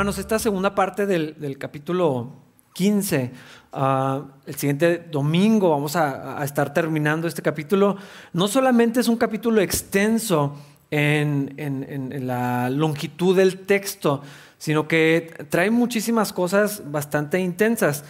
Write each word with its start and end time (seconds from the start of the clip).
Hermanos, 0.00 0.16
esta 0.16 0.38
segunda 0.38 0.74
parte 0.74 1.04
del, 1.04 1.58
capítulo 1.58 2.32
15, 2.72 3.32
ah, 3.74 4.22
el 4.46 4.54
siguiente 4.54 5.04
domingo 5.10 5.68
vamos 5.68 5.94
a, 5.94 6.42
estar 6.42 6.72
terminando 6.72 7.28
este 7.28 7.42
capítulo. 7.42 7.98
No 8.32 8.48
solamente 8.48 9.00
es 9.00 9.08
un 9.08 9.18
capítulo 9.18 9.60
extenso 9.60 10.56
en, 10.90 12.26
la 12.26 12.70
longitud 12.70 13.36
del 13.36 13.58
texto, 13.66 14.22
sino 14.56 14.88
que 14.88 15.34
trae 15.50 15.70
muchísimas 15.70 16.32
cosas 16.32 16.82
bastante 16.90 17.38
intensas. 17.38 18.02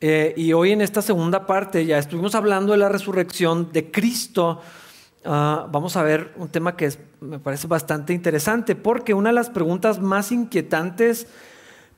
Eh, 0.00 0.34
y 0.36 0.52
hoy 0.54 0.72
en 0.72 0.80
esta 0.80 1.02
segunda 1.02 1.46
parte 1.46 1.86
ya 1.86 1.98
estuvimos 1.98 2.34
hablando 2.34 2.72
de 2.72 2.78
la 2.78 2.88
resurrección 2.88 3.70
de 3.72 3.92
Cristo. 3.92 4.60
Ah, 5.24 5.66
vamos 5.70 5.96
a 5.96 6.02
ver 6.02 6.32
un 6.36 6.48
tema 6.48 6.76
que 6.76 6.92
me 7.20 7.38
parece 7.38 7.66
bastante 7.66 8.12
interesante, 8.12 8.76
porque 8.76 9.14
una 9.14 9.30
de 9.30 9.34
las 9.34 9.50
preguntas 9.50 10.00
más 10.00 10.30
inquietantes 10.32 11.26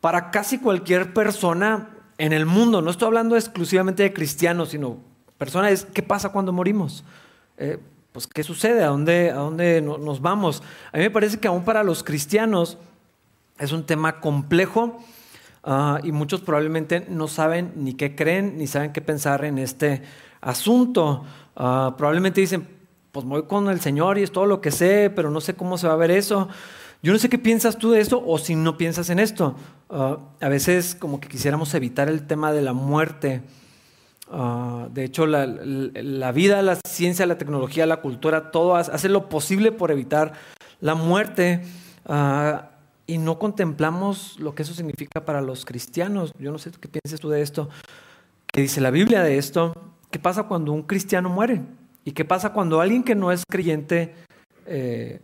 para 0.00 0.30
casi 0.30 0.58
cualquier 0.58 1.12
persona 1.12 1.90
en 2.18 2.32
el 2.32 2.46
mundo, 2.46 2.82
no 2.82 2.90
estoy 2.90 3.06
hablando 3.06 3.36
exclusivamente 3.36 4.02
de 4.02 4.12
cristianos, 4.12 4.70
sino 4.70 4.98
personas, 5.38 5.72
es 5.72 5.84
¿qué 5.84 6.02
pasa 6.02 6.30
cuando 6.30 6.52
morimos? 6.52 7.04
Eh, 7.56 7.78
pues 8.12 8.26
¿qué 8.26 8.42
sucede? 8.42 8.82
¿A 8.82 8.88
dónde, 8.88 9.30
a 9.30 9.36
dónde 9.36 9.80
nos 9.80 10.20
vamos? 10.20 10.62
A 10.92 10.96
mí 10.96 11.02
me 11.02 11.10
parece 11.10 11.38
que 11.38 11.48
aún 11.48 11.64
para 11.64 11.84
los 11.84 12.02
cristianos 12.02 12.78
es 13.58 13.72
un 13.72 13.84
tema 13.84 14.20
complejo 14.20 14.98
ah, 15.62 16.00
y 16.02 16.12
muchos 16.12 16.40
probablemente 16.40 17.06
no 17.08 17.28
saben 17.28 17.72
ni 17.76 17.94
qué 17.94 18.16
creen, 18.16 18.58
ni 18.58 18.66
saben 18.66 18.92
qué 18.92 19.00
pensar 19.00 19.44
en 19.44 19.58
este 19.58 20.02
asunto. 20.40 21.24
Ah, 21.54 21.94
probablemente 21.96 22.40
dicen, 22.40 22.79
pues 23.12 23.26
voy 23.26 23.44
con 23.44 23.68
el 23.68 23.80
Señor 23.80 24.18
y 24.18 24.22
es 24.22 24.32
todo 24.32 24.46
lo 24.46 24.60
que 24.60 24.70
sé, 24.70 25.10
pero 25.14 25.30
no 25.30 25.40
sé 25.40 25.54
cómo 25.54 25.78
se 25.78 25.86
va 25.86 25.94
a 25.94 25.96
ver 25.96 26.10
eso. 26.10 26.48
Yo 27.02 27.12
no 27.12 27.18
sé 27.18 27.28
qué 27.28 27.38
piensas 27.38 27.78
tú 27.78 27.90
de 27.90 28.00
esto 28.00 28.22
o 28.24 28.38
si 28.38 28.54
no 28.54 28.76
piensas 28.76 29.10
en 29.10 29.18
esto. 29.18 29.56
Ah, 29.88 30.18
a 30.40 30.48
veces 30.48 30.94
como 30.94 31.20
que 31.20 31.28
quisiéramos 31.28 31.74
evitar 31.74 32.08
el 32.08 32.26
tema 32.26 32.52
de 32.52 32.62
la 32.62 32.72
muerte. 32.72 33.42
Ah, 34.30 34.88
de 34.92 35.04
hecho, 35.04 35.26
la, 35.26 35.46
vida, 36.32 36.62
la 36.62 36.76
ciencia, 36.76 37.26
la 37.26 37.38
tecnología, 37.38 37.86
la 37.86 38.00
cultura, 38.00 38.50
todo 38.50 38.76
hace 38.76 39.08
lo 39.08 39.28
posible 39.28 39.72
por 39.72 39.90
evitar 39.90 40.34
la 40.80 40.94
muerte. 40.94 41.62
Ah, 42.06 42.70
y 43.06 43.18
no 43.18 43.38
contemplamos 43.40 44.38
lo 44.38 44.54
que 44.54 44.62
eso 44.62 44.74
significa 44.74 45.24
para 45.24 45.40
los 45.40 45.64
cristianos. 45.64 46.32
Yo 46.38 46.52
no 46.52 46.58
sé 46.58 46.70
qué 46.70 46.88
piensas 46.88 47.18
tú 47.18 47.28
de 47.30 47.42
esto. 47.42 47.68
¿Qué 48.46 48.60
dice 48.60 48.80
la 48.80 48.90
Biblia 48.90 49.22
de 49.22 49.38
esto? 49.38 49.74
¿Qué 50.10 50.18
pasa 50.18 50.44
cuando 50.44 50.72
un 50.72 50.82
cristiano 50.82 51.28
muere? 51.28 51.62
¿Y 52.10 52.12
qué 52.12 52.24
pasa 52.24 52.52
cuando 52.52 52.80
alguien 52.80 53.04
que 53.04 53.14
no 53.14 53.30
es 53.30 53.44
creyente, 53.48 54.16
eh, 54.66 55.20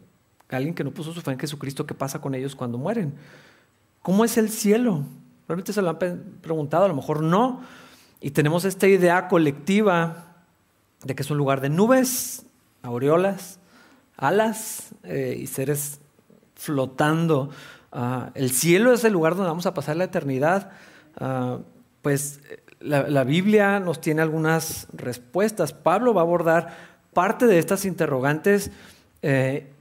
alguien 0.48 0.72
que 0.72 0.84
no 0.84 0.92
puso 0.92 1.12
su 1.12 1.20
fe 1.20 1.32
en 1.32 1.38
Jesucristo, 1.40 1.84
qué 1.84 1.94
pasa 1.94 2.20
con 2.20 2.32
ellos 2.32 2.54
cuando 2.54 2.78
mueren? 2.78 3.12
¿Cómo 4.02 4.24
es 4.24 4.38
el 4.38 4.50
cielo? 4.50 5.02
Realmente 5.48 5.72
se 5.72 5.82
lo 5.82 5.90
han 5.90 5.98
preguntado, 6.40 6.84
a 6.84 6.88
lo 6.88 6.94
mejor 6.94 7.24
no. 7.24 7.60
Y 8.20 8.30
tenemos 8.30 8.64
esta 8.64 8.86
idea 8.86 9.26
colectiva 9.26 10.36
de 11.02 11.16
que 11.16 11.24
es 11.24 11.30
un 11.32 11.38
lugar 11.38 11.60
de 11.60 11.70
nubes, 11.70 12.46
aureolas, 12.82 13.58
alas 14.16 14.90
eh, 15.02 15.36
y 15.40 15.48
seres 15.48 15.98
flotando. 16.54 17.50
Ah, 17.90 18.30
el 18.34 18.52
cielo 18.52 18.92
es 18.92 19.02
el 19.02 19.12
lugar 19.12 19.34
donde 19.34 19.48
vamos 19.48 19.66
a 19.66 19.74
pasar 19.74 19.96
la 19.96 20.04
eternidad. 20.04 20.70
Ah, 21.18 21.58
pues 22.02 22.38
la, 22.80 23.24
Biblia 23.24 23.80
nos 23.80 24.00
tiene 24.00 24.22
algunas 24.22 24.86
respuestas. 24.92 25.72
Pablo 25.72 26.14
va 26.14 26.20
a 26.20 26.24
abordar 26.24 26.76
parte 27.12 27.46
de 27.46 27.58
estas 27.58 27.84
interrogantes 27.84 28.70
eh, 29.22 29.72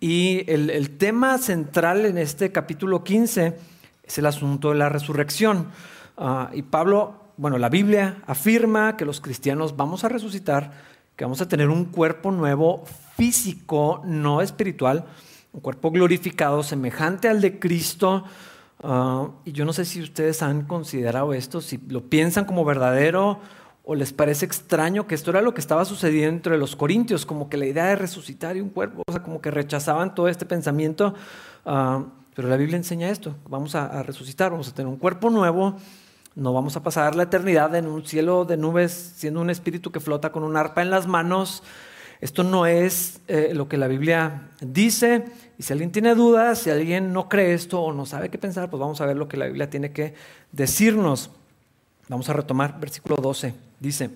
y 0.00 0.44
el, 0.50 0.90
tema 0.98 1.38
central 1.38 2.04
en 2.04 2.18
este 2.18 2.52
capítulo 2.52 3.02
15 3.02 3.56
es 4.02 4.18
el 4.18 4.26
asunto 4.26 4.70
de 4.70 4.76
la 4.76 4.90
resurrección. 4.90 5.68
Ah, 6.16 6.50
y 6.52 6.62
Pablo, 6.62 7.14
bueno, 7.36 7.56
la 7.58 7.70
Biblia 7.70 8.18
afirma 8.26 8.96
que 8.96 9.06
los 9.06 9.20
cristianos 9.20 9.76
vamos 9.76 10.04
a 10.04 10.10
resucitar, 10.10 10.72
que 11.16 11.24
vamos 11.24 11.40
a 11.40 11.48
tener 11.48 11.70
un 11.70 11.86
cuerpo 11.86 12.30
nuevo 12.30 12.84
físico, 13.16 14.02
no 14.04 14.42
espiritual, 14.42 15.06
un 15.52 15.60
cuerpo 15.60 15.90
glorificado, 15.90 16.62
semejante 16.62 17.28
al 17.28 17.40
de 17.40 17.58
Cristo. 17.58 18.24
Ah, 18.82 19.28
y 19.44 19.52
yo 19.52 19.64
no 19.64 19.72
sé 19.72 19.84
si 19.84 20.02
ustedes 20.02 20.42
han 20.42 20.66
considerado 20.66 21.32
esto, 21.32 21.60
si 21.60 21.78
lo 21.88 22.02
piensan 22.02 22.44
como 22.44 22.64
verdadero 22.64 23.40
o 23.84 23.94
les 23.94 24.12
parece 24.12 24.46
extraño 24.46 25.06
que 25.06 25.14
esto 25.14 25.30
era 25.30 25.42
lo 25.42 25.54
que 25.54 25.60
estaba 25.60 25.84
sucediendo 25.84 26.36
entre 26.36 26.58
los 26.58 26.74
corintios, 26.74 27.26
como 27.26 27.48
que 27.48 27.56
la 27.56 27.66
idea 27.66 27.86
de 27.86 27.96
resucitar 27.96 28.56
y 28.56 28.60
un 28.60 28.70
cuerpo, 28.70 29.02
o 29.06 29.12
sea, 29.12 29.22
como 29.22 29.40
que 29.40 29.50
rechazaban 29.50 30.14
todo 30.14 30.28
este 30.28 30.46
pensamiento. 30.46 31.14
Ah, 31.66 32.04
pero 32.34 32.48
la 32.48 32.56
Biblia 32.56 32.76
enseña 32.76 33.10
esto, 33.10 33.36
vamos 33.48 33.74
a, 33.74 34.02
resucitar, 34.02 34.50
vamos 34.50 34.68
a 34.68 34.74
tener 34.74 34.88
un 34.88 34.98
cuerpo 34.98 35.30
nuevo, 35.30 35.76
no 36.34 36.52
vamos 36.52 36.76
a 36.76 36.82
pasar 36.82 37.14
la 37.14 37.24
eternidad 37.24 37.74
en 37.76 37.86
un 37.86 38.04
cielo 38.04 38.44
de 38.44 38.56
nubes 38.56 38.92
siendo 39.16 39.40
un 39.40 39.50
espíritu 39.50 39.92
que 39.92 40.00
flota 40.00 40.32
con 40.32 40.42
un 40.42 40.56
arpa 40.56 40.82
en 40.82 40.90
las 40.90 41.06
manos. 41.06 41.62
Esto 42.20 42.42
no 42.42 42.66
es 42.66 43.20
eh, 43.28 43.52
lo 43.54 43.68
que 43.68 43.76
la 43.76 43.86
Biblia 43.86 44.48
dice. 44.60 45.26
Y 45.58 45.62
si 45.62 45.72
alguien 45.72 45.92
tiene 45.92 46.14
dudas, 46.14 46.58
si 46.58 46.70
alguien 46.70 47.12
no 47.12 47.28
cree 47.28 47.54
esto 47.54 47.80
o 47.80 47.92
no 47.92 48.06
sabe 48.06 48.28
qué 48.28 48.38
pensar, 48.38 48.70
pues 48.70 48.80
vamos 48.80 49.00
a 49.00 49.06
ver 49.06 49.16
lo 49.16 49.28
que 49.28 49.36
la 49.36 49.46
Biblia 49.46 49.70
tiene 49.70 49.92
que 49.92 50.14
decirnos. 50.52 51.30
Vamos 52.08 52.28
a 52.28 52.32
retomar 52.32 52.80
versículo 52.80 53.16
12. 53.16 53.54
Dice, 53.80 54.10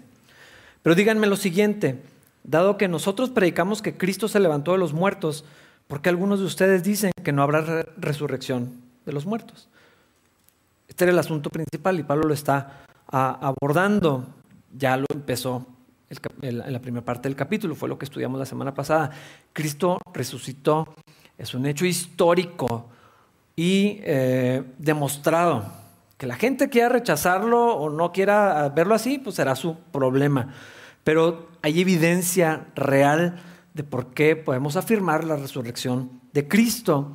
pero 0.82 0.94
díganme 0.94 1.26
lo 1.26 1.36
siguiente, 1.36 2.00
dado 2.44 2.76
que 2.76 2.88
nosotros 2.88 3.30
predicamos 3.30 3.82
que 3.82 3.96
Cristo 3.96 4.28
se 4.28 4.40
levantó 4.40 4.72
de 4.72 4.78
los 4.78 4.92
muertos, 4.92 5.44
¿por 5.86 6.00
qué 6.00 6.08
algunos 6.08 6.40
de 6.40 6.46
ustedes 6.46 6.82
dicen 6.82 7.12
que 7.22 7.32
no 7.32 7.42
habrá 7.42 7.86
resurrección 7.96 8.72
de 9.04 9.12
los 9.12 9.26
muertos? 9.26 9.68
Este 10.88 11.04
era 11.04 11.12
el 11.12 11.18
asunto 11.18 11.50
principal 11.50 11.98
y 11.98 12.02
Pablo 12.02 12.26
lo 12.28 12.34
está 12.34 12.84
abordando. 13.06 14.26
Ya 14.76 14.96
lo 14.96 15.06
empezó 15.12 15.66
en 16.42 16.72
la 16.72 16.80
primera 16.80 17.04
parte 17.04 17.28
del 17.28 17.36
capítulo, 17.36 17.74
fue 17.74 17.88
lo 17.88 17.98
que 17.98 18.04
estudiamos 18.04 18.38
la 18.38 18.46
semana 18.46 18.74
pasada. 18.74 19.10
Cristo 19.52 19.98
resucitó 20.12 20.94
es 21.38 21.54
un 21.54 21.66
hecho 21.66 21.86
histórico 21.86 22.88
y 23.54 24.00
eh, 24.02 24.64
demostrado. 24.78 25.64
Que 26.16 26.26
la 26.26 26.34
gente 26.34 26.68
quiera 26.68 26.88
rechazarlo 26.88 27.76
o 27.76 27.90
no 27.90 28.12
quiera 28.12 28.68
verlo 28.70 28.94
así, 28.94 29.18
pues 29.18 29.36
será 29.36 29.54
su 29.54 29.76
problema. 29.92 30.52
Pero 31.04 31.48
hay 31.62 31.80
evidencia 31.80 32.66
real 32.74 33.40
de 33.72 33.84
por 33.84 34.08
qué 34.08 34.34
podemos 34.34 34.76
afirmar 34.76 35.22
la 35.22 35.36
resurrección 35.36 36.20
de 36.32 36.48
Cristo. 36.48 37.12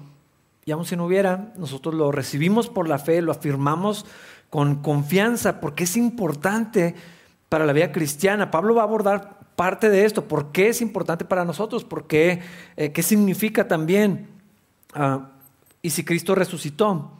Y 0.65 0.71
aun 0.71 0.85
si 0.85 0.95
no 0.95 1.05
hubiera, 1.05 1.51
nosotros 1.57 1.93
lo 1.93 2.13
recibimos 2.13 2.69
por 2.69 2.87
la 2.87 2.97
fe, 2.97 3.21
lo 3.21 3.33
afirmamos 3.33 4.05
con 4.49 4.75
confianza, 4.81 5.59
porque 5.59 5.83
es 5.83 5.97
importante 5.97 6.95
para 7.49 7.65
la 7.65 7.73
vida 7.73 7.91
cristiana. 7.91 8.51
Pablo 8.51 8.75
va 8.75 8.83
a 8.83 8.85
abordar 8.85 9.39
parte 9.55 9.89
de 9.89 10.05
esto. 10.05 10.25
¿Por 10.25 10.51
qué 10.51 10.69
es 10.69 10.81
importante 10.81 11.25
para 11.25 11.45
nosotros? 11.45 11.83
¿Por 11.83 12.07
qué? 12.07 12.41
Eh, 12.75 12.91
¿Qué 12.91 13.03
significa 13.03 13.67
también? 13.67 14.27
Ah, 14.93 15.29
y 15.81 15.89
si 15.89 16.03
Cristo 16.03 16.35
resucitó, 16.35 17.11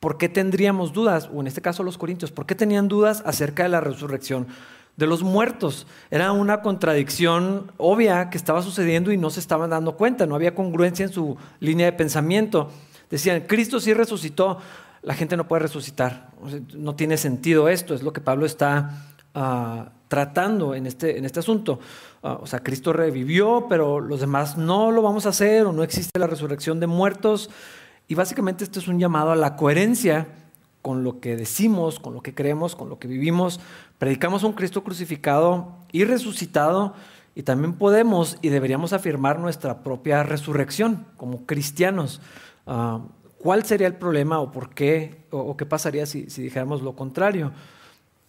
¿por 0.00 0.18
qué 0.18 0.28
tendríamos 0.28 0.92
dudas? 0.92 1.28
O 1.32 1.40
en 1.40 1.46
este 1.46 1.60
caso 1.60 1.82
los 1.82 1.98
corintios, 1.98 2.32
¿por 2.32 2.46
qué 2.46 2.54
tenían 2.54 2.88
dudas 2.88 3.22
acerca 3.26 3.62
de 3.62 3.68
la 3.68 3.80
resurrección 3.80 4.46
de 4.96 5.06
los 5.06 5.22
muertos? 5.22 5.86
Era 6.10 6.32
una 6.32 6.62
contradicción 6.62 7.70
obvia 7.76 8.30
que 8.30 8.38
estaba 8.38 8.62
sucediendo 8.62 9.12
y 9.12 9.18
no 9.18 9.30
se 9.30 9.40
estaban 9.40 9.70
dando 9.70 9.96
cuenta, 9.96 10.26
no 10.26 10.34
había 10.34 10.54
congruencia 10.54 11.04
en 11.04 11.12
su 11.12 11.36
línea 11.60 11.86
de 11.86 11.92
pensamiento. 11.92 12.70
Decían, 13.10 13.42
Cristo 13.46 13.78
sí 13.78 13.92
resucitó, 13.92 14.58
la 15.02 15.14
gente 15.14 15.36
no 15.36 15.46
puede 15.46 15.62
resucitar. 15.62 16.30
No 16.74 16.94
tiene 16.94 17.16
sentido 17.18 17.68
esto, 17.68 17.94
es 17.94 18.02
lo 18.02 18.12
que 18.12 18.20
Pablo 18.20 18.46
está 18.46 19.11
Ah, 19.34 19.92
tratando 20.08 20.74
en 20.74 20.86
este, 20.86 21.16
en 21.16 21.24
este 21.24 21.40
asunto. 21.40 21.80
Ah, 22.22 22.38
o 22.38 22.46
sea, 22.46 22.62
Cristo 22.62 22.92
revivió, 22.92 23.66
pero 23.66 23.98
los 23.98 24.20
demás 24.20 24.58
no 24.58 24.90
lo 24.90 25.00
vamos 25.00 25.24
a 25.24 25.30
hacer 25.30 25.64
o 25.64 25.72
no 25.72 25.82
existe 25.82 26.18
la 26.18 26.26
resurrección 26.26 26.80
de 26.80 26.86
muertos. 26.86 27.48
Y 28.08 28.14
básicamente 28.14 28.62
esto 28.62 28.78
es 28.78 28.88
un 28.88 28.98
llamado 28.98 29.32
a 29.32 29.36
la 29.36 29.56
coherencia 29.56 30.28
con 30.82 31.02
lo 31.02 31.18
que 31.20 31.34
decimos, 31.34 31.98
con 31.98 32.12
lo 32.12 32.20
que 32.20 32.34
creemos, 32.34 32.76
con 32.76 32.90
lo 32.90 32.98
que 32.98 33.08
vivimos. 33.08 33.58
Predicamos 33.98 34.44
a 34.44 34.48
un 34.48 34.52
Cristo 34.52 34.84
crucificado 34.84 35.76
y 35.92 36.04
resucitado 36.04 36.92
y 37.34 37.44
también 37.44 37.72
podemos 37.72 38.36
y 38.42 38.50
deberíamos 38.50 38.92
afirmar 38.92 39.38
nuestra 39.38 39.82
propia 39.82 40.24
resurrección 40.24 41.06
como 41.16 41.46
cristianos. 41.46 42.20
Ah, 42.66 43.00
¿Cuál 43.38 43.64
sería 43.64 43.86
el 43.86 43.94
problema 43.94 44.40
o 44.40 44.52
por 44.52 44.74
qué 44.74 45.24
o, 45.30 45.56
qué 45.56 45.64
pasaría 45.64 46.04
si 46.04 46.26
dijéramos 46.26 46.82
lo 46.82 46.94
contrario? 46.94 47.52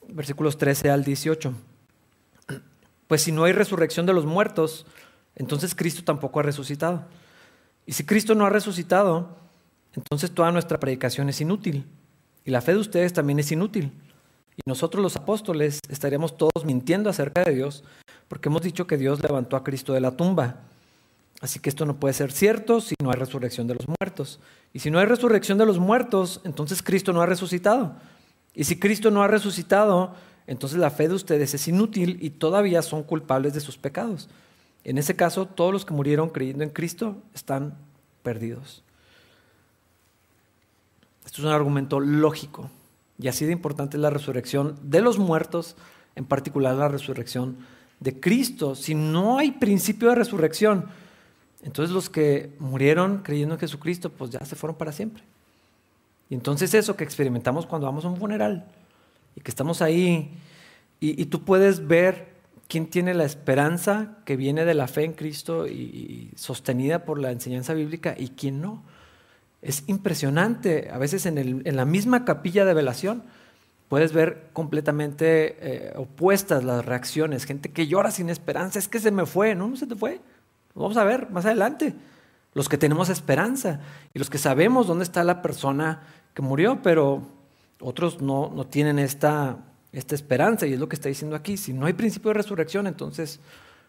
Versículos 0.10 0.58
13 0.58 0.90
al 0.90 1.04
18. 1.04 1.54
Pues 3.08 3.22
si 3.22 3.32
no 3.32 3.44
hay 3.44 3.54
resurrección 3.54 4.06
de 4.06 4.14
los 4.14 4.26
muertos, 4.26 4.86
entonces 5.36 5.76
Cristo 5.76 6.04
tampoco 6.04 6.40
ha 6.40 6.44
resucitado. 6.44 7.06
Y 7.86 7.94
si 7.94 8.06
Cristo 8.06 8.36
no 8.36 8.46
ha 8.46 8.50
resucitado, 8.50 9.38
entonces 9.96 10.32
toda 10.32 10.52
nuestra 10.52 10.80
predicación 10.80 11.30
es 11.30 11.42
inútil. 11.42 11.86
Y 12.46 12.52
la 12.52 12.62
fe 12.62 12.74
de 12.74 12.80
ustedes 12.80 13.14
también 13.14 13.40
es 13.40 13.52
inútil. 13.52 13.92
Y 14.56 14.62
nosotros 14.66 15.02
los 15.02 15.16
apóstoles 15.16 15.80
estaríamos 15.90 16.38
todos 16.38 16.66
mintiendo 16.66 17.10
acerca 17.10 17.44
de 17.44 17.54
Dios, 17.54 17.84
porque 18.28 18.50
hemos 18.50 18.62
dicho 18.62 18.88
que 18.88 18.98
Dios 18.98 19.22
levantó 19.22 19.56
a 19.56 19.64
Cristo 19.64 19.94
de 19.94 20.02
la 20.02 20.12
tumba. 20.12 20.62
Así 21.42 21.60
que 21.60 21.70
esto 21.70 21.86
no 21.86 22.00
puede 22.00 22.14
ser 22.14 22.32
cierto 22.32 22.80
si 22.80 22.96
no 23.02 23.10
hay 23.10 23.18
resurrección 23.18 23.68
de 23.68 23.76
los 23.76 23.86
muertos. 23.88 24.40
Y 24.72 24.80
si 24.80 24.90
no 24.90 25.00
hay 25.00 25.06
resurrección 25.06 25.58
de 25.58 25.66
los 25.66 25.78
muertos, 25.78 26.42
entonces 26.46 26.82
Cristo 26.82 27.12
no 27.12 27.22
ha 27.22 27.26
resucitado. 27.26 27.96
Y 28.56 28.66
si 28.66 28.80
Cristo 28.80 29.12
no 29.12 29.24
ha 29.24 29.28
resucitado, 29.28 30.14
entonces 30.48 30.78
la 30.78 30.92
fe 30.92 31.08
de 31.08 31.16
ustedes 31.16 31.54
es 31.54 31.68
inútil 31.68 32.18
y 32.22 32.32
todavía 32.32 32.82
son 32.82 33.04
culpables 33.04 33.54
de 33.54 33.62
sus 33.62 33.78
pecados. 33.78 34.30
En 34.84 34.98
ese 34.98 35.16
caso, 35.16 35.46
todos 35.46 35.72
los 35.72 35.86
que 35.86 35.94
murieron 35.94 36.30
creyendo 36.30 36.64
en 36.64 36.70
Cristo 36.70 37.18
están 37.34 37.76
perdidos. 38.22 38.84
Esto 41.26 41.42
es 41.42 41.46
un 41.46 41.54
argumento 41.54 42.00
lógico. 42.00 42.70
Y 43.18 43.28
así 43.28 43.46
de 43.46 43.54
importante 43.54 43.98
es 43.98 44.02
la 44.02 44.10
resurrección 44.10 44.78
de 44.84 45.02
los 45.02 45.18
muertos, 45.18 45.76
en 46.16 46.26
particular 46.26 46.76
la 46.76 46.90
resurrección 46.90 47.58
de 48.00 48.20
Cristo. 48.20 48.76
Si 48.76 48.96
no 48.96 49.38
hay 49.38 49.52
principio 49.52 50.10
de 50.10 50.16
resurrección, 50.16 50.86
entonces 51.64 51.94
los 51.94 52.10
que 52.10 52.52
murieron 52.60 53.20
creyendo 53.20 53.56
en 53.56 53.60
Jesucristo, 53.60 54.10
pues 54.10 54.32
ya 54.32 54.44
se 54.44 54.56
fueron 54.56 54.78
para 54.78 54.92
siempre. 54.92 55.24
Y 56.30 56.36
entonces 56.36 56.74
eso 56.74 56.96
que 56.96 57.04
experimentamos 57.04 57.66
cuando 57.66 57.88
vamos 57.88 58.06
a 58.06 58.10
un 58.10 58.18
funeral 58.18 58.66
y 59.36 59.42
que 59.42 59.52
estamos 59.52 59.82
ahí 59.82 60.32
y, 61.00 61.26
tú 61.26 61.44
puedes 61.44 61.86
ver 61.86 62.30
quién 62.70 62.88
tiene 62.88 63.14
la 63.14 63.26
esperanza 63.26 64.20
que 64.24 64.38
viene 64.38 64.64
de 64.64 64.74
la 64.74 64.88
fe 64.88 65.04
en 65.04 65.12
Cristo 65.14 65.68
y, 65.68 66.32
sostenida 66.38 67.04
por 67.04 67.20
la 67.20 67.32
enseñanza 67.32 67.74
bíblica 67.74 68.16
y 68.18 68.30
quién 68.30 68.62
no. 68.62 68.84
Es 69.62 69.84
impresionante, 69.88 70.90
a 70.92 70.98
veces 70.98 71.26
en, 71.26 71.64
la 71.76 71.86
misma 71.86 72.24
capilla 72.24 72.64
de 72.64 72.74
velación 72.74 73.24
puedes 73.90 74.14
ver 74.14 74.50
completamente 74.54 75.58
eh, 75.60 75.94
opuestas 75.98 76.64
las 76.64 76.86
reacciones, 76.86 77.46
gente 77.46 77.70
que 77.70 77.88
llora 77.88 78.10
sin 78.10 78.30
esperanza, 78.30 78.80
es 78.80 78.88
que 78.88 79.00
se 79.00 79.12
me 79.12 79.26
fue, 79.26 79.56
no, 79.56 79.68
no 79.68 79.76
se 79.76 79.88
te 79.88 79.96
fue, 79.96 80.22
Vamos 80.76 80.98
a 80.98 81.04
ver 81.04 81.30
más 81.30 81.46
adelante. 81.46 81.94
Los 82.54 82.70
que 82.70 82.78
tenemos 82.78 83.10
esperanza 83.10 83.82
y 84.14 84.20
los 84.20 84.30
que 84.30 84.38
sabemos 84.38 84.88
dónde 84.88 85.04
está 85.04 85.24
la 85.24 85.42
persona 85.42 86.04
que 86.34 86.42
murió, 86.42 86.82
pero 86.82 87.24
otros 87.80 88.22
no, 88.22 88.52
no 88.54 88.66
tienen 88.66 89.00
esta, 89.00 89.58
esta 89.92 90.16
esperanza 90.16 90.68
y 90.68 90.74
es 90.74 90.80
lo 90.80 90.88
que 90.88 90.96
está 90.96 91.10
diciendo 91.10 91.36
aquí. 91.36 91.58
Si 91.58 91.74
no 91.74 91.86
hay 91.86 91.94
principio 91.94 92.30
de 92.30 92.36
resurrección, 92.36 92.88
entonces 92.88 93.40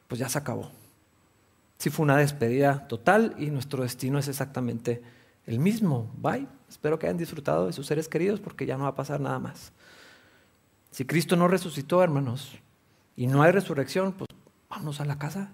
pues 0.09 0.19
ya 0.19 0.29
se 0.29 0.39
acabó. 0.39 0.71
Si 1.79 1.91
fue 1.91 2.05
una 2.05 2.17
despedida 2.17 2.87
total 2.89 3.35
y 3.39 3.47
nuestro 3.51 3.83
destino 3.83 4.19
es 4.19 4.29
exactamente 4.29 5.03
el 5.47 5.59
mismo. 5.59 6.11
Bye. 6.17 6.47
Espero 6.69 6.99
que 6.99 7.07
hayan 7.07 7.19
disfrutado 7.19 7.67
de 7.67 7.73
sus 7.73 7.87
seres 7.87 8.09
queridos 8.09 8.41
porque 8.41 8.67
ya 8.67 8.77
no 8.77 8.85
va 8.85 8.91
a 8.91 8.95
pasar 8.95 9.21
nada 9.21 9.39
más. 9.39 9.73
Si 10.91 11.05
Cristo 11.05 11.37
no 11.37 11.49
resucitó, 11.49 12.03
hermanos, 12.03 12.59
y 13.17 13.27
no 13.27 13.43
hay 13.43 13.53
resurrección, 13.53 14.13
pues 14.13 14.29
vamos 14.69 15.01
a 15.01 15.05
la 15.05 15.19
casa. 15.19 15.51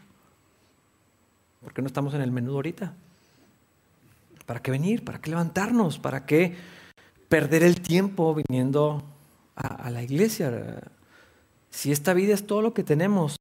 ¿Por 1.63 1.75
qué 1.75 1.83
no 1.83 1.87
estamos 1.87 2.15
en 2.15 2.23
el 2.23 2.31
menudo 2.31 2.57
ahorita? 2.57 2.95
¿Para 4.47 4.63
qué 4.63 4.71
venir? 4.71 5.05
¿Para 5.05 5.21
qué 5.21 5.31
levantarnos? 5.31 5.99
¿Para 5.99 6.25
qué 6.27 6.57
perder 7.29 7.63
el 7.63 7.81
tiempo 7.81 8.35
viniendo 8.35 9.03
a, 9.55 9.91
la 9.91 10.03
iglesia? 10.03 10.81
Si 11.71 11.93
esta 11.93 12.15
vida 12.15 12.35
es 12.35 12.47
todo 12.47 12.63
lo 12.63 12.73
que 12.73 12.83
tenemos, 12.83 13.37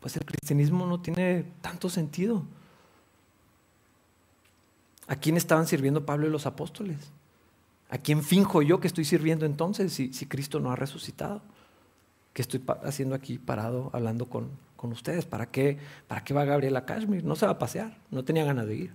pues 0.00 0.16
el 0.16 0.24
cristianismo 0.24 0.86
no 0.86 1.00
tiene 1.00 1.44
tanto 1.60 1.90
sentido. 1.90 2.44
¿A 5.06 5.16
quién 5.16 5.36
estaban 5.36 5.66
sirviendo 5.66 6.06
Pablo 6.06 6.26
y 6.26 6.30
los 6.30 6.46
apóstoles? 6.46 7.12
¿A 7.90 7.98
quién 7.98 8.22
finjo 8.22 8.62
yo 8.62 8.80
que 8.80 8.86
estoy 8.86 9.04
sirviendo 9.04 9.44
entonces 9.44 9.92
si, 9.92 10.12
si 10.12 10.26
Cristo 10.26 10.60
no 10.60 10.72
ha 10.72 10.76
resucitado? 10.76 11.42
¿Qué 12.32 12.42
estoy 12.42 12.62
haciendo 12.84 13.14
aquí 13.14 13.38
parado 13.38 13.90
hablando 13.92 14.26
con, 14.26 14.50
con 14.80 14.92
ustedes. 14.92 15.26
¿Para 15.26 15.44
qué, 15.44 15.76
¿Para 16.08 16.24
qué 16.24 16.32
va 16.32 16.46
Gabriel 16.46 16.74
a 16.74 16.86
Kashmir? 16.86 17.22
No 17.22 17.36
se 17.36 17.44
va 17.44 17.52
a 17.52 17.58
pasear, 17.58 17.98
no 18.10 18.24
tenía 18.24 18.46
ganas 18.46 18.66
de 18.66 18.76
ir. 18.76 18.92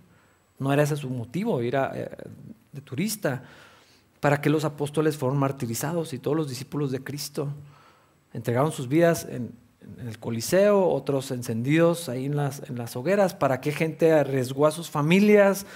No 0.58 0.74
era 0.74 0.82
ese 0.82 0.96
su 0.96 1.12
motivo, 1.12 1.62
ir 1.62 1.76
eh, 1.76 2.10
de 2.72 2.82
turista. 2.82 3.44
¿Para 4.20 4.42
qué 4.42 4.50
los 4.50 4.66
apóstoles 4.66 5.16
fueron 5.16 5.38
martirizados 5.38 6.12
y 6.14 6.18
todos 6.18 6.36
los 6.36 6.50
discípulos 6.50 6.90
de 6.90 7.04
Cristo 7.04 7.50
entregaron 8.34 8.72
sus 8.72 8.88
vidas 8.88 9.28
en, 9.30 9.54
el 10.00 10.18
Coliseo, 10.18 10.90
otros 10.90 11.30
encendidos 11.30 12.10
ahí 12.10 12.26
en 12.26 12.36
las, 12.36 12.68
en 12.68 12.80
las 12.80 12.96
hogueras? 12.96 13.36
¿Para 13.36 13.62
qué 13.62 13.72
gente 13.72 14.12
arriesgó 14.12 14.66
a 14.66 14.72
sus 14.72 14.90
familias? 14.90 15.68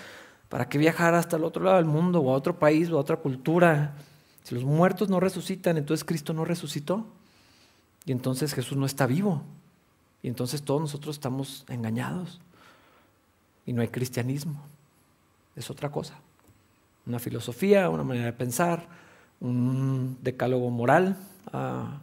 ¿Para 0.50 0.70
qué 0.70 0.80
viajar 0.80 1.14
hasta 1.14 1.38
el 1.38 1.44
otro 1.44 1.64
lado 1.64 1.78
del 1.78 1.86
mundo 1.86 2.20
o 2.22 2.34
a 2.34 2.36
otro 2.36 2.58
país 2.58 2.90
o 2.90 2.98
a 2.98 3.02
otra 3.02 3.18
cultura? 3.18 3.94
Si 4.42 4.56
los 4.56 4.64
muertos 4.64 5.08
no 5.08 5.20
resucitan, 5.20 5.78
entonces 5.78 6.04
Cristo 6.04 6.34
no 6.34 6.46
resucitó. 6.46 7.06
Y 8.06 8.12
entonces 8.12 8.56
Jesús 8.56 8.76
no 8.76 8.88
está 8.88 9.06
vivo. 9.06 9.44
Y 10.22 10.28
entonces 10.28 10.64
todos 10.64 10.82
nosotros 10.82 11.16
estamos 11.16 11.66
engañados. 11.70 12.42
Y 13.66 13.74
no 13.74 13.82
hay 13.82 13.88
cristianismo. 13.88 14.62
Es 15.56 15.70
otra 15.70 15.90
cosa. 15.90 16.16
Una 17.06 17.20
filosofía, 17.20 17.90
una 17.90 18.04
manera 18.04 18.26
de 18.26 18.34
pensar, 18.34 18.88
un 19.40 20.18
decálogo 20.22 20.70
moral. 20.70 21.18
Ah, 21.54 22.00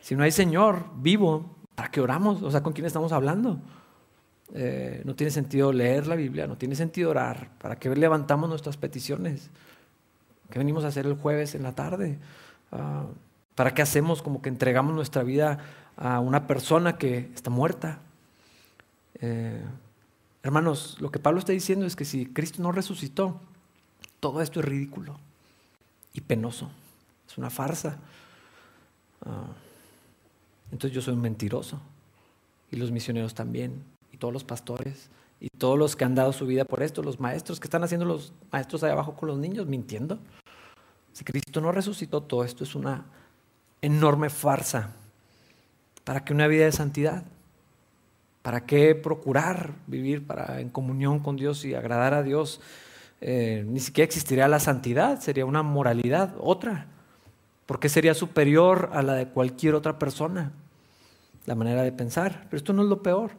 si 0.00 0.14
no 0.14 0.22
hay 0.22 0.30
Señor 0.30 0.86
vivo, 0.96 1.56
¿para 1.74 1.90
qué 1.90 2.00
oramos? 2.00 2.42
O 2.42 2.50
sea, 2.50 2.62
¿con 2.62 2.72
quién 2.72 2.86
estamos 2.86 3.12
hablando? 3.12 3.58
Eh, 4.54 5.02
no 5.04 5.14
tiene 5.14 5.30
sentido 5.30 5.72
leer 5.72 6.06
la 6.06 6.16
Biblia, 6.16 6.46
no 6.46 6.56
tiene 6.56 6.74
sentido 6.74 7.10
orar. 7.10 7.50
¿Para 7.58 7.76
qué 7.76 7.94
levantamos 7.94 8.48
nuestras 8.48 8.76
peticiones? 8.76 9.50
¿Qué 10.50 10.58
venimos 10.58 10.84
a 10.84 10.88
hacer 10.88 11.06
el 11.06 11.14
jueves 11.14 11.54
en 11.54 11.62
la 11.62 11.74
tarde? 11.74 12.18
Ah, 12.72 13.06
¿Para 13.54 13.74
qué 13.74 13.82
hacemos 13.82 14.22
como 14.22 14.40
que 14.40 14.48
entregamos 14.48 14.94
nuestra 14.94 15.22
vida 15.22 15.58
a 15.98 16.20
una 16.20 16.46
persona 16.46 16.96
que 16.96 17.30
está 17.34 17.50
muerta. 17.50 17.98
Eh, 19.20 19.62
hermanos, 20.42 20.96
lo 21.00 21.10
que 21.10 21.18
Pablo 21.18 21.40
está 21.40 21.52
diciendo 21.52 21.86
es 21.86 21.96
que 21.96 22.04
si 22.04 22.26
Cristo 22.26 22.62
no 22.62 22.72
resucitó, 22.72 23.40
todo 24.20 24.40
esto 24.40 24.60
es 24.60 24.66
ridículo 24.66 25.18
y 26.12 26.20
penoso. 26.20 26.70
Es 27.28 27.36
una 27.36 27.50
farsa. 27.50 27.98
Ah, 29.26 29.52
entonces 30.70 30.94
yo 30.94 31.02
soy 31.02 31.14
un 31.14 31.20
mentiroso. 31.20 31.80
Y 32.70 32.76
los 32.76 32.92
misioneros 32.92 33.34
también. 33.34 33.82
Y 34.12 34.18
todos 34.18 34.32
los 34.32 34.44
pastores. 34.44 35.10
Y 35.40 35.48
todos 35.48 35.78
los 35.78 35.96
que 35.96 36.04
han 36.04 36.14
dado 36.14 36.32
su 36.32 36.46
vida 36.46 36.64
por 36.64 36.82
esto. 36.82 37.02
Los 37.02 37.18
maestros 37.18 37.58
que 37.58 37.66
están 37.66 37.82
haciendo 37.82 38.06
los 38.06 38.32
maestros 38.52 38.84
ahí 38.84 38.92
abajo 38.92 39.16
con 39.16 39.28
los 39.28 39.38
niños 39.38 39.66
mintiendo. 39.66 40.18
Si 41.12 41.24
Cristo 41.24 41.60
no 41.60 41.72
resucitó, 41.72 42.22
todo 42.22 42.44
esto 42.44 42.62
es 42.62 42.76
una 42.76 43.04
enorme 43.80 44.30
farsa. 44.30 44.94
¿Para 46.08 46.24
qué 46.24 46.32
una 46.32 46.46
vida 46.46 46.64
de 46.64 46.72
santidad? 46.72 47.22
¿Para 48.40 48.64
qué 48.64 48.94
procurar 48.94 49.74
vivir 49.86 50.26
para, 50.26 50.58
en 50.58 50.70
comunión 50.70 51.18
con 51.18 51.36
Dios 51.36 51.66
y 51.66 51.74
agradar 51.74 52.14
a 52.14 52.22
Dios? 52.22 52.62
Eh, 53.20 53.62
ni 53.68 53.78
siquiera 53.78 54.06
existiría 54.06 54.48
la 54.48 54.58
santidad, 54.58 55.20
sería 55.20 55.44
una 55.44 55.62
moralidad, 55.62 56.34
otra. 56.40 56.86
Porque 57.66 57.90
sería 57.90 58.14
superior 58.14 58.88
a 58.94 59.02
la 59.02 59.12
de 59.16 59.28
cualquier 59.28 59.74
otra 59.74 59.98
persona, 59.98 60.52
la 61.44 61.54
manera 61.54 61.82
de 61.82 61.92
pensar. 61.92 62.44
Pero 62.44 62.56
esto 62.56 62.72
no 62.72 62.84
es 62.84 62.88
lo 62.88 63.02
peor. 63.02 63.32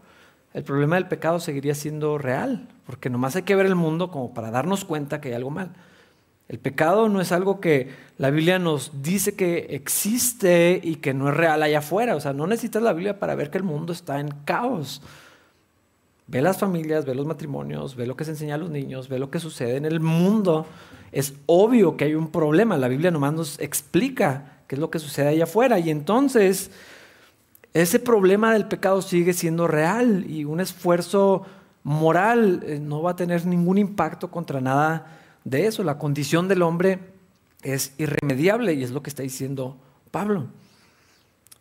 El 0.53 0.63
problema 0.63 0.93
del 0.97 1.07
pecado 1.07 1.39
seguiría 1.39 1.73
siendo 1.73 2.19
real, 2.19 2.67
porque 2.85 3.09
nomás 3.09 3.35
hay 3.35 3.41
que 3.41 3.55
ver 3.55 3.65
el 3.65 3.73
mundo 3.73 4.11
como 4.11 4.31
para 4.35 4.51
darnos 4.51 4.85
cuenta 4.85 5.19
que 5.19 5.29
hay 5.29 5.33
algo 5.33 5.49
mal. 5.49 5.71
El 6.49 6.57
pecado 6.57 7.09
no 7.09 7.21
es 7.21 7.31
algo 7.31 7.61
que 7.61 7.89
la 8.17 8.31
Biblia 8.31 8.57
nos 8.57 9.03
dice 9.03 9.35
que 9.35 9.67
existe 9.69 10.81
y 10.83 10.95
que 10.95 11.13
no 11.13 11.29
es 11.29 11.37
real 11.37 11.61
allá 11.61 11.77
afuera. 11.77 12.15
O 12.15 12.19
sea, 12.19 12.33
no 12.33 12.47
necesitas 12.47 12.81
la 12.81 12.91
Biblia 12.91 13.19
para 13.19 13.35
ver 13.35 13.51
que 13.51 13.59
el 13.59 13.63
mundo 13.63 13.93
está 13.93 14.19
en 14.19 14.29
caos. 14.45 15.03
Ve 16.25 16.41
las 16.41 16.57
familias, 16.57 17.05
ve 17.05 17.13
los 17.13 17.27
matrimonios, 17.27 17.95
ve 17.95 18.07
lo 18.07 18.15
que 18.15 18.25
se 18.25 18.31
enseña 18.31 18.55
a 18.55 18.57
los 18.57 18.71
niños, 18.71 19.09
ve 19.09 19.19
lo 19.19 19.29
que 19.29 19.39
sucede 19.39 19.77
en 19.77 19.85
el 19.85 19.99
mundo. 19.99 20.65
Es 21.11 21.35
obvio 21.45 21.95
que 21.97 22.05
hay 22.05 22.15
un 22.15 22.31
problema. 22.31 22.77
La 22.77 22.87
Biblia 22.87 23.11
nomás 23.11 23.33
nos 23.33 23.59
explica 23.59 24.63
qué 24.65 24.73
es 24.73 24.79
lo 24.79 24.89
que 24.89 24.97
sucede 24.97 25.27
allá 25.27 25.43
afuera. 25.43 25.77
Y 25.77 25.91
entonces, 25.91 26.71
ese 27.75 27.99
problema 27.99 28.53
del 28.53 28.67
pecado 28.67 29.03
sigue 29.03 29.33
siendo 29.33 29.67
real 29.67 30.25
y 30.27 30.45
un 30.45 30.61
esfuerzo 30.61 31.45
moral 31.83 32.63
eh, 32.65 32.79
no 32.79 33.03
va 33.03 33.11
a 33.11 33.15
tener 33.15 33.45
ningún 33.45 33.77
impacto 33.77 34.31
contra 34.31 34.59
nada 34.61 35.19
de 35.43 35.67
eso. 35.67 35.83
La 35.83 35.97
condición 35.97 36.47
del 36.47 36.61
hombre 36.61 36.99
es 37.61 37.93
irremediable 37.97 38.73
y 38.73 38.83
es 38.83 38.91
lo 38.91 39.03
que 39.03 39.09
está 39.09 39.23
diciendo 39.23 39.77
Pablo. 40.11 40.47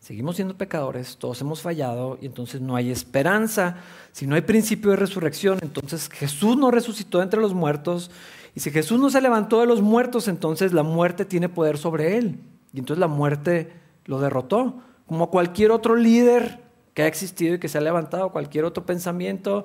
Seguimos 0.01 0.37
siendo 0.37 0.57
pecadores, 0.57 1.19
todos 1.19 1.41
hemos 1.43 1.61
fallado 1.61 2.19
y 2.23 2.27
entonces 2.27 2.61
no 2.61 2.77
hay 2.77 2.91
esperanza. 2.91 3.77
Si 4.13 4.27
no 4.27 4.37
hay 4.37 4.41
principio 4.41 4.91
de 4.91 4.97
resurrección, 4.97 5.59
entonces 5.61 6.09
Jesús 6.09 6.57
no 6.57 6.71
resucitó 6.71 7.21
entre 7.21 7.41
los 7.41 7.53
muertos. 7.53 8.11
Y 8.55 8.61
si 8.61 8.71
Jesús 8.71 8.99
no 8.99 9.11
se 9.11 9.21
levantó 9.21 9.61
de 9.61 9.67
los 9.67 9.83
muertos, 9.83 10.27
entonces 10.29 10.73
la 10.73 10.83
muerte 10.83 11.25
tiene 11.25 11.49
poder 11.49 11.77
sobre 11.77 12.17
él. 12.17 12.41
Y 12.73 12.79
entonces 12.79 13.01
la 13.01 13.09
muerte 13.09 13.73
lo 14.07 14.19
derrotó. 14.21 14.81
Como 15.07 15.31
cualquier 15.31 15.73
otro 15.73 15.95
líder 15.95 16.68
que 16.99 17.05
ha 17.05 17.07
existido 17.07 17.55
y 17.55 17.59
que 17.61 17.69
se 17.69 17.79
ha 17.79 17.81
levantado, 17.81 18.33
cualquier 18.33 18.65
otro 18.65 18.85
pensamiento 18.85 19.65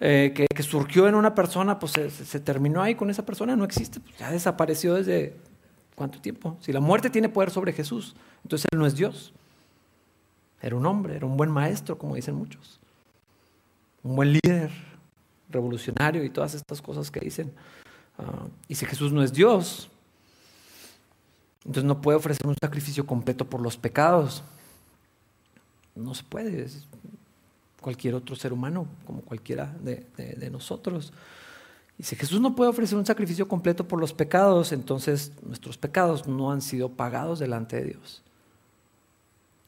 eh, 0.00 0.34
que, 0.34 0.62
surgió 0.62 1.08
en 1.08 1.14
una 1.14 1.34
persona, 1.34 1.78
pues 1.78 1.92
se, 1.92 2.40
terminó 2.40 2.82
ahí 2.82 2.94
con 2.94 3.08
esa 3.08 3.24
persona, 3.24 3.56
no 3.56 3.64
existe, 3.64 4.00
pues 4.00 4.18
ya 4.18 4.30
desapareció 4.30 4.92
desde 4.92 5.34
cuánto 5.94 6.20
tiempo. 6.20 6.58
Si 6.60 6.74
la 6.74 6.80
muerte 6.80 7.08
tiene 7.08 7.30
poder 7.30 7.50
sobre 7.50 7.72
Jesús, 7.72 8.14
entonces 8.42 8.66
Él 8.70 8.78
no 8.78 8.84
es 8.84 8.94
Dios. 8.94 9.32
Era 10.60 10.76
un 10.76 10.84
hombre, 10.84 11.16
era 11.16 11.24
un 11.24 11.38
buen 11.38 11.50
maestro, 11.50 11.96
como 11.96 12.16
dicen 12.16 12.34
muchos. 12.34 12.78
Un 14.02 14.16
buen 14.16 14.32
líder, 14.32 14.70
revolucionario 15.48 16.22
y 16.22 16.28
todas 16.28 16.52
estas 16.52 16.82
cosas 16.82 17.10
que 17.10 17.20
dicen. 17.20 17.50
Ah, 18.18 18.46
y 18.68 18.74
si 18.74 18.84
Jesús 18.84 19.10
no 19.10 19.22
es 19.22 19.32
Dios, 19.32 19.88
entonces 21.64 21.84
no 21.84 22.02
puede 22.02 22.18
ofrecer 22.18 22.46
un 22.46 22.56
sacrificio 22.60 23.06
completo 23.06 23.46
por 23.46 23.62
los 23.62 23.78
pecados. 23.78 24.44
No 25.94 26.14
se 26.14 26.24
puede. 26.24 26.62
Es 26.62 26.86
cualquier 27.80 28.14
otro 28.14 28.34
ser 28.36 28.52
humano, 28.52 28.86
como 29.06 29.20
cualquiera 29.22 29.74
de 29.82 30.50
nosotros. 30.50 31.12
Y 31.98 32.02
si 32.02 32.16
Jesús 32.16 32.40
no 32.40 32.56
puede 32.56 32.70
ofrecer 32.70 32.98
un 32.98 33.06
sacrificio 33.06 33.46
completo 33.46 33.86
por 33.86 34.00
los 34.00 34.12
pecados, 34.12 34.72
entonces 34.72 35.32
nuestros 35.42 35.78
pecados 35.78 36.26
no 36.26 36.50
han 36.50 36.60
sido 36.60 36.88
pagados 36.88 37.38
delante 37.38 37.76
de 37.76 37.84
Dios. 37.84 38.22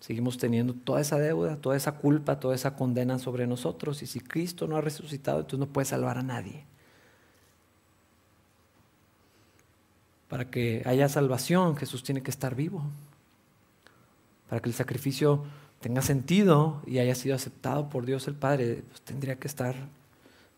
Seguimos 0.00 0.36
teniendo 0.36 0.74
toda 0.74 1.00
esa 1.00 1.18
deuda, 1.18 1.56
toda 1.56 1.76
esa 1.76 1.92
culpa, 1.92 2.38
toda 2.38 2.54
esa 2.54 2.74
condena 2.76 3.18
sobre 3.18 3.46
nosotros. 3.46 4.02
Y 4.02 4.06
si 4.06 4.20
Cristo 4.20 4.66
no 4.66 4.76
ha 4.76 4.80
resucitado, 4.80 5.38
entonces 5.38 5.60
no 5.60 5.66
puede 5.66 5.84
salvar 5.84 6.18
a 6.18 6.22
nadie. 6.22 6.64
Para 10.28 10.50
que 10.50 10.82
haya 10.84 11.08
salvación, 11.08 11.76
Jesús 11.76 12.02
tiene 12.02 12.22
que 12.22 12.30
estar 12.30 12.54
vivo. 12.54 12.82
Para 14.48 14.60
que 14.60 14.68
el 14.68 14.74
sacrificio 14.74 15.44
tenga 15.86 16.02
sentido 16.02 16.82
y 16.84 16.98
haya 16.98 17.14
sido 17.14 17.36
aceptado 17.36 17.88
por 17.88 18.06
Dios 18.06 18.26
el 18.26 18.34
Padre, 18.34 18.82
pues 18.88 19.02
tendría 19.02 19.36
que 19.36 19.46
estar 19.46 19.76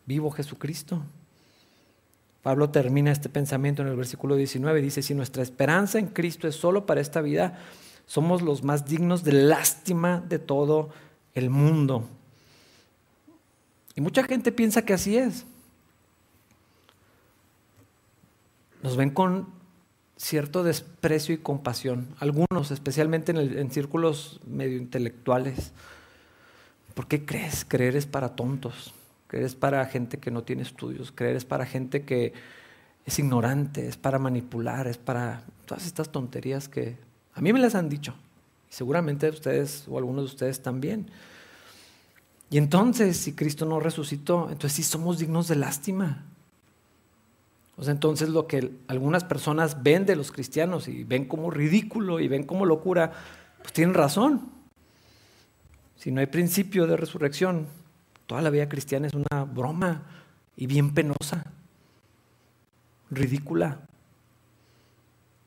vivo 0.07 0.31
Jesucristo. 0.31 1.03
Pablo 2.41 2.71
termina 2.71 3.11
este 3.11 3.29
pensamiento 3.29 3.83
en 3.83 3.89
el 3.89 3.95
versículo 3.95 4.35
19. 4.35 4.81
Dice, 4.81 5.03
si 5.03 5.13
nuestra 5.13 5.43
esperanza 5.43 5.99
en 5.99 6.07
Cristo 6.07 6.47
es 6.47 6.55
solo 6.55 6.87
para 6.87 6.99
esta 6.99 7.21
vida, 7.21 7.59
somos 8.07 8.41
los 8.41 8.63
más 8.63 8.87
dignos 8.87 9.23
de 9.23 9.33
lástima 9.33 10.19
de 10.19 10.39
todo 10.39 10.89
el 11.35 11.51
mundo. 11.51 12.09
Y 13.93 14.01
mucha 14.01 14.23
gente 14.23 14.51
piensa 14.51 14.81
que 14.81 14.93
así 14.93 15.15
es. 15.15 15.45
Nos 18.81 18.97
ven 18.97 19.11
con 19.11 19.45
cierto 20.19 20.63
desprecio 20.63 21.33
y 21.33 21.37
compasión, 21.37 22.07
algunos, 22.19 22.71
especialmente 22.71 23.31
en, 23.31 23.71
círculos 23.71 24.41
medio 24.45 24.77
intelectuales. 24.77 25.71
¿Por 26.93 27.07
qué 27.07 27.25
crees? 27.25 27.63
Creer 27.65 27.95
es 27.95 28.05
para 28.05 28.35
tontos. 28.35 28.93
Creer 29.27 29.45
es 29.45 29.55
para 29.55 29.85
gente 29.85 30.17
que 30.17 30.29
no 30.29 30.43
tiene 30.43 30.63
estudios, 30.63 31.11
creer 31.13 31.37
es 31.37 31.45
para 31.45 31.65
gente 31.65 32.03
que 32.03 32.33
es 33.05 33.19
ignorante, 33.19 33.87
es 33.87 33.95
para 33.95 34.19
manipular, 34.19 34.87
es 34.87 34.97
para 34.97 35.43
todas 35.65 35.85
estas 35.85 36.11
tonterías 36.11 36.67
que 36.67 36.97
a 37.33 37.41
mí 37.41 37.53
me 37.53 37.59
las 37.59 37.75
han 37.75 37.89
dicho. 37.89 38.13
Y 38.69 38.73
seguramente 38.73 39.29
ustedes 39.29 39.85
o 39.87 39.97
algunos 39.97 40.25
de 40.25 40.31
ustedes 40.31 40.61
también. 40.61 41.09
Y 42.49 42.57
entonces, 42.57 43.17
si 43.17 43.33
Cristo 43.33 43.65
no 43.65 43.79
resucitó, 43.79 44.49
entonces 44.51 44.73
sí 44.73 44.83
somos 44.83 45.19
dignos 45.19 45.47
de 45.47 45.55
lástima. 45.55 46.25
O 47.79 47.89
entonces 47.89 48.29
lo 48.29 48.45
que 48.45 48.71
algunas 48.87 49.23
personas 49.23 49.83
ven 49.83 50.05
de 50.05 50.15
los 50.15 50.31
cristianos 50.31 50.87
y 50.87 51.03
ven 51.03 51.25
como 51.25 51.49
ridículo 51.49 52.19
y 52.19 52.27
ven 52.27 52.43
como 52.43 52.65
locura, 52.65 53.11
pues 53.61 53.71
tienen 53.73 53.95
razón. 53.95 54.49
Si 55.95 56.11
no 56.11 56.19
hay 56.19 56.27
principio 56.27 56.87
de 56.87 56.97
resurrección, 56.97 57.67
Toda 58.29 58.43
la 58.43 58.51
vida 58.51 58.69
cristiana 58.69 59.07
es 59.07 59.15
una 59.15 59.43
broma 59.43 60.03
y 60.55 60.67
bien 60.67 60.93
penosa, 60.93 61.51
ridícula. 63.09 63.87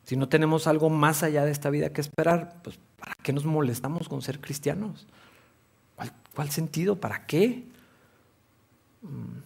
Si 0.02 0.16
no 0.16 0.28
tenemos 0.28 0.66
algo 0.66 0.90
más 0.90 1.22
allá 1.22 1.44
de 1.44 1.52
esta 1.52 1.70
vida 1.70 1.92
que 1.92 2.00
esperar, 2.00 2.60
pues 2.64 2.80
¿para 2.98 3.12
qué 3.22 3.32
nos 3.32 3.44
molestamos 3.44 4.08
con 4.08 4.20
ser 4.20 4.40
cristianos? 4.40 5.06
¿Cuál, 6.34 6.50
sentido? 6.50 6.96
¿Para 6.96 7.24
qué? 7.24 7.68
Mm, 9.02 9.38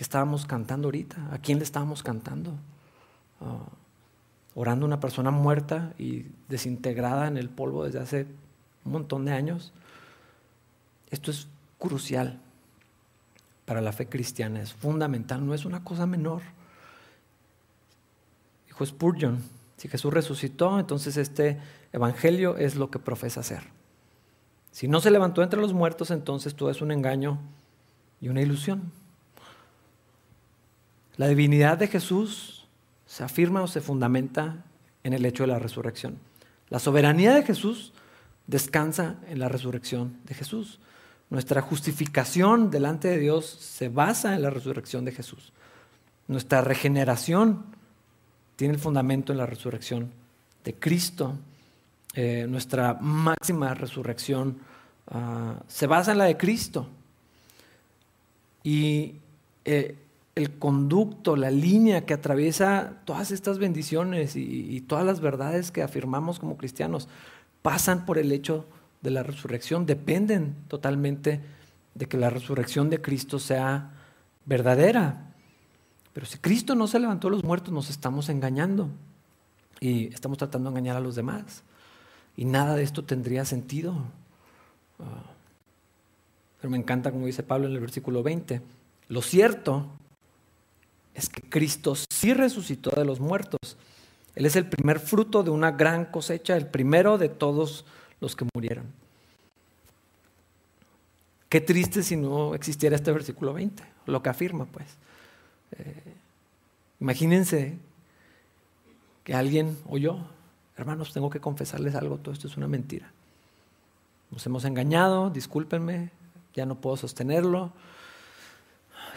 ¿Qué 0.00 0.04
estábamos 0.04 0.46
cantando 0.46 0.88
ahorita? 0.88 1.28
¿A 1.30 1.36
quién 1.40 1.58
le 1.58 1.64
estábamos 1.64 2.02
cantando? 2.02 2.54
Ah, 3.38 3.66
orando 4.54 4.86
a 4.86 4.88
una 4.88 4.98
persona 4.98 5.30
muerta 5.30 5.92
y 5.98 6.24
desintegrada 6.48 7.28
en 7.28 7.36
el 7.36 7.50
polvo 7.50 7.84
desde 7.84 7.98
hace 7.98 8.26
un 8.86 8.92
montón 8.92 9.26
de 9.26 9.32
años. 9.32 9.74
Esto 11.10 11.30
es 11.30 11.48
crucial 11.78 12.40
para 13.66 13.82
la 13.82 13.92
fe 13.92 14.08
cristiana, 14.08 14.62
es 14.62 14.72
fundamental, 14.72 15.44
no 15.44 15.52
es 15.52 15.66
una 15.66 15.84
cosa 15.84 16.06
menor. 16.06 16.40
Dijo 18.68 18.86
Spurgeon, 18.86 19.42
si 19.76 19.88
Jesús 19.88 20.14
resucitó, 20.14 20.80
entonces 20.80 21.18
este 21.18 21.60
evangelio 21.92 22.56
es 22.56 22.74
lo 22.74 22.90
que 22.90 23.00
profesa 23.00 23.42
ser. 23.42 23.64
Si 24.70 24.88
no 24.88 25.02
se 25.02 25.10
levantó 25.10 25.42
entre 25.42 25.60
los 25.60 25.74
muertos, 25.74 26.10
entonces 26.10 26.54
todo 26.54 26.70
es 26.70 26.80
un 26.80 26.90
engaño 26.90 27.38
y 28.18 28.30
una 28.30 28.40
ilusión. 28.40 28.98
La 31.20 31.28
divinidad 31.28 31.76
de 31.76 31.86
Jesús 31.86 32.64
se 33.04 33.22
afirma 33.22 33.60
o 33.60 33.66
se 33.66 33.82
fundamenta 33.82 34.64
en 35.04 35.12
el 35.12 35.26
hecho 35.26 35.42
de 35.42 35.48
la 35.48 35.58
resurrección. 35.58 36.16
La 36.70 36.78
soberanía 36.78 37.34
de 37.34 37.42
Jesús 37.42 37.92
descansa 38.46 39.16
en 39.28 39.38
la 39.38 39.50
resurrección 39.50 40.16
de 40.24 40.32
Jesús. 40.32 40.78
Nuestra 41.28 41.60
justificación 41.60 42.70
delante 42.70 43.08
de 43.08 43.18
Dios 43.18 43.44
se 43.44 43.90
basa 43.90 44.34
en 44.34 44.40
la 44.40 44.48
resurrección 44.48 45.04
de 45.04 45.12
Jesús. 45.12 45.52
Nuestra 46.26 46.62
regeneración 46.62 47.66
tiene 48.56 48.72
el 48.72 48.80
fundamento 48.80 49.30
en 49.30 49.38
la 49.40 49.46
resurrección 49.46 50.10
de 50.64 50.72
Cristo. 50.72 51.36
Eh, 52.14 52.46
nuestra 52.48 52.94
máxima 52.94 53.74
resurrección 53.74 54.56
ah, 55.08 55.60
se 55.68 55.86
basa 55.86 56.12
en 56.12 56.18
la 56.18 56.24
de 56.24 56.38
Cristo. 56.38 56.88
Y 58.64 59.16
eh, 59.66 59.98
el 60.34 60.58
conducto, 60.58 61.36
la 61.36 61.50
línea 61.50 62.06
que 62.06 62.14
atraviesa 62.14 63.00
todas 63.04 63.30
estas 63.30 63.58
bendiciones 63.58 64.36
y, 64.36 64.80
todas 64.82 65.04
las 65.04 65.20
verdades 65.20 65.70
que 65.70 65.82
afirmamos 65.82 66.38
como 66.38 66.56
cristianos 66.56 67.08
pasan 67.62 68.06
por 68.06 68.18
el 68.18 68.32
hecho 68.32 68.66
de 69.02 69.10
la 69.10 69.22
resurrección 69.22 69.86
dependen 69.86 70.54
totalmente 70.68 71.40
de 71.94 72.06
que 72.06 72.16
la 72.16 72.30
resurrección 72.30 72.90
de 72.90 73.00
Cristo 73.00 73.38
sea 73.38 73.90
verdadera. 74.46 75.32
Pero 76.12 76.26
si 76.26 76.38
Cristo 76.38 76.74
no 76.74 76.86
se 76.86 77.00
levantó 77.00 77.28
de 77.28 77.36
los 77.36 77.44
muertos, 77.44 77.72
nos 77.72 77.90
estamos 77.90 78.28
engañando 78.28 78.88
y 79.80 80.12
estamos 80.12 80.38
tratando 80.38 80.70
de 80.70 80.78
engañar 80.78 80.96
a 80.96 81.00
los 81.00 81.14
demás. 81.14 81.62
Y 82.36 82.44
nada 82.44 82.74
de 82.76 82.82
esto 82.82 83.04
tendría 83.04 83.44
sentido. 83.44 83.94
Ah, 84.98 85.30
pero 86.60 86.70
me 86.70 86.78
encanta 86.78 87.10
como 87.10 87.26
dice 87.26 87.42
Pablo 87.42 87.66
en 87.66 87.72
el 87.72 87.80
versículo 87.80 88.22
20. 88.22 88.60
Lo 89.08 89.22
cierto 89.22 89.86
es 91.14 91.28
que 91.28 91.42
Cristo 91.42 91.94
sí 91.94 92.34
resucitó 92.34 92.90
de 92.90 93.04
los 93.04 93.20
muertos. 93.20 93.76
Él 94.34 94.46
es 94.46 94.56
el 94.56 94.66
primer 94.66 95.00
fruto 95.00 95.42
de 95.42 95.50
una 95.50 95.72
gran 95.72 96.06
cosecha, 96.06 96.56
el 96.56 96.66
primero 96.66 97.18
de 97.18 97.28
todos 97.28 97.84
los 98.20 98.36
que 98.36 98.46
murieron. 98.54 98.86
Qué 101.48 101.60
triste 101.60 102.02
si 102.02 102.16
no 102.16 102.54
existiera 102.54 102.94
este 102.94 103.10
versículo 103.10 103.52
20, 103.52 103.82
lo 104.06 104.22
que 104.22 104.28
afirma, 104.28 104.66
pues. 104.66 104.86
Eh, 105.72 106.14
imagínense 107.00 107.76
que 109.24 109.34
alguien 109.34 109.76
o 109.88 109.98
yo, 109.98 110.26
hermanos, 110.76 111.12
tengo 111.12 111.28
que 111.28 111.40
confesarles 111.40 111.96
algo, 111.96 112.18
todo 112.18 112.32
esto 112.32 112.46
es 112.46 112.56
una 112.56 112.68
mentira. 112.68 113.12
Nos 114.30 114.46
hemos 114.46 114.64
engañado, 114.64 115.28
discúlpenme, 115.30 116.12
ya 116.54 116.66
no 116.66 116.76
puedo 116.76 116.96
sostenerlo. 116.96 117.72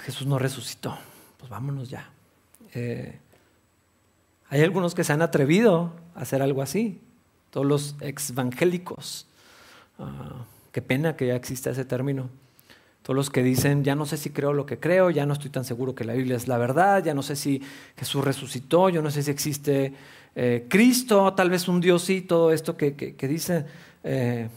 Jesús 0.03 0.25
no 0.25 0.39
resucitó, 0.39 0.97
pues 1.43 1.49
vámonos 1.49 1.89
ya. 1.89 2.09
Eh, 2.73 3.19
hay 4.47 4.61
algunos 4.61 4.95
que 4.95 5.03
se 5.03 5.11
han 5.11 5.21
atrevido 5.21 5.91
a 6.15 6.21
hacer 6.21 6.41
algo 6.41 6.61
así, 6.61 7.01
todos 7.49 7.67
los 7.67 7.97
evangélicos. 7.99 9.27
Ah, 9.99 10.45
qué 10.71 10.81
pena 10.81 11.17
que 11.17 11.27
ya 11.27 11.35
exista 11.35 11.71
ese 11.71 11.83
término. 11.83 12.29
Todos 13.01 13.17
los 13.17 13.29
que 13.29 13.43
dicen, 13.43 13.83
ya 13.83 13.93
no 13.93 14.05
sé 14.05 14.15
si 14.15 14.29
creo 14.29 14.53
lo 14.53 14.65
que 14.65 14.79
creo, 14.79 15.09
ya 15.09 15.25
no 15.25 15.33
estoy 15.33 15.49
tan 15.49 15.65
seguro 15.65 15.93
que 15.93 16.05
la 16.05 16.13
Biblia 16.13 16.37
es 16.37 16.47
la 16.47 16.57
verdad, 16.57 17.03
ya 17.03 17.13
no 17.13 17.23
sé 17.23 17.35
si 17.35 17.61
Jesús 17.97 18.23
resucitó, 18.23 18.87
yo 18.87 19.01
no 19.01 19.11
sé 19.11 19.21
si 19.21 19.29
existe 19.29 19.93
eh, 20.33 20.65
Cristo, 20.69 21.33
tal 21.33 21.49
vez 21.49 21.67
un 21.67 21.81
Dios 21.81 22.03
sí, 22.03 22.21
todo 22.21 22.53
esto 22.53 22.77
que, 22.77 22.95
que, 22.95 23.27
dice, 23.27 23.65
eh, 24.05 24.47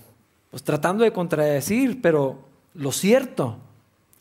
pues 0.52 0.62
tratando 0.62 1.02
de 1.02 1.12
contradecir, 1.12 2.00
pero 2.00 2.44
lo 2.74 2.92
cierto, 2.92 3.58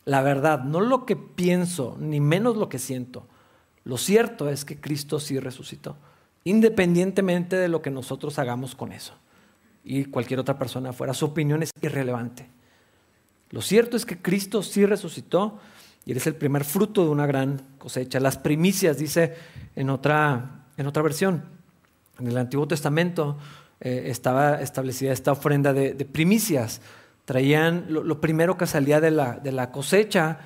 la 0.06 0.22
verdad, 0.22 0.64
no 0.64 0.80
lo 0.80 1.04
que 1.04 1.16
pienso, 1.16 1.96
ni 2.00 2.20
menos 2.20 2.56
lo 2.56 2.70
que 2.70 2.78
siento, 2.78 3.26
lo 3.84 3.98
cierto 3.98 4.48
es 4.48 4.64
que 4.64 4.80
Cristo 4.80 5.20
sí 5.20 5.38
resucitó 5.38 5.96
independientemente 6.46 7.56
de 7.56 7.66
lo 7.66 7.82
que 7.82 7.90
nosotros 7.90 8.38
hagamos 8.38 8.76
con 8.76 8.92
eso 8.92 9.14
y 9.82 10.04
cualquier 10.04 10.38
otra 10.38 10.56
persona 10.56 10.92
fuera. 10.92 11.12
Su 11.12 11.24
opinión 11.24 11.60
es 11.60 11.70
irrelevante. 11.80 12.48
Lo 13.50 13.60
cierto 13.60 13.96
es 13.96 14.06
que 14.06 14.22
Cristo 14.22 14.62
sí 14.62 14.86
resucitó 14.86 15.58
y 16.04 16.12
eres 16.12 16.24
el 16.28 16.36
primer 16.36 16.62
fruto 16.62 17.02
de 17.02 17.10
una 17.10 17.26
gran 17.26 17.62
cosecha. 17.78 18.20
Las 18.20 18.38
primicias, 18.38 18.96
dice 18.96 19.34
en 19.74 19.90
otra, 19.90 20.66
en 20.76 20.86
otra 20.86 21.02
versión. 21.02 21.42
En 22.20 22.28
el 22.28 22.38
Antiguo 22.38 22.68
Testamento 22.68 23.38
eh, 23.80 24.04
estaba 24.06 24.60
establecida 24.60 25.12
esta 25.12 25.32
ofrenda 25.32 25.72
de, 25.72 25.94
primicias. 26.04 26.80
Traían 27.26 27.86
lo, 27.90 28.20
primero 28.20 28.56
que 28.56 28.66
salía 28.66 29.00
de 29.00 29.10
la, 29.10 29.34
de 29.34 29.52
la 29.52 29.70
cosecha 29.70 30.38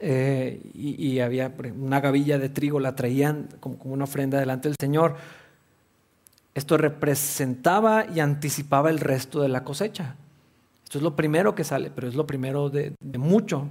eh, 0.00 0.60
y, 0.74 1.20
había 1.20 1.54
una 1.78 2.00
gavilla 2.00 2.38
de 2.38 2.50
trigo, 2.50 2.80
la 2.80 2.94
traían 2.94 3.48
como, 3.60 3.78
como 3.78 3.94
una 3.94 4.04
ofrenda 4.04 4.38
delante 4.38 4.68
del 4.68 4.76
Señor. 4.78 5.16
Esto 6.54 6.76
representaba 6.76 8.06
y 8.12 8.20
anticipaba 8.20 8.90
el 8.90 8.98
resto 8.98 9.40
de 9.40 9.48
la 9.48 9.64
cosecha. 9.64 10.16
Esto 10.86 10.98
es 10.98 11.02
lo 11.02 11.16
primero 11.16 11.54
que 11.54 11.64
sale, 11.64 11.90
pero 11.94 12.06
es 12.08 12.14
lo 12.14 12.26
primero 12.26 12.70
de, 12.70 12.92
mucho. 13.18 13.68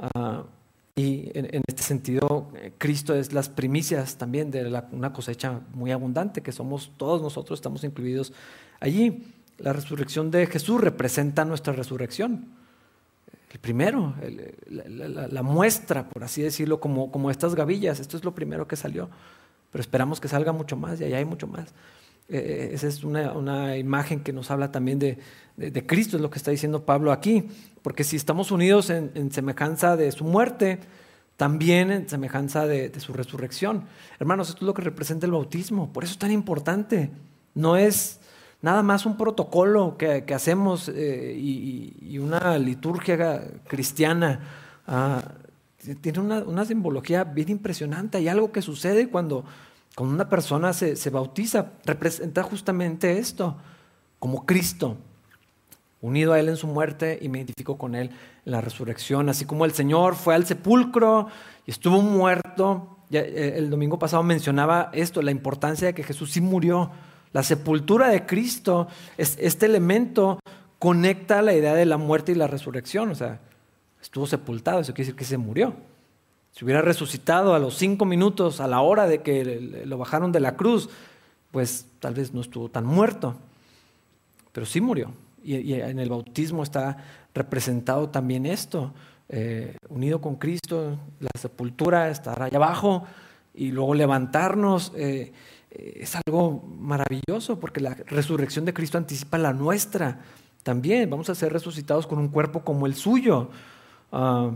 Ah, 0.00 0.44
y 0.96 1.30
en, 1.34 1.62
este 1.66 1.82
sentido, 1.82 2.48
eh, 2.56 2.72
Cristo 2.76 3.14
es 3.14 3.32
las 3.32 3.48
primicias 3.48 4.16
también 4.16 4.50
de 4.50 4.82
una 4.92 5.12
cosecha 5.12 5.60
muy 5.74 5.92
abundante, 5.92 6.42
que 6.42 6.50
somos 6.50 6.90
todos 6.96 7.22
nosotros, 7.22 7.58
estamos 7.58 7.84
incluidos 7.84 8.32
allí. 8.80 9.24
La 9.58 9.72
resurrección 9.72 10.30
de 10.30 10.46
Jesús 10.46 10.80
representa 10.80 11.44
nuestra 11.44 11.72
resurrección. 11.72 12.46
El 13.50 13.60
primero, 13.60 14.14
la, 14.68 15.42
muestra, 15.42 16.08
por 16.08 16.22
así 16.22 16.42
decirlo, 16.42 16.80
como, 16.80 17.30
estas 17.30 17.54
gavillas. 17.54 17.98
Esto 17.98 18.16
es 18.16 18.24
lo 18.24 18.34
primero 18.34 18.68
que 18.68 18.76
salió, 18.76 19.08
pero 19.72 19.80
esperamos 19.80 20.20
que 20.20 20.28
salga 20.28 20.52
mucho 20.52 20.76
más 20.76 21.00
y 21.00 21.04
allá 21.04 21.16
hay 21.16 21.24
mucho 21.24 21.46
más. 21.46 21.72
Eh, 22.28 22.70
esa 22.74 22.86
es 22.86 23.02
una, 23.04 23.78
imagen 23.78 24.20
que 24.20 24.34
nos 24.34 24.50
habla 24.50 24.70
también 24.70 24.98
de, 24.98 25.86
Cristo, 25.86 26.16
es 26.16 26.22
lo 26.22 26.28
que 26.28 26.38
está 26.38 26.50
diciendo 26.50 26.84
Pablo 26.84 27.10
aquí, 27.10 27.48
porque 27.82 28.04
si 28.04 28.16
estamos 28.16 28.50
unidos 28.50 28.90
en, 28.90 29.32
semejanza 29.32 29.96
de 29.96 30.12
su 30.12 30.24
muerte, 30.24 30.78
también 31.38 31.90
en 31.90 32.08
semejanza 32.08 32.66
de, 32.66 32.92
su 33.00 33.14
resurrección. 33.14 33.84
Hermanos, 34.20 34.50
esto 34.50 34.60
es 34.60 34.66
lo 34.66 34.74
que 34.74 34.82
representa 34.82 35.24
el 35.24 35.32
bautismo, 35.32 35.90
por 35.90 36.04
eso 36.04 36.12
es 36.12 36.18
tan 36.18 36.32
importante. 36.32 37.10
No 37.54 37.76
es 37.76 38.20
nada 38.62 38.82
más 38.82 39.06
un 39.06 39.16
protocolo 39.16 39.96
que, 39.96 40.24
hacemos 40.34 40.88
eh, 40.88 41.34
y, 41.36 42.18
una 42.18 42.58
liturgia 42.58 43.42
cristiana. 43.66 44.40
Ah, 44.86 45.22
tiene 46.00 46.18
una, 46.20 46.64
simbología 46.64 47.24
bien 47.24 47.50
impresionante. 47.50 48.18
Hay 48.18 48.28
algo 48.28 48.50
que 48.50 48.62
sucede 48.62 49.08
cuando 49.08 49.44
cuando 49.98 50.14
una 50.14 50.28
persona 50.28 50.72
se, 50.72 51.10
bautiza, 51.10 51.72
representa 51.84 52.44
justamente 52.44 53.18
esto, 53.18 53.56
como 54.20 54.46
Cristo, 54.46 54.96
unido 56.00 56.34
a 56.34 56.38
Él 56.38 56.48
en 56.48 56.56
su 56.56 56.68
muerte 56.68 57.18
y 57.20 57.28
me 57.28 57.38
identifico 57.38 57.76
con 57.76 57.96
Él 57.96 58.10
en 58.46 58.52
la 58.52 58.60
resurrección. 58.60 59.28
Así 59.28 59.44
como 59.44 59.64
el 59.64 59.72
Señor 59.72 60.14
fue 60.14 60.36
al 60.36 60.46
sepulcro 60.46 61.26
y 61.66 61.72
estuvo 61.72 62.00
muerto. 62.00 62.98
Eh, 63.10 63.54
el 63.56 63.70
domingo 63.70 63.98
pasado 63.98 64.22
mencionaba 64.22 64.90
esto, 64.92 65.20
la 65.20 65.32
importancia 65.32 65.88
de 65.88 65.94
que 65.94 66.04
Jesús 66.04 66.30
sí 66.30 66.40
murió. 66.40 66.92
La 67.32 67.42
sepultura 67.42 68.08
de 68.08 68.26
Cristo, 68.26 68.88
este 69.16 69.66
elemento 69.66 70.40
conecta 70.78 71.42
la 71.42 71.54
idea 71.54 71.74
de 71.74 71.86
la 71.86 71.96
muerte 71.96 72.32
y 72.32 72.34
la 72.34 72.46
resurrección. 72.46 73.10
O 73.10 73.14
sea, 73.14 73.40
estuvo 74.00 74.26
sepultado, 74.26 74.80
eso 74.80 74.94
quiere 74.94 75.06
decir 75.06 75.18
que 75.18 75.24
se 75.24 75.38
murió. 75.38 75.74
Si 76.52 76.64
hubiera 76.64 76.82
resucitado 76.82 77.54
a 77.54 77.58
los 77.58 77.76
cinco 77.76 78.04
minutos, 78.04 78.60
a 78.60 78.66
la 78.66 78.80
hora 78.80 79.06
de 79.06 79.22
que 79.22 79.84
lo 79.84 79.98
bajaron 79.98 80.32
de 80.32 80.40
la 80.40 80.56
cruz, 80.56 80.88
pues 81.50 81.86
tal 82.00 82.14
vez 82.14 82.34
no 82.34 82.40
estuvo 82.40 82.68
tan 82.68 82.84
muerto, 82.84 83.36
pero 84.52 84.66
sí 84.66 84.80
murió. 84.80 85.12
Y, 85.44 85.72
en 85.74 85.98
el 85.98 86.10
bautismo 86.10 86.62
está 86.62 86.96
representado 87.32 88.08
también 88.08 88.44
esto, 88.44 88.92
eh, 89.28 89.76
unido 89.88 90.20
con 90.20 90.36
Cristo, 90.36 90.98
la 91.20 91.30
sepultura, 91.38 92.10
estar 92.10 92.42
allá 92.42 92.56
abajo 92.56 93.04
y 93.54 93.70
luego 93.70 93.94
levantarnos. 93.94 94.92
Eh, 94.96 95.32
es 95.78 96.16
algo 96.26 96.62
maravilloso 96.78 97.60
porque 97.60 97.80
la 97.80 97.94
resurrección 97.94 98.64
de 98.64 98.74
Cristo 98.74 98.98
anticipa 98.98 99.38
la 99.38 99.52
nuestra 99.52 100.20
también. 100.62 101.08
Vamos 101.08 101.30
a 101.30 101.34
ser 101.34 101.52
resucitados 101.52 102.06
con 102.06 102.18
un 102.18 102.28
cuerpo 102.28 102.64
como 102.64 102.86
el 102.86 102.94
suyo. 102.94 103.50
Ah, 104.12 104.50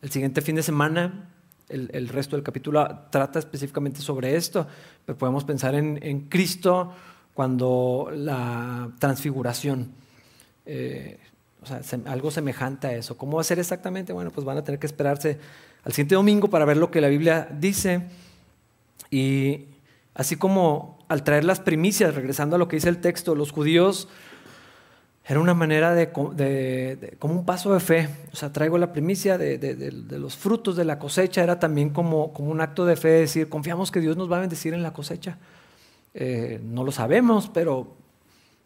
el 0.00 0.10
siguiente 0.10 0.40
fin 0.40 0.56
de 0.56 0.62
semana, 0.62 1.30
el, 1.68 2.08
resto 2.08 2.36
del 2.36 2.44
capítulo 2.44 2.86
trata 3.10 3.38
específicamente 3.38 4.00
sobre 4.00 4.36
esto, 4.36 4.66
pero 5.06 5.16
podemos 5.16 5.44
pensar 5.44 5.74
en, 5.74 6.20
Cristo 6.28 6.92
cuando 7.34 8.10
la 8.12 8.90
transfiguración, 8.98 9.92
eh, 10.66 11.18
o 11.62 11.66
sea, 11.66 11.80
algo 12.06 12.30
semejante 12.30 12.88
a 12.88 12.92
eso. 12.94 13.16
¿Cómo 13.16 13.36
va 13.36 13.40
a 13.40 13.44
ser 13.44 13.58
exactamente? 13.58 14.12
Bueno, 14.12 14.30
pues 14.30 14.44
van 14.44 14.58
a 14.58 14.64
tener 14.64 14.78
que 14.78 14.86
esperarse 14.86 15.38
al 15.84 15.92
siguiente 15.92 16.14
domingo 16.14 16.48
para 16.48 16.64
ver 16.64 16.76
lo 16.76 16.90
que 16.90 17.00
la 17.00 17.08
Biblia 17.08 17.48
dice. 17.58 18.08
Y 19.10 19.66
así 20.14 20.36
como 20.36 20.98
al 21.08 21.24
traer 21.24 21.44
las 21.44 21.60
primicias, 21.60 22.14
regresando 22.14 22.56
a 22.56 22.58
lo 22.58 22.68
que 22.68 22.76
dice 22.76 22.88
el 22.88 23.00
texto, 23.00 23.34
los 23.34 23.52
judíos 23.52 24.08
era 25.24 25.38
una 25.38 25.54
manera 25.54 25.94
de, 25.94 26.10
como 27.18 27.34
un 27.34 27.44
paso 27.44 27.72
de 27.72 27.80
fe. 27.80 28.08
O 28.32 28.36
sea, 28.36 28.52
traigo 28.52 28.76
la 28.76 28.92
primicia 28.92 29.38
de, 29.38 30.18
los 30.18 30.36
frutos 30.36 30.76
de 30.76 30.84
la 30.84 30.98
cosecha. 30.98 31.42
Era 31.42 31.60
también 31.60 31.90
como, 31.90 32.32
como 32.32 32.50
un 32.50 32.60
acto 32.60 32.84
de 32.84 32.96
fe, 32.96 33.08
decir, 33.08 33.48
confiamos 33.48 33.92
que 33.92 34.00
Dios 34.00 34.16
nos 34.16 34.30
va 34.30 34.38
a 34.38 34.40
bendecir 34.40 34.74
en 34.74 34.82
la 34.82 34.92
cosecha. 34.92 35.38
Eh, 36.14 36.60
no 36.64 36.82
lo 36.82 36.90
sabemos, 36.90 37.48
pero 37.54 37.94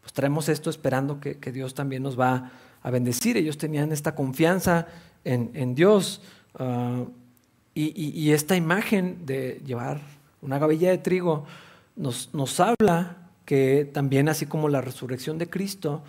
pues 0.01 0.15
traemos 0.15 0.49
esto 0.49 0.71
esperando 0.71 1.21
que, 1.21 1.35
Dios 1.53 1.75
también 1.75 2.03
nos 2.03 2.19
va 2.19 2.51
a 2.83 2.91
bendecir. 2.91 3.37
Ellos 3.37 3.59
tenían 3.59 3.93
esta 3.93 4.15
confianza 4.15 4.87
en, 5.25 5.75
Dios. 5.75 6.23
Ah, 6.59 7.05
y, 7.75 8.31
esta 8.31 8.57
imagen 8.57 9.27
de 9.27 9.61
llevar 9.67 10.01
una 10.43 10.59
gavilla 10.59 10.91
de 10.91 10.99
trigo 10.99 11.45
nos, 11.97 12.33
nos 12.35 12.61
habla 12.61 13.17
que 13.47 13.89
también 13.93 14.29
así 14.29 14.47
como 14.47 14.69
la 14.69 14.81
resurrección 14.81 15.39
de 15.39 15.49
Cristo, 15.49 16.03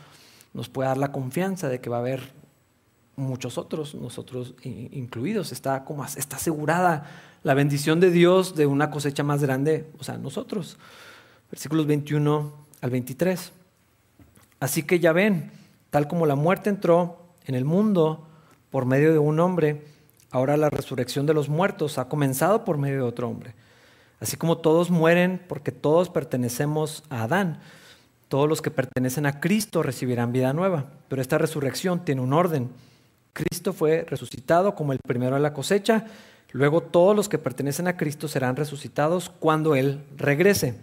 nos 0.54 0.70
puede 0.70 0.90
dar 0.90 0.98
la 0.98 1.12
confianza 1.12 1.70
de 1.70 1.80
que 1.80 1.90
va 1.90 1.98
a 1.98 2.02
haber 2.02 2.34
muchos 3.16 3.58
otros, 3.58 3.96
nosotros 3.96 4.56
incluidos. 4.64 5.52
Está, 5.52 5.86
como, 5.86 6.04
está 6.04 6.38
asegurada 6.38 7.06
la 7.44 7.54
bendición 7.54 8.00
de 8.00 8.12
Dios 8.12 8.56
de 8.56 8.66
una 8.66 8.90
cosecha 8.90 9.24
más 9.24 9.42
grande, 9.42 9.90
o 10.00 10.04
sea, 10.04 10.18
nosotros. 10.18 10.78
Versículos 11.52 11.86
21 11.86 12.52
al 12.82 12.90
23. 12.90 13.52
Así 14.60 14.84
que 14.84 15.00
ya 15.00 15.14
ven, 15.14 15.52
tal 15.92 16.08
como 16.08 16.26
la 16.26 16.36
muerte 16.36 16.70
entró 16.70 17.20
en 17.46 17.56
el 17.56 17.66
mundo 17.66 18.28
por 18.72 18.86
medio 18.86 19.12
de 19.12 19.20
un 19.20 19.40
hombre, 19.40 19.86
ahora 20.32 20.58
la 20.58 20.70
resurrección 20.70 21.26
de 21.26 21.34
los 21.34 21.50
muertos 21.50 21.98
ha 21.98 22.10
comenzado 22.10 22.66
por 22.66 22.78
medio 22.78 22.98
de 22.98 23.04
otro 23.04 23.30
hombre. 23.30 23.54
Así 24.20 24.36
como 24.36 24.58
todos 24.58 24.90
mueren 24.90 25.42
porque 25.48 25.72
todos 25.72 26.10
pertenecemos 26.10 27.04
a 27.10 27.24
Adán. 27.24 27.60
Todos 28.30 28.50
los 28.50 28.62
que 28.62 28.72
pertenecen 28.72 29.26
a 29.26 29.40
Cristo 29.40 29.84
recibirán 29.84 30.34
vida 30.34 30.54
nueva, 30.54 30.86
pero 31.08 31.22
esta 31.22 31.38
resurrección 31.38 32.04
tiene 32.04 32.22
un 32.22 32.34
orden. 32.34 32.70
Cristo 33.34 33.72
fue 33.72 34.06
resucitado 34.10 34.76
como 34.76 34.92
el 34.92 35.00
primero 35.00 35.36
de 35.36 35.42
la 35.42 35.54
cosecha, 35.54 36.06
luego 36.52 36.82
todos 36.82 37.16
los 37.16 37.30
que 37.30 37.38
pertenecen 37.38 37.88
a 37.88 37.96
Cristo 37.96 38.28
serán 38.28 38.56
resucitados 38.56 39.30
cuando 39.30 39.76
Él 39.76 40.04
regrese. 40.18 40.76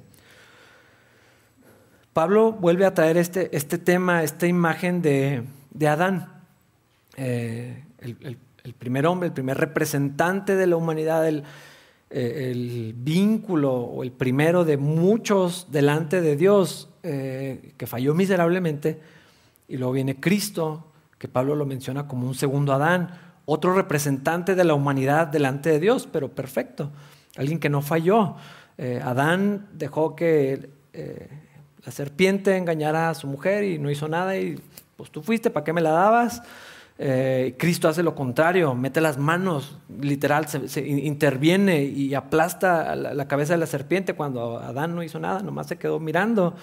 Pablo 2.14 2.52
vuelve 2.52 2.86
a 2.86 2.94
traer 2.94 3.16
este, 3.16 3.54
este 3.54 3.76
tema, 3.76 4.22
esta 4.22 4.46
imagen 4.46 5.02
de, 5.02 5.42
Adán, 5.86 6.32
eh, 7.16 7.82
el, 7.98 8.74
primer 8.78 9.06
hombre, 9.06 9.26
el 9.26 9.34
primer 9.34 9.58
representante 9.58 10.54
de 10.54 10.66
la 10.68 10.76
humanidad, 10.76 11.26
el, 11.26 11.42
eh, 12.16 12.52
el 12.52 12.94
vínculo 12.96 13.72
o 13.74 14.04
el 14.04 14.12
primero 14.12 14.64
de 14.64 14.76
muchos 14.76 15.66
delante 15.72 16.20
de 16.20 16.36
Dios, 16.36 16.88
eh, 17.02 17.74
que 17.76 17.88
falló 17.88 18.14
miserablemente, 18.14 19.00
y 19.66 19.78
luego 19.78 19.94
viene 19.94 20.20
Cristo, 20.20 20.92
que 21.18 21.26
Pablo 21.26 21.56
lo 21.56 21.66
menciona 21.66 22.06
como 22.06 22.28
un 22.28 22.36
segundo 22.36 22.72
Adán, 22.72 23.10
otro 23.46 23.74
representante 23.74 24.54
de 24.54 24.62
la 24.62 24.74
humanidad 24.74 25.26
delante 25.26 25.70
de 25.70 25.80
Dios, 25.80 26.08
pero 26.10 26.28
perfecto, 26.28 26.92
alguien 27.36 27.58
que 27.58 27.68
no 27.68 27.82
falló. 27.82 28.36
Eh, 28.78 29.00
Adán 29.02 29.66
dejó 29.72 30.14
que 30.14 30.70
la 31.84 31.90
serpiente 31.90 32.56
engañara 32.56 33.10
a 33.10 33.14
su 33.14 33.26
mujer 33.26 33.64
y 33.64 33.80
no 33.80 33.90
hizo 33.90 34.06
nada 34.06 34.38
y 34.38 34.56
pues 34.96 35.10
tú 35.10 35.20
fuiste, 35.20 35.50
¿para 35.50 35.64
qué 35.64 35.72
me 35.72 35.80
la 35.80 35.90
dabas? 35.90 36.42
Cristo 36.96 37.88
hace 37.88 38.04
lo 38.04 38.14
contrario, 38.14 38.74
mete 38.74 39.00
las 39.00 39.18
manos, 39.18 39.78
literal, 40.00 40.46
se, 40.46 40.86
interviene 40.86 41.82
y 41.82 42.14
aplasta 42.14 42.94
la, 42.94 43.26
cabeza 43.26 43.54
de 43.54 43.58
la 43.58 43.66
serpiente 43.66 44.14
cuando 44.14 44.58
Adán 44.58 44.94
no 44.94 45.02
hizo 45.02 45.18
nada, 45.18 45.40
nomás 45.40 45.66
se 45.66 45.76
quedó 45.76 45.98
mirando. 45.98 46.54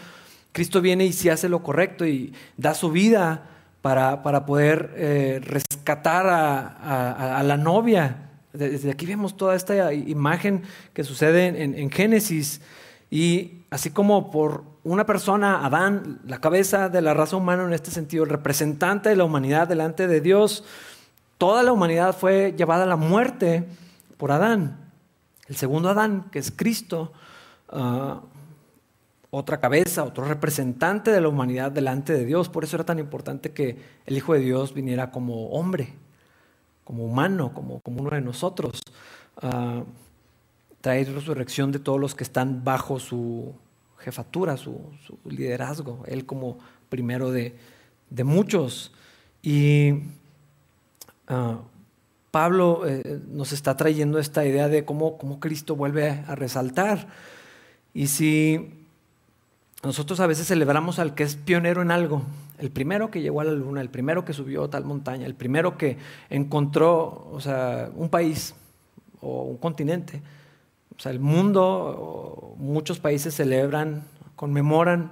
Cristo 0.52 0.82
viene 0.82 1.06
y 1.06 1.13
se 1.13 1.32
hace 1.32 1.50
lo 1.50 1.63
correcto 1.63 2.06
y 2.06 2.34
da 2.58 2.74
su 2.74 2.91
vida 2.91 3.44
para, 3.82 4.22
para 4.22 4.46
poder 4.46 4.94
eh, 4.96 5.39
rescatar 5.44 6.28
a, 6.28 7.41
la 7.44 7.58
novia. 7.58 8.30
Desde 8.54 8.91
aquí 8.91 9.06
vemos 9.06 9.38
toda 9.38 9.56
esta 9.56 9.94
imagen 9.94 10.63
que 10.94 11.04
sucede 11.04 11.48
en, 11.63 11.89
Génesis. 11.89 12.62
Y 13.10 13.61
así 13.71 13.89
como 13.89 14.29
por 14.29 14.63
una 14.84 15.05
persona, 15.05 15.65
Adán, 15.65 16.19
la 16.27 16.39
cabeza 16.39 16.89
de 16.89 17.01
la 17.01 17.13
raza 17.13 17.38
humana 17.38 17.63
en 17.63 17.73
este 17.73 17.89
sentido, 17.89 18.25
el 18.25 18.29
representante 18.29 19.10
de 19.10 19.15
la 19.15 19.23
humanidad 19.23 19.67
delante 19.67 20.07
de 20.07 20.21
Dios, 20.21 20.65
toda 21.38 21.63
la 21.63 21.71
humanidad 21.71 22.15
fue 22.15 22.53
llevada 22.55 22.84
a 22.84 22.88
la 22.88 22.97
muerte 22.97 23.65
por 24.17 24.31
Adán. 24.31 24.91
El 25.47 25.55
segundo 25.55 25.89
Adán, 25.89 26.29
que 26.31 26.39
es 26.39 26.51
Cristo, 26.51 27.13
ah, 27.69 28.21
otra 29.31 29.62
cabeza, 29.62 30.03
otro 30.03 30.25
representante 30.25 31.10
de 31.10 31.21
la 31.21 31.29
humanidad 31.29 31.71
delante 31.71 32.12
de 32.13 32.25
Dios. 32.25 32.49
Por 32.49 32.65
eso 32.65 32.75
era 32.75 32.86
tan 32.86 32.99
importante 32.99 33.51
que 33.53 33.77
el 34.05 34.17
Hijo 34.17 34.34
de 34.34 34.41
Dios 34.41 34.73
viniera 34.73 35.12
como 35.12 35.47
hombre, 35.51 35.93
como 36.84 37.05
humano, 37.05 37.53
como, 37.53 37.81
uno 37.86 38.10
de 38.10 38.21
nosotros. 38.21 38.81
Uh, 39.41 39.86
traer 40.82 41.13
resurrección 41.13 41.72
de 41.72 41.80
todos 41.80 42.00
los 42.00 42.15
que 42.15 42.24
están 42.24 42.63
bajo 42.63 43.00
su 43.00 43.54
jefatura, 44.00 44.58
su, 44.58 44.82
liderazgo, 45.26 46.04
él 46.08 46.26
como 46.26 46.58
primero 46.89 47.32
de, 47.32 47.56
muchos. 48.24 48.91
Y 49.41 49.91
uh, 51.30 51.58
Pablo 52.32 52.84
eh, 52.88 53.22
nos 53.30 53.52
está 53.52 53.78
trayendo 53.78 54.20
esta 54.20 54.46
idea 54.46 54.67
de 54.67 54.84
cómo, 54.84 55.17
cómo 55.17 55.39
Cristo 55.39 55.76
vuelve 55.76 56.24
a 56.28 56.36
resaltar. 56.36 57.08
Y 57.94 58.08
si 58.08 58.74
nosotros 59.84 60.20
a 60.20 60.28
veces 60.28 60.48
celebramos 60.48 61.00
al 61.00 61.13
que 61.13 61.24
es 61.24 61.36
pionero 61.36 61.82
en 61.82 61.91
algo, 61.91 62.24
el 62.58 62.72
primero 62.72 63.10
que 63.10 63.22
llegó 63.22 63.41
a 63.41 63.44
la 63.44 63.52
luna, 63.52 63.82
el 63.82 63.89
primero 63.89 64.24
que 64.26 64.34
subió 64.34 64.63
a 64.63 64.70
tal 64.70 64.86
montaña, 64.86 65.26
el 65.26 65.36
primero 65.36 65.78
que 65.78 65.98
encontró, 66.30 67.28
o 67.32 67.39
sea, 67.39 67.89
un 67.96 68.10
país 68.10 68.56
o 69.20 69.44
un 69.44 69.58
continente. 69.58 70.22
O 70.95 70.99
sea, 70.99 71.12
el 71.12 71.19
mundo, 71.19 72.56
muchos 72.58 72.99
países 72.99 73.34
celebran, 73.34 74.04
conmemoran 74.36 75.12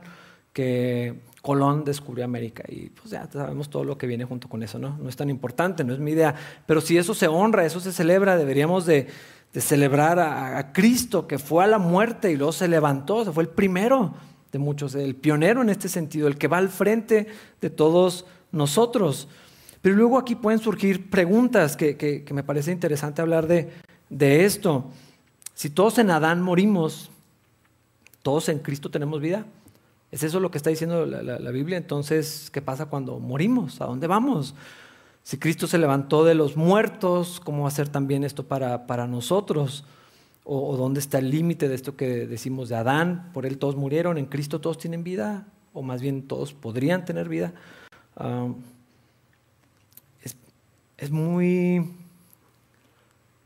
que 0.54 1.22
Colón 1.42 1.86
descubrió 1.86 2.26
América 2.26 2.64
y 2.68 2.90
pues 2.90 3.12
ya 3.12 3.30
sabemos 3.32 3.70
todo 3.70 3.84
lo 3.84 3.98
que 3.98 4.08
viene 4.08 4.26
junto 4.26 4.50
con 4.50 4.62
eso, 4.62 4.78
¿no? 4.78 4.98
No 4.98 5.08
es 5.08 5.16
tan 5.16 5.30
importante, 5.30 5.84
no 5.84 5.94
es 5.94 6.00
mi 6.00 6.12
idea, 6.12 6.36
pero 6.66 6.82
si 6.82 6.98
eso 6.98 7.14
se 7.14 7.28
honra, 7.28 7.66
eso 7.66 7.80
se 7.80 7.94
celebra, 7.94 8.38
deberíamos 8.38 8.86
de, 8.86 9.08
celebrar 9.54 10.20
a, 10.20 10.74
Cristo 10.74 11.28
que 11.28 11.40
fue 11.40 11.64
a 11.64 11.68
la 11.68 11.80
muerte 11.80 12.32
y 12.32 12.36
luego 12.36 12.52
se 12.52 12.68
levantó, 12.68 13.26
se 13.26 13.32
fue 13.32 13.44
el 13.44 13.50
primero 13.50 14.14
de 14.52 14.60
muchos, 14.60 14.96
el 14.96 15.16
pionero 15.16 15.62
en 15.62 15.70
este 15.70 15.90
sentido, 15.90 16.28
el 16.28 16.38
que 16.38 16.48
va 16.48 16.58
al 16.58 16.70
frente 16.70 17.28
de 17.62 17.70
todos 17.70 18.26
nosotros. 18.52 19.28
Pero 19.82 19.96
luego 19.96 20.18
aquí 20.18 20.36
pueden 20.36 20.60
surgir 20.60 21.10
preguntas 21.10 21.78
que, 21.78 22.26
me 22.32 22.44
parece 22.44 22.72
interesante 22.72 23.22
hablar 23.22 23.48
de, 23.48 24.46
esto. 24.46 24.92
Si 25.60 25.70
todos 25.70 25.98
en 25.98 26.10
Adán 26.10 26.42
morimos, 26.42 27.12
todos 28.24 28.48
en 28.48 28.60
Cristo 28.60 28.90
tenemos 28.90 29.20
vida. 29.20 29.46
¿Es 30.10 30.24
eso 30.24 30.40
lo 30.40 30.52
que 30.52 30.58
está 30.58 30.70
diciendo 30.70 31.06
la, 31.06 31.52
Biblia? 31.52 31.76
Entonces, 31.76 32.50
¿qué 32.50 32.62
pasa 32.62 32.86
cuando 32.86 33.20
morimos? 33.20 33.82
¿A 33.82 33.86
dónde 33.86 34.08
vamos? 34.08 34.56
Si 35.22 35.38
Cristo 35.38 35.68
se 35.68 35.78
levantó 35.78 36.24
de 36.24 36.34
los 36.34 36.56
muertos, 36.56 37.42
¿cómo 37.44 37.64
va 37.64 37.68
a 37.68 37.72
ser 37.72 37.90
también 37.90 38.24
esto 38.24 38.48
para, 38.48 38.88
para 38.88 39.06
nosotros? 39.06 39.84
o, 40.46 40.78
dónde 40.78 41.02
está 41.02 41.20
el 41.20 41.30
límite 41.30 41.68
de 41.68 41.76
esto 41.76 41.96
que 41.98 42.26
decimos 42.26 42.70
de 42.70 42.76
Adán, 42.76 43.30
por 43.34 43.46
él 43.46 43.60
todos 43.60 43.76
murieron, 43.76 44.18
en 44.18 44.28
Cristo 44.28 44.60
todos 44.60 44.80
tienen 44.80 45.04
vida, 45.04 45.46
o 45.74 45.84
más 45.84 46.02
bien 46.02 46.24
todos 46.24 46.54
podrían 46.54 47.06
tener 47.06 47.30
vida. 47.30 47.54
Ah, 48.16 48.48
es, 50.98 51.12
muy 51.12 51.94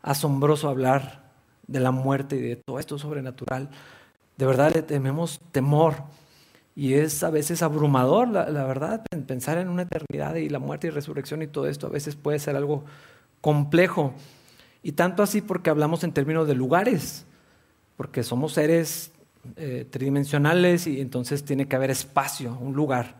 asombroso 0.01 0.69
hablar 0.69 1.22
de 1.67 1.79
la 1.79 1.91
muerte 1.91 2.35
y 2.35 2.41
de 2.41 2.55
todo 2.55 2.79
esto 2.79 2.97
sobrenatural. 2.97 3.69
De 4.37 4.45
verdad 4.45 4.73
le 4.73 4.81
tememos 4.81 5.39
temor. 5.51 5.95
Y 6.75 6.95
es 6.95 7.23
a 7.23 7.29
veces 7.29 7.61
abrumador, 7.61 8.27
la, 8.29 8.65
verdad, 8.65 9.03
pensar 9.27 9.59
en 9.59 9.69
una 9.69 9.83
eternidad 9.83 10.35
y 10.35 10.49
la 10.49 10.57
muerte 10.57 10.87
y 10.87 10.89
resurrección 10.89 11.43
y 11.43 11.47
todo 11.47 11.67
esto 11.67 11.85
a 11.85 11.91
veces 11.91 12.15
puede 12.15 12.39
ser 12.39 12.55
algo 12.55 12.83
complejo. 13.41 14.13
Y 14.81 14.93
tanto 14.93 15.21
así 15.21 15.41
porque 15.41 15.69
hablamos 15.69 16.03
en 16.03 16.13
términos 16.13 16.47
de 16.47 16.55
lugares, 16.55 17.25
porque 17.95 18.23
somos 18.23 18.53
seres 18.53 19.11
eh, 19.55 19.85
tridimensionales 19.89 20.87
y 20.87 20.99
entonces 20.99 21.45
tiene 21.45 21.67
que 21.67 21.75
haber 21.75 21.91
espacio, 21.91 22.57
un 22.59 22.73
lugar. 22.73 23.17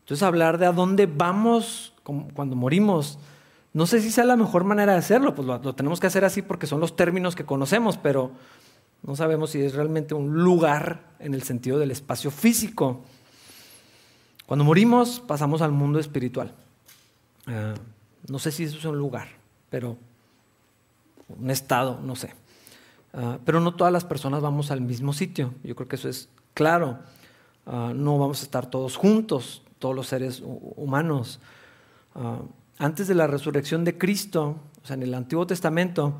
Entonces 0.00 0.22
hablar 0.22 0.58
de 0.58 0.66
a 0.66 0.72
dónde 0.72 1.06
vamos 1.06 1.94
cuando 2.02 2.54
morimos, 2.54 3.18
no 3.74 3.86
sé 3.86 4.00
si 4.00 4.10
sea 4.10 4.24
la 4.24 4.36
mejor 4.36 4.64
manera 4.64 4.92
de 4.92 4.98
hacerlo, 4.98 5.34
pues 5.34 5.46
lo, 5.46 5.58
lo 5.58 5.74
tenemos 5.74 6.00
que 6.00 6.06
hacer 6.06 6.24
así 6.24 6.42
porque 6.42 6.66
son 6.66 6.80
los 6.80 6.96
términos 6.96 7.34
que 7.34 7.44
conocemos, 7.44 7.98
pero 7.98 8.30
no 9.02 9.16
sabemos 9.16 9.50
si 9.50 9.60
es 9.60 9.74
realmente 9.74 10.14
un 10.14 10.32
lugar 10.42 11.10
en 11.18 11.34
el 11.34 11.42
sentido 11.42 11.78
del 11.78 11.90
espacio 11.90 12.30
físico. 12.30 13.02
Cuando 14.46 14.64
morimos 14.64 15.20
pasamos 15.20 15.60
al 15.60 15.72
mundo 15.72 15.98
espiritual. 15.98 16.52
Ah, 17.46 17.74
no 18.28 18.38
sé 18.38 18.52
si 18.52 18.64
eso 18.64 18.78
es 18.78 18.84
un 18.84 18.96
lugar, 18.96 19.28
pero 19.70 19.98
un 21.28 21.50
estado, 21.50 22.00
no 22.00 22.14
sé. 22.16 22.32
Ah, 23.12 23.38
pero 23.44 23.60
no 23.60 23.74
todas 23.74 23.92
las 23.92 24.04
personas 24.04 24.40
vamos 24.40 24.70
al 24.70 24.80
mismo 24.80 25.12
sitio, 25.12 25.52
yo 25.62 25.74
creo 25.74 25.88
que 25.88 25.96
eso 25.96 26.08
es 26.08 26.28
claro. 26.54 27.00
Ah, 27.66 27.92
no 27.94 28.18
vamos 28.18 28.40
a 28.40 28.44
estar 28.44 28.70
todos 28.70 28.96
juntos, 28.96 29.62
todos 29.78 29.94
los 29.94 30.06
seres 30.06 30.42
humanos. 30.44 31.40
Antes 32.78 33.08
de 33.08 33.14
la 33.14 33.26
resurrección 33.26 33.84
de 33.84 33.96
Cristo, 33.98 34.56
o 34.82 34.86
sea, 34.86 34.94
en 34.94 35.02
el 35.02 35.14
Antiguo 35.14 35.46
Testamento, 35.46 36.14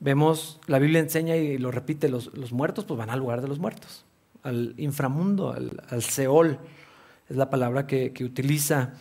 vemos, 0.00 0.60
la 0.66 0.78
Biblia 0.78 1.00
enseña 1.00 1.36
y 1.36 1.58
lo 1.58 1.70
repite, 1.70 2.08
los, 2.08 2.30
muertos 2.52 2.84
pues 2.84 2.98
van 2.98 3.10
al 3.10 3.18
lugar 3.18 3.40
de 3.40 3.48
los 3.48 3.58
muertos, 3.58 4.04
al 4.42 4.74
inframundo, 4.76 5.52
al, 5.52 6.02
Seol, 6.02 6.58
es 7.28 7.36
la 7.36 7.50
palabra 7.50 7.86
que, 7.86 8.12
que 8.12 8.24
utiliza 8.24 8.94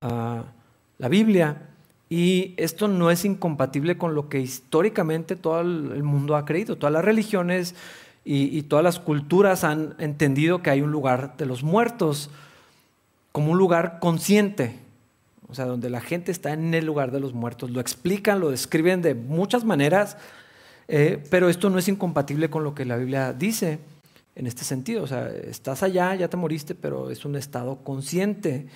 la 0.00 1.08
Biblia. 1.08 1.68
Y 2.10 2.54
esto 2.56 2.88
no 2.88 3.10
es 3.10 3.24
incompatible 3.26 3.98
con 3.98 4.14
lo 4.14 4.28
que 4.28 4.40
históricamente 4.40 5.36
todo 5.36 5.60
el 5.60 6.02
mundo 6.02 6.36
ha 6.36 6.46
creído. 6.46 6.76
Todas 6.76 6.92
las 6.92 7.04
religiones 7.04 7.74
y, 8.30 8.62
todas 8.62 8.84
las 8.84 8.98
culturas 8.98 9.64
han 9.64 9.94
entendido 9.98 10.62
que 10.62 10.68
hay 10.68 10.82
un 10.82 10.90
lugar 10.90 11.38
de 11.38 11.46
los 11.46 11.62
muertos 11.62 12.28
como 13.32 13.52
un 13.52 13.58
lugar 13.58 14.00
consciente, 14.00 14.78
o 15.48 15.54
sea, 15.54 15.64
donde 15.64 15.90
la 15.90 16.00
gente 16.00 16.30
está 16.30 16.52
en 16.52 16.74
el 16.74 16.84
lugar 16.84 17.10
de 17.10 17.20
los 17.20 17.32
muertos. 17.32 17.70
Lo 17.70 17.80
explican, 17.80 18.40
lo 18.40 18.50
describen 18.50 19.00
de 19.00 19.14
muchas 19.14 19.64
maneras, 19.64 20.16
eh, 20.88 21.22
pero 21.30 21.48
esto 21.48 21.70
no 21.70 21.78
es 21.78 21.88
incompatible 21.88 22.50
con 22.50 22.64
lo 22.64 22.74
que 22.74 22.84
la 22.84 22.96
Biblia 22.96 23.32
dice 23.32 23.78
en 24.36 24.46
este 24.46 24.64
sentido. 24.64 25.02
O 25.02 25.06
sea, 25.06 25.28
estás 25.28 25.82
allá, 25.82 26.14
ya 26.14 26.28
te 26.28 26.36
moriste, 26.36 26.74
pero 26.74 27.10
es 27.10 27.24
un 27.24 27.36
estado 27.36 27.76
consciente. 27.82 28.66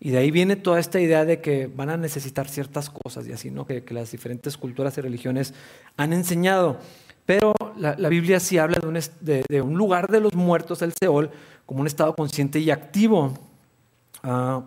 Y 0.00 0.10
de 0.10 0.18
ahí 0.18 0.30
viene 0.30 0.56
toda 0.56 0.80
esta 0.80 1.00
idea 1.00 1.24
de 1.24 1.40
que 1.40 1.68
van 1.68 1.90
a 1.90 1.96
necesitar 1.96 2.48
ciertas 2.48 2.90
cosas 2.90 3.26
y 3.26 3.32
así, 3.32 3.50
¿no? 3.50 3.66
que, 3.66 3.82
las 3.90 4.10
diferentes 4.10 4.56
culturas 4.56 4.98
y 4.98 5.00
religiones 5.00 5.54
han 5.96 6.12
enseñado. 6.12 6.78
Pero 7.24 7.54
la, 7.76 8.08
Biblia 8.08 8.38
sí 8.38 8.58
habla 8.58 8.78
de 8.78 9.62
un, 9.62 9.74
lugar 9.74 10.08
de 10.08 10.20
los 10.20 10.34
muertos, 10.34 10.82
el 10.82 10.92
Seol, 10.92 11.30
como 11.64 11.80
un 11.80 11.86
estado 11.86 12.14
consciente 12.14 12.58
y 12.60 12.70
activo. 12.70 13.32
Ah, 14.22 14.62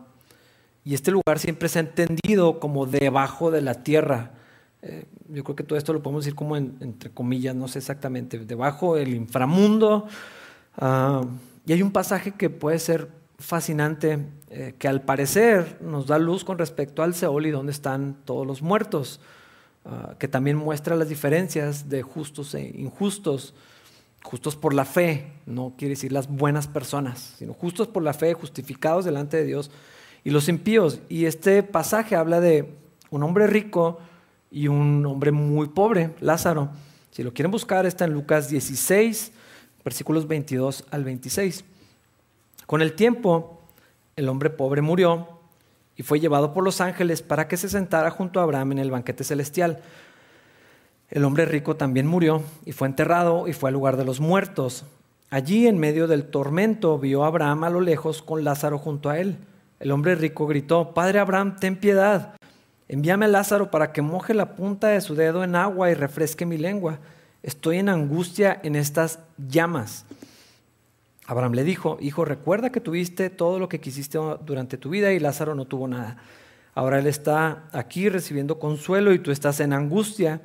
y 0.89 0.95
este 0.95 1.11
lugar 1.11 1.37
siempre 1.37 1.69
se 1.69 1.77
ha 1.77 1.81
entendido 1.81 2.59
como 2.59 2.87
debajo 2.87 3.51
de 3.51 3.61
la 3.61 3.75
tierra. 3.83 4.31
Eh, 4.81 5.05
yo 5.27 5.43
creo 5.43 5.55
que 5.55 5.61
todo 5.61 5.77
esto 5.77 5.93
lo 5.93 6.01
podemos 6.01 6.25
decir 6.25 6.35
como 6.35 6.57
entre 6.57 7.11
comillas, 7.11 7.53
no 7.53 7.67
sé 7.67 7.77
exactamente, 7.77 8.39
debajo 8.39 8.95
del 8.95 9.13
inframundo. 9.13 10.07
Ah, 10.77 11.21
y 11.67 11.73
hay 11.73 11.83
un 11.83 11.91
pasaje 11.91 12.31
que 12.31 12.49
puede 12.49 12.79
ser 12.79 13.07
fascinante 13.37 14.17
eh, 14.49 14.73
que 14.79 14.87
al 14.87 15.03
parecer 15.03 15.77
nos 15.79 16.07
da 16.07 16.17
luz 16.17 16.43
con 16.43 16.57
respecto 16.57 17.03
al 17.03 17.13
Seol 17.13 17.45
y 17.45 17.51
dónde 17.51 17.71
están 17.71 18.17
todos 18.25 18.47
los 18.47 18.63
muertos, 18.63 19.19
ah, 19.85 20.15
que 20.17 20.27
también 20.27 20.57
muestra 20.57 20.95
las 20.95 21.07
diferencias 21.07 21.87
de 21.87 22.01
justos 22.01 22.55
e 22.55 22.63
injustos. 22.63 23.53
Justos 24.23 24.55
por 24.55 24.73
la 24.73 24.85
fe, 24.85 25.33
no 25.45 25.75
quiere 25.77 25.91
decir 25.91 26.11
las 26.11 26.27
buenas 26.27 26.67
personas, 26.67 27.35
sino 27.37 27.53
justos 27.53 27.87
por 27.87 28.01
la 28.01 28.13
fe, 28.13 28.33
justificados 28.33 29.05
delante 29.05 29.37
de 29.37 29.45
Dios, 29.45 29.69
y 30.23 30.31
los 30.31 30.49
impíos. 30.49 30.99
Y 31.09 31.25
este 31.25 31.63
pasaje 31.63 32.15
habla 32.15 32.39
de 32.39 32.73
un 33.09 33.23
hombre 33.23 33.47
rico 33.47 33.99
y 34.51 34.67
un 34.67 35.05
hombre 35.05 35.31
muy 35.31 35.67
pobre, 35.67 36.11
Lázaro. 36.19 36.69
Si 37.11 37.23
lo 37.23 37.33
quieren 37.33 37.51
buscar, 37.51 37.85
está 37.85 38.05
en 38.05 38.13
Lucas 38.13 38.49
16, 38.49 39.31
versículos 39.83 40.27
22 40.27 40.85
al 40.91 41.03
26. 41.03 41.65
Con 42.65 42.81
el 42.81 42.93
tiempo, 42.93 43.61
el 44.15 44.29
hombre 44.29 44.49
pobre 44.49 44.81
murió 44.81 45.39
y 45.95 46.03
fue 46.03 46.19
llevado 46.19 46.53
por 46.53 46.63
los 46.63 46.81
ángeles 46.81 47.21
para 47.21 47.47
que 47.47 47.57
se 47.57 47.67
sentara 47.67 48.09
junto 48.11 48.39
a 48.39 48.43
Abraham 48.43 48.73
en 48.73 48.79
el 48.79 48.91
banquete 48.91 49.23
celestial. 49.23 49.81
El 51.09 51.25
hombre 51.25 51.45
rico 51.45 51.75
también 51.75 52.05
murió 52.05 52.43
y 52.65 52.71
fue 52.71 52.87
enterrado 52.87 53.47
y 53.47 53.53
fue 53.53 53.69
al 53.69 53.73
lugar 53.73 53.97
de 53.97 54.05
los 54.05 54.19
muertos. 54.19 54.85
Allí, 55.31 55.67
en 55.67 55.77
medio 55.77 56.07
del 56.07 56.25
tormento, 56.25 56.97
vio 56.99 57.23
a 57.23 57.27
Abraham 57.27 57.63
a 57.63 57.69
lo 57.69 57.81
lejos 57.81 58.21
con 58.21 58.43
Lázaro 58.43 58.77
junto 58.77 59.09
a 59.09 59.19
él. 59.19 59.37
El 59.79 59.91
hombre 59.91 60.15
rico 60.15 60.45
gritó, 60.45 60.93
Padre 60.93 61.19
Abraham, 61.19 61.55
ten 61.57 61.77
piedad. 61.77 62.35
Envíame 62.89 63.25
a 63.25 63.29
Lázaro 63.29 63.71
para 63.71 63.93
que 63.93 64.01
moje 64.01 64.33
la 64.33 64.55
punta 64.55 64.87
de 64.87 64.99
su 64.99 65.15
dedo 65.15 65.43
en 65.43 65.55
agua 65.55 65.89
y 65.89 65.93
refresque 65.93 66.45
mi 66.45 66.57
lengua. 66.57 66.99
Estoy 67.43 67.77
en 67.77 67.87
angustia 67.87 68.59
en 68.63 68.75
estas 68.75 69.19
llamas. 69.37 70.05
Abraham 71.27 71.53
le 71.53 71.63
dijo, 71.63 71.97
hijo, 72.01 72.25
recuerda 72.25 72.71
que 72.71 72.81
tuviste 72.81 73.29
todo 73.29 73.59
lo 73.59 73.69
que 73.69 73.79
quisiste 73.79 74.17
durante 74.45 74.77
tu 74.77 74.89
vida 74.89 75.13
y 75.13 75.19
Lázaro 75.19 75.55
no 75.55 75.65
tuvo 75.65 75.87
nada. 75.87 76.17
Ahora 76.73 76.99
él 76.99 77.07
está 77.07 77.69
aquí 77.71 78.09
recibiendo 78.09 78.59
consuelo 78.59 79.13
y 79.13 79.19
tú 79.19 79.31
estás 79.31 79.59
en 79.59 79.71
angustia. 79.71 80.41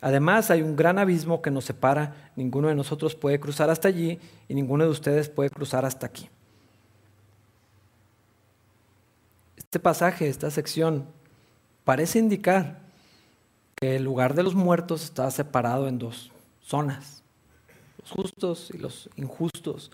Además 0.00 0.50
hay 0.50 0.62
un 0.62 0.76
gran 0.76 0.98
abismo 0.98 1.42
que 1.42 1.50
nos 1.50 1.64
separa. 1.64 2.30
Ninguno 2.36 2.68
de 2.68 2.74
nosotros 2.74 3.16
puede 3.16 3.40
cruzar 3.40 3.68
hasta 3.68 3.88
allí 3.88 4.18
y 4.48 4.54
ninguno 4.54 4.84
de 4.84 4.90
ustedes 4.90 5.28
puede 5.28 5.50
cruzar 5.50 5.84
hasta 5.84 6.06
aquí. 6.06 6.30
Este 9.68 9.80
pasaje, 9.80 10.30
esta 10.30 10.50
sección, 10.50 11.04
parece 11.84 12.18
indicar 12.18 12.78
que 13.74 13.96
el 13.96 14.02
lugar 14.02 14.32
de 14.32 14.42
los 14.42 14.54
muertos 14.54 15.04
está 15.04 15.30
separado 15.30 15.88
en 15.88 15.98
dos 15.98 16.32
zonas, 16.62 17.22
los 18.00 18.10
justos 18.10 18.70
y 18.72 18.78
los 18.78 19.10
injustos, 19.16 19.90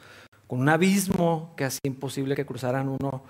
con 0.47 0.61
un 0.61 0.69
abismo 0.69 1.55
que 1.57 1.65
hacía 1.65 1.81
imposible 1.89 2.37
que 2.37 2.47
cruzaran 2.47 2.89
uno 2.89 3.25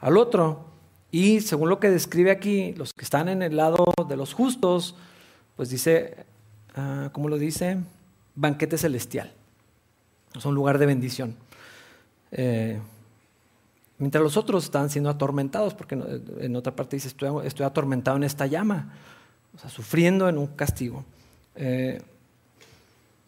al 0.00 0.16
otro. 0.16 0.64
Y 1.12 1.42
según 1.42 1.68
lo 1.68 1.78
que 1.78 1.90
describe 1.90 2.32
aquí, 2.32 2.72
los 2.72 2.92
que 2.92 3.04
están 3.04 3.28
en 3.28 3.40
el 3.40 3.56
lado 3.56 3.84
de 4.08 4.16
los 4.16 4.34
justos, 4.34 4.96
pues 5.54 5.70
dice, 5.70 6.26
uh, 6.76 7.10
¿cómo 7.12 7.28
lo 7.28 7.38
dice? 7.38 7.78
Banquete 8.34 8.78
celestial. 8.78 9.32
Es 10.34 10.44
un 10.44 10.56
lugar 10.56 10.78
de 10.78 10.86
bendición. 10.86 11.36
Eh, 12.32 12.80
mientras 13.98 14.22
los 14.22 14.36
otros 14.36 14.64
están 14.64 14.90
siendo 14.90 15.10
atormentados, 15.10 15.74
porque 15.74 15.98
en 16.40 16.56
otra 16.56 16.74
parte 16.74 16.96
dice, 16.96 17.08
estoy, 17.08 17.46
estoy 17.46 17.66
atormentado 17.66 18.16
en 18.16 18.24
esta 18.24 18.46
llama, 18.46 18.92
o 19.54 19.58
sea, 19.58 19.70
sufriendo 19.70 20.28
en 20.28 20.38
un 20.38 20.48
castigo. 20.48 21.04
Eh, 21.54 22.02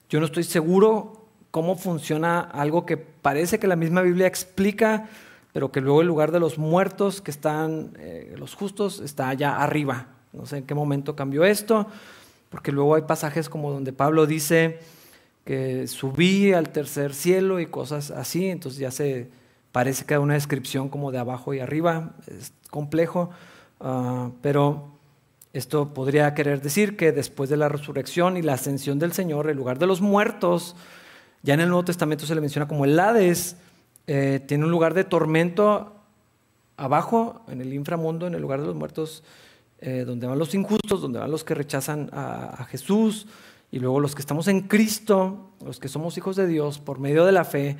yo 0.09 0.21
no 0.21 0.27
estoy 0.27 0.45
seguro 0.45 1.25
cómo 1.51 1.77
funciona 1.77 2.41
algo 2.41 2.85
que 2.85 2.97
parece 2.97 3.59
que 3.59 3.67
la 3.67 3.77
misma 3.77 4.03
Biblia 4.03 4.27
explica, 4.27 5.09
pero 5.53 5.73
que 5.73 5.81
luego 5.81 6.03
el 6.03 6.07
lugar 6.07 6.33
de 6.33 6.41
los 6.41 6.59
muertos, 6.59 7.21
que 7.21 7.31
están 7.31 7.93
eh, 7.99 8.35
los 8.37 8.55
justos, 8.55 9.01
está 9.01 9.29
allá 9.29 9.57
arriba. 9.57 10.09
No 10.33 10.47
sé 10.47 10.59
en 10.59 10.67
qué 10.67 10.75
momento 10.75 11.17
cambió 11.17 11.45
esto, 11.45 11.87
porque 12.51 12.73
luego 12.73 12.95
hay 12.95 13.03
pasajes 13.03 13.49
como 13.49 13.73
donde 13.73 13.93
Pablo 13.93 14.27
dice 14.27 14.81
que 15.45 15.87
subí 15.87 16.53
al 16.53 16.71
tercer 16.71 17.15
cielo 17.15 17.61
y 17.61 17.67
cosas 17.67 18.11
así, 18.11 18.47
entonces 18.47 18.81
ya 18.81 18.91
se 18.91 19.29
parece 19.77 20.07
que 20.07 20.15
hay 20.15 20.21
una 20.21 20.33
descripción 20.33 20.89
como 20.89 21.12
de 21.12 21.19
abajo 21.19 21.53
y 21.53 21.61
arriba, 21.61 22.15
es 22.29 22.55
complejo, 22.71 23.29
ah, 23.79 24.31
pero 24.41 24.89
esto 25.53 25.93
podría 25.93 26.33
querer 26.33 26.62
decir 26.62 26.97
que 26.97 27.12
después 27.12 27.51
de 27.51 27.59
la 27.59 27.69
resurrección 27.69 28.39
y 28.39 28.41
la 28.41 28.55
ascensión 28.55 28.99
del 28.99 29.12
Señor, 29.12 29.51
el 29.51 29.57
lugar 29.59 29.79
de 29.79 29.87
los 29.87 30.01
muertos, 30.01 30.77
ya 31.43 31.53
en 31.53 31.61
el 31.61 31.69
Nuevo 31.69 31.85
Testamento 31.85 32.25
se 32.25 32.35
le 32.35 32.41
menciona 32.41 32.67
como 32.67 32.87
el 32.87 32.99
Hades, 32.99 33.59
eh, 34.07 34.41
tiene 34.47 34.65
un 34.65 34.71
lugar 34.71 34.95
de 34.95 35.05
tormento 35.05 35.93
abajo, 36.79 37.43
en 37.47 37.61
el 37.61 37.75
inframundo, 37.75 38.27
en 38.27 38.35
el 38.35 38.41
lugar 38.41 38.62
de 38.62 38.69
los 38.69 38.77
muertos, 38.77 39.25
eh, 39.81 40.05
donde 40.07 40.27
van 40.27 40.39
los 40.39 40.55
injustos, 40.55 41.03
donde 41.03 41.19
van 41.19 41.31
los 41.31 41.45
que 41.45 41.55
rechazan 41.55 42.09
a, 42.15 42.65
Jesús, 42.71 43.27
y 43.71 43.79
luego 43.79 44.01
los 44.01 44.15
que 44.15 44.23
estamos 44.23 44.49
en 44.49 44.62
Cristo, 44.62 45.51
los 45.62 45.79
que 45.79 45.89
somos 45.89 46.17
hijos 46.17 46.35
de 46.35 46.47
Dios 46.47 46.79
por 46.79 46.99
medio 46.99 47.27
de 47.27 47.33
la 47.33 47.45
fe, 47.45 47.77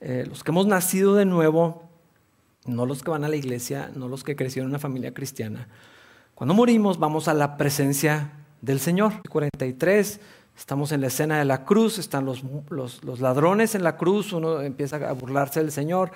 eh, 0.00 0.24
los 0.28 0.44
que 0.44 0.50
hemos 0.50 0.66
nacido 0.66 1.14
de 1.14 1.24
nuevo, 1.24 1.82
no 2.66 2.86
los 2.86 3.02
que 3.02 3.10
van 3.10 3.24
a 3.24 3.28
la 3.28 3.36
iglesia, 3.36 3.90
no 3.94 4.08
los 4.08 4.24
que 4.24 4.36
crecieron 4.36 4.68
en 4.68 4.72
una 4.72 4.78
familia 4.78 5.12
cristiana. 5.12 5.68
Cuando 6.34 6.54
morimos 6.54 6.98
vamos 6.98 7.28
a 7.28 7.34
la 7.34 7.56
presencia 7.56 8.32
del 8.62 8.80
Señor. 8.80 9.12
43, 9.28 10.20
estamos 10.56 10.92
en 10.92 11.00
la 11.00 11.08
escena 11.08 11.38
de 11.38 11.44
la 11.44 11.64
cruz, 11.64 11.98
están 11.98 12.24
los, 12.24 12.42
los 12.70 13.20
ladrones 13.20 13.74
en 13.74 13.82
la 13.82 13.96
cruz, 13.96 14.32
uno 14.32 14.60
empieza 14.60 14.96
a 14.96 15.12
burlarse 15.12 15.60
del 15.60 15.72
Señor 15.72 16.12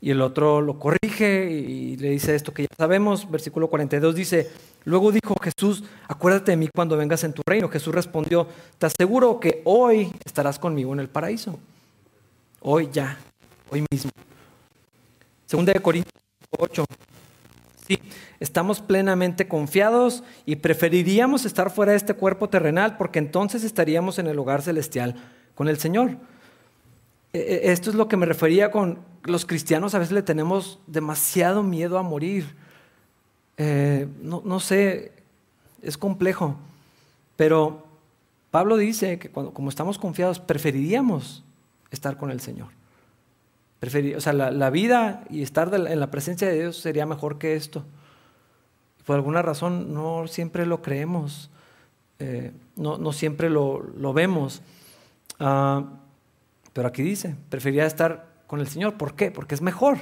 y 0.00 0.10
el 0.10 0.20
otro 0.22 0.60
lo 0.60 0.78
corrige 0.78 1.50
y 1.50 1.96
le 1.96 2.10
dice 2.10 2.34
esto 2.34 2.54
que 2.54 2.62
ya 2.62 2.68
sabemos. 2.76 3.28
Versículo 3.30 3.68
42 3.68 4.14
dice, 4.14 4.50
luego 4.84 5.10
dijo 5.10 5.34
Jesús, 5.40 5.84
acuérdate 6.06 6.52
de 6.52 6.56
mí 6.56 6.68
cuando 6.74 6.96
vengas 6.96 7.24
en 7.24 7.32
tu 7.32 7.42
reino. 7.46 7.68
Jesús 7.68 7.94
respondió, 7.94 8.46
te 8.78 8.86
aseguro 8.86 9.40
que 9.40 9.62
hoy 9.64 10.12
estarás 10.24 10.58
conmigo 10.58 10.92
en 10.92 11.00
el 11.00 11.08
paraíso. 11.08 11.58
Hoy 12.70 12.90
ya, 12.92 13.16
hoy 13.70 13.82
mismo. 13.90 14.10
Segunda 15.46 15.72
de 15.72 15.80
Corintios 15.80 16.12
8. 16.58 16.84
Sí, 17.86 17.98
estamos 18.40 18.82
plenamente 18.82 19.48
confiados 19.48 20.22
y 20.44 20.56
preferiríamos 20.56 21.46
estar 21.46 21.70
fuera 21.70 21.92
de 21.92 21.96
este 21.96 22.12
cuerpo 22.12 22.50
terrenal 22.50 22.98
porque 22.98 23.20
entonces 23.20 23.64
estaríamos 23.64 24.18
en 24.18 24.26
el 24.26 24.38
hogar 24.38 24.60
celestial 24.60 25.14
con 25.54 25.68
el 25.68 25.78
Señor. 25.78 26.18
E, 27.32 27.38
e, 27.38 27.72
esto 27.72 27.88
es 27.88 27.96
lo 27.96 28.06
que 28.06 28.18
me 28.18 28.26
refería 28.26 28.70
con 28.70 28.98
los 29.22 29.46
cristianos 29.46 29.94
a 29.94 29.98
veces 30.00 30.12
le 30.12 30.22
tenemos 30.22 30.78
demasiado 30.86 31.62
miedo 31.62 31.96
a 31.96 32.02
morir. 32.02 32.54
Eh, 33.56 34.06
no, 34.20 34.60
sé, 34.60 35.12
es 35.80 35.96
complejo, 35.96 36.58
pero 37.34 37.86
Pablo 38.50 38.76
dice 38.76 39.18
que 39.18 39.30
cuando, 39.30 39.54
como 39.54 39.70
estamos 39.70 39.98
confiados, 39.98 40.38
preferiríamos 40.38 41.44
estar 41.90 42.16
con 42.16 42.30
el 42.30 42.40
Señor. 42.40 42.68
o 44.16 44.20
sea, 44.20 44.32
la, 44.32 44.70
vida 44.70 45.24
y 45.30 45.42
estar 45.42 45.72
en 45.74 46.00
la 46.00 46.10
presencia 46.10 46.48
de 46.48 46.58
Dios 46.58 46.76
sería 46.76 47.06
mejor 47.06 47.38
que 47.38 47.54
esto. 47.54 47.84
Por 49.04 49.16
alguna 49.16 49.40
razón 49.42 49.94
no 49.94 50.26
siempre 50.26 50.66
lo 50.66 50.82
creemos, 50.82 51.50
eh, 52.18 52.52
no, 52.76 53.12
siempre 53.12 53.48
lo, 53.48 54.12
vemos. 54.12 54.62
Ah, 55.40 55.84
pero 56.72 56.88
aquí 56.88 57.02
dice, 57.02 57.36
preferiría 57.48 57.86
estar 57.86 58.26
con 58.46 58.60
el 58.60 58.68
Señor. 58.68 58.98
¿Por 58.98 59.14
qué? 59.14 59.30
Porque 59.30 59.54
es 59.54 59.62
mejor 59.62 59.98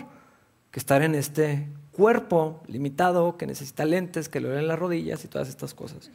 que 0.71 0.81
estar 0.81 1.03
en 1.03 1.15
este 1.15 1.69
cuerpo 1.93 2.63
limitado, 2.67 3.37
que 3.37 3.47
necesita 3.47 3.85
lentes, 3.85 4.29
que 4.29 4.41
le 4.41 4.49
duelen 4.49 4.69
las 4.69 4.79
rodillas 4.79 5.25
y 5.25 5.29
todas 5.29 5.49
estas 5.49 5.73
cosas. 5.73 6.11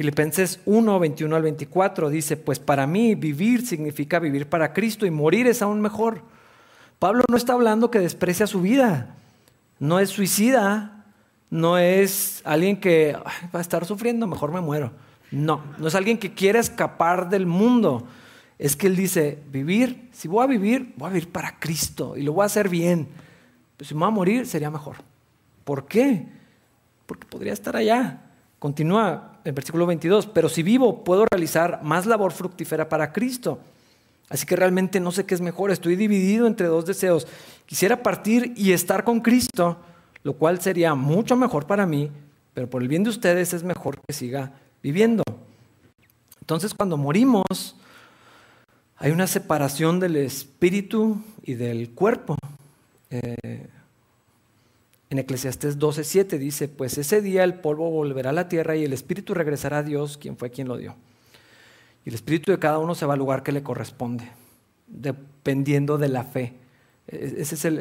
Filipenses 0.00 0.60
1, 0.64 0.98
21 0.98 1.36
al 1.36 1.42
24 1.42 2.08
dice, 2.08 2.38
pues 2.38 2.58
para 2.58 2.86
mí 2.86 3.14
vivir 3.14 3.66
significa 3.66 4.18
vivir 4.18 4.48
para 4.48 4.72
Cristo 4.72 5.04
y 5.04 5.10
morir 5.10 5.46
es 5.46 5.60
aún 5.60 5.82
mejor. 5.82 6.22
Pablo 6.98 7.22
no 7.28 7.36
está 7.36 7.52
hablando 7.52 7.90
que 7.90 7.98
desprecia 7.98 8.46
su 8.46 8.62
vida, 8.62 9.14
no 9.78 10.00
es 10.00 10.08
suicida, 10.08 11.04
no 11.50 11.76
es 11.76 12.40
alguien 12.46 12.80
que 12.80 13.14
va 13.54 13.58
a 13.58 13.60
estar 13.60 13.84
sufriendo, 13.84 14.26
mejor 14.26 14.52
me 14.52 14.62
muero. 14.62 14.90
No, 15.30 15.62
no 15.76 15.88
es 15.88 15.94
alguien 15.94 16.16
que 16.16 16.32
quiere 16.32 16.60
escapar 16.60 17.28
del 17.28 17.44
mundo, 17.44 18.08
es 18.58 18.76
que 18.76 18.86
Él 18.86 18.96
dice, 18.96 19.42
vivir, 19.52 20.08
si 20.12 20.28
voy 20.28 20.44
a 20.44 20.46
vivir, 20.46 20.94
voy 20.96 21.08
a 21.08 21.12
vivir 21.12 21.28
para 21.28 21.58
Cristo 21.58 22.16
y 22.16 22.22
lo 22.22 22.32
voy 22.32 22.44
a 22.44 22.46
hacer 22.46 22.70
bien. 22.70 23.06
Pero 23.76 23.86
si 23.86 23.94
me 23.94 24.00
voy 24.00 24.08
a 24.08 24.12
morir, 24.12 24.46
sería 24.46 24.70
mejor. 24.70 24.96
¿Por 25.62 25.86
qué? 25.86 26.26
Porque 27.04 27.26
podría 27.26 27.52
estar 27.52 27.76
allá. 27.76 28.29
Continúa 28.60 29.40
en 29.42 29.54
versículo 29.54 29.86
22, 29.86 30.26
pero 30.26 30.50
si 30.50 30.62
vivo, 30.62 31.02
puedo 31.02 31.24
realizar 31.24 31.80
más 31.82 32.04
labor 32.04 32.30
fructífera 32.30 32.90
para 32.90 33.10
Cristo. 33.10 33.58
Así 34.28 34.46
que 34.46 34.54
realmente 34.54 35.00
no 35.00 35.10
sé 35.12 35.24
qué 35.24 35.34
es 35.34 35.40
mejor, 35.40 35.70
estoy 35.70 35.96
dividido 35.96 36.46
entre 36.46 36.66
dos 36.66 36.84
deseos. 36.84 37.26
Quisiera 37.64 38.02
partir 38.02 38.52
y 38.56 38.72
estar 38.72 39.02
con 39.02 39.20
Cristo, 39.20 39.78
lo 40.22 40.34
cual 40.34 40.60
sería 40.60 40.94
mucho 40.94 41.36
mejor 41.36 41.66
para 41.66 41.86
mí, 41.86 42.12
pero 42.52 42.68
por 42.68 42.82
el 42.82 42.88
bien 42.88 43.02
de 43.02 43.10
ustedes 43.10 43.54
es 43.54 43.64
mejor 43.64 43.98
que 44.06 44.12
siga 44.12 44.52
viviendo. 44.82 45.24
Entonces 46.40 46.74
cuando 46.74 46.98
morimos, 46.98 47.76
hay 48.98 49.10
una 49.10 49.26
separación 49.26 50.00
del 50.00 50.16
espíritu 50.16 51.18
y 51.42 51.54
del 51.54 51.92
cuerpo. 51.92 52.36
Eh, 53.08 53.68
en 55.10 55.18
Eclesiastés 55.18 55.78
12:7 55.78 56.38
dice, 56.38 56.68
pues 56.68 56.96
ese 56.98 57.20
día 57.20 57.44
el 57.44 57.54
polvo 57.54 57.90
volverá 57.90 58.30
a 58.30 58.32
la 58.32 58.48
tierra 58.48 58.76
y 58.76 58.84
el 58.84 58.92
espíritu 58.92 59.34
regresará 59.34 59.78
a 59.78 59.82
Dios, 59.82 60.16
quien 60.16 60.36
fue 60.36 60.50
quien 60.50 60.68
lo 60.68 60.76
dio. 60.76 60.94
Y 62.04 62.08
el 62.08 62.14
espíritu 62.14 62.50
de 62.50 62.58
cada 62.58 62.78
uno 62.78 62.94
se 62.94 63.04
va 63.04 63.14
al 63.14 63.18
lugar 63.18 63.42
que 63.42 63.52
le 63.52 63.62
corresponde, 63.62 64.30
dependiendo 64.86 65.98
de 65.98 66.08
la 66.08 66.24
fe. 66.24 66.54
E-, 67.08 67.34
esa 67.38 67.68
es 67.68 67.74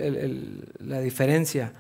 la 0.79 0.99
diferencia. 0.99 1.73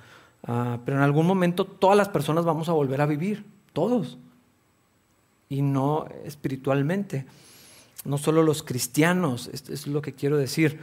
Ah, 0.43 0.79
pero 0.85 0.97
en 0.97 1.03
algún 1.03 1.27
momento 1.27 1.65
todas 1.65 1.97
las 1.97 2.07
personas 2.07 2.45
vamos 2.45 2.69
a 2.69 2.73
volver 2.73 3.01
a 3.01 3.05
vivir, 3.05 3.43
todos, 3.73 4.17
y 5.49 5.61
no 5.61 6.07
espiritualmente 6.23 7.25
no 8.05 8.17
solo 8.17 8.43
los 8.43 8.63
cristianos, 8.63 9.49
esto 9.51 9.73
es 9.73 9.87
lo 9.87 10.01
que 10.01 10.13
quiero 10.13 10.37
decir. 10.37 10.79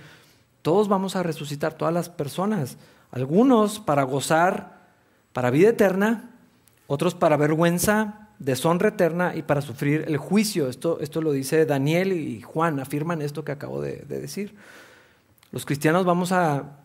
Todos 0.63 0.89
vamos 0.89 1.17
a 1.17 1.23
resucitar, 1.23 1.75
todas 1.75 1.95
las 1.95 2.09
personas. 2.09 2.77
Algunos 3.11 3.81
para 3.81 4.03
gozar, 4.03 4.89
para 5.33 5.51
vida 5.51 5.71
eterna, 5.71 6.31
otros 6.87 7.15
para 7.15 7.37
vergüenza, 7.37 8.29
deshonra 8.39 8.89
eterna 8.89 9.35
y 9.35 9.43
para 9.43 9.61
sufrir 9.63 10.05
el 10.07 10.17
juicio. 10.17 10.69
Esto, 10.69 10.99
esto 11.01 11.23
lo 11.23 11.33
dice 11.33 11.67
Daniel 11.67 12.13
y 12.13 12.43
Juan, 12.43 12.81
afirman 12.81 13.23
esto 13.23 13.45
que 13.45 13.53
acabo 13.53 13.81
de, 13.81 14.05
de 14.09 14.21
decir. 14.21 14.55
Los 15.53 15.65
cristianos 15.65 16.05
vamos 16.05 16.33
a, 16.33 16.79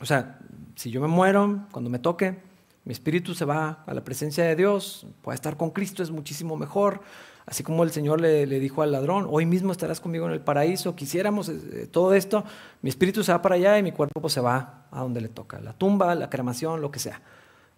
o 0.00 0.06
sea, 0.06 0.38
si 0.74 0.90
yo 0.90 1.00
me 1.00 1.08
muero, 1.08 1.66
cuando 1.70 1.90
me 1.90 1.98
toque, 1.98 2.38
mi 2.84 2.92
espíritu 2.92 3.34
se 3.34 3.44
va 3.44 3.84
a 3.86 3.94
la 3.94 4.02
presencia 4.02 4.44
de 4.44 4.56
Dios, 4.56 5.06
puede 5.22 5.36
estar 5.36 5.56
con 5.56 5.70
Cristo, 5.70 6.02
es 6.02 6.10
muchísimo 6.10 6.56
mejor. 6.56 7.02
Así 7.44 7.62
como 7.62 7.82
el 7.82 7.90
Señor 7.90 8.20
le, 8.20 8.46
dijo 8.46 8.82
al 8.82 8.92
ladrón, 8.92 9.26
hoy 9.28 9.46
mismo 9.46 9.72
estarás 9.72 10.00
conmigo 10.00 10.26
en 10.26 10.32
el 10.32 10.40
paraíso, 10.40 10.94
quisiéramos 10.94 11.48
eh, 11.48 11.88
todo 11.90 12.14
esto, 12.14 12.44
mi 12.82 12.90
espíritu 12.90 13.24
se 13.24 13.32
va 13.32 13.42
para 13.42 13.56
allá 13.56 13.78
y 13.78 13.82
mi 13.82 13.90
cuerpo 13.90 14.20
pues, 14.20 14.32
se 14.32 14.40
va 14.40 14.86
a 14.90 15.00
donde 15.00 15.20
le 15.20 15.28
toca, 15.28 15.60
la 15.60 15.72
tumba, 15.72 16.14
la 16.14 16.30
cremación, 16.30 16.80
lo 16.80 16.90
que 16.90 17.00
sea. 17.00 17.20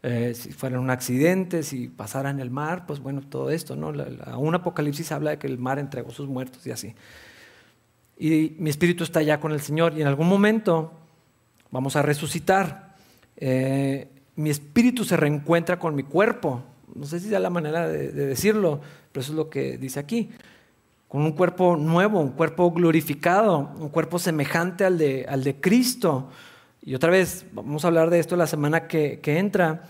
Eh, 0.02 0.34
si 0.34 0.52
fuera 0.52 0.78
un 0.78 0.90
accidente, 0.90 1.62
si 1.62 1.88
pasara 1.88 2.28
en 2.28 2.38
el 2.38 2.50
mar, 2.50 2.84
pues 2.86 3.00
bueno, 3.00 3.22
todo 3.22 3.48
esto, 3.48 3.74
¿no? 3.74 3.88
un 4.38 4.54
Apocalipsis 4.54 5.10
habla 5.12 5.30
de 5.30 5.38
que 5.38 5.46
el 5.46 5.56
mar 5.56 5.78
entregó 5.78 6.10
sus 6.10 6.28
muertos 6.28 6.66
y 6.66 6.70
así. 6.70 6.94
Y 8.18 8.54
mi 8.58 8.68
espíritu 8.68 9.02
está 9.02 9.20
allá 9.20 9.40
con 9.40 9.52
el 9.52 9.60
Señor 9.60 9.96
y 9.96 10.02
en 10.02 10.06
algún 10.06 10.28
momento 10.28 10.92
vamos 11.70 11.96
a 11.96 12.02
resucitar. 12.02 12.96
Eh, 13.38 14.08
mi 14.36 14.50
espíritu 14.50 15.04
se 15.04 15.16
reencuentra 15.16 15.78
con 15.78 15.94
mi 15.94 16.02
cuerpo, 16.02 16.62
no 16.94 17.06
sé 17.06 17.20
si 17.20 17.28
sea 17.28 17.40
la 17.40 17.50
manera 17.50 17.88
de, 17.88 18.12
decirlo, 18.12 18.80
pero 19.12 19.22
eso 19.22 19.32
es 19.32 19.36
lo 19.36 19.50
que 19.50 19.78
dice 19.78 20.00
aquí. 20.00 20.30
Con 21.08 21.22
un 21.22 21.32
cuerpo 21.32 21.76
nuevo, 21.76 22.20
un 22.20 22.32
cuerpo 22.32 22.70
glorificado, 22.72 23.70
un 23.78 23.88
cuerpo 23.88 24.18
semejante 24.18 24.84
al 24.84 24.98
de, 24.98 25.26
al 25.28 25.44
de 25.44 25.60
Cristo. 25.60 26.28
Y 26.82 26.94
otra 26.94 27.10
vez, 27.10 27.46
vamos 27.52 27.84
a 27.84 27.88
hablar 27.88 28.10
de 28.10 28.18
esto 28.18 28.36
la 28.36 28.46
semana 28.46 28.86
que, 28.88 29.20
entra. 29.24 29.84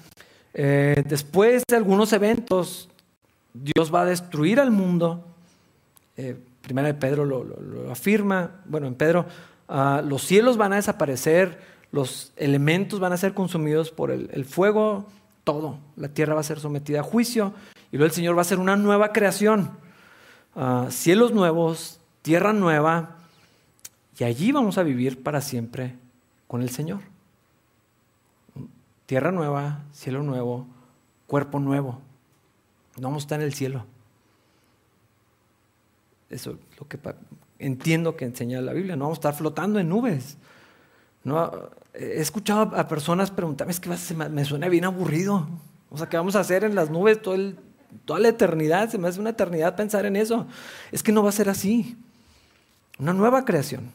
Eh, 0.52 1.02
después 1.06 1.62
de 1.68 1.76
algunos 1.76 2.12
eventos, 2.12 2.88
Dios 3.52 3.94
va 3.94 4.02
a 4.02 4.06
destruir 4.06 4.60
al 4.60 4.70
mundo. 4.70 5.24
Eh, 6.16 6.36
primera 6.64 6.88
de 6.88 6.94
Pedro 6.94 7.24
lo, 7.24 7.90
afirma. 7.90 8.62
Bueno, 8.64 8.86
en 8.86 8.94
Pedro, 8.94 9.26
ah, 9.68 10.02
los 10.04 10.22
cielos 10.22 10.56
van 10.56 10.72
a 10.72 10.76
desaparecer, 10.76 11.58
los 11.92 12.32
elementos 12.36 13.00
van 13.00 13.12
a 13.12 13.16
ser 13.16 13.34
consumidos 13.34 13.90
por 13.90 14.10
el, 14.10 14.44
fuego, 14.44 15.06
todo. 15.44 15.78
La 15.96 16.08
tierra 16.08 16.34
va 16.34 16.40
a 16.40 16.44
ser 16.44 16.58
sometida 16.58 17.00
a 17.00 17.04
juicio 17.04 17.54
y 17.92 17.96
luego 17.96 18.06
el 18.06 18.12
Señor 18.12 18.34
va 18.34 18.40
a 18.40 18.42
hacer 18.42 18.58
una 18.58 18.76
nueva 18.76 19.12
creación. 19.12 19.70
Ah, 20.56 20.88
cielos 20.90 21.32
nuevos, 21.32 22.00
tierra 22.22 22.52
nueva, 22.52 23.16
y 24.18 24.24
allí 24.24 24.52
vamos 24.52 24.78
a 24.78 24.82
vivir 24.82 25.22
para 25.22 25.40
siempre 25.40 25.96
con 26.46 26.62
el 26.62 26.70
Señor. 26.70 27.00
Tierra 29.06 29.32
nueva, 29.32 29.82
cielo 29.92 30.22
nuevo, 30.22 30.66
cuerpo 31.26 31.58
nuevo. 31.58 32.00
No 32.96 33.08
vamos 33.08 33.24
a 33.24 33.26
estar 33.26 33.40
en 33.40 33.46
el 33.46 33.54
cielo. 33.54 33.84
Eso 36.30 36.52
es 36.52 36.78
lo 36.78 36.88
que 36.88 36.98
entiendo 37.58 38.16
que 38.16 38.24
enseña 38.24 38.60
la 38.60 38.72
Biblia. 38.72 38.96
No 38.96 39.04
vamos 39.04 39.18
a 39.18 39.20
estar 39.20 39.34
flotando 39.34 39.78
en 39.78 39.88
nubes. 39.88 40.36
No, 41.24 41.50
he 41.94 42.20
escuchado 42.20 42.76
a 42.76 42.88
personas 42.88 43.30
preguntarme, 43.30 43.72
es 43.72 43.80
que 43.80 43.88
me 43.88 44.44
suena 44.44 44.68
bien 44.68 44.84
aburrido. 44.84 45.48
O 45.90 45.96
sea, 45.96 46.08
¿qué 46.08 46.16
vamos 46.16 46.34
a 46.34 46.40
hacer 46.40 46.64
en 46.64 46.74
las 46.74 46.90
nubes 46.90 47.20
toda 47.22 48.18
la 48.18 48.28
eternidad? 48.28 48.90
Se 48.90 48.98
me 48.98 49.08
hace 49.08 49.20
una 49.20 49.30
eternidad 49.30 49.76
pensar 49.76 50.06
en 50.06 50.16
eso. 50.16 50.46
Es 50.90 51.02
que 51.02 51.12
no 51.12 51.22
va 51.22 51.28
a 51.28 51.32
ser 51.32 51.48
así. 51.48 51.96
Una 52.98 53.12
nueva 53.12 53.44
creación. 53.44 53.92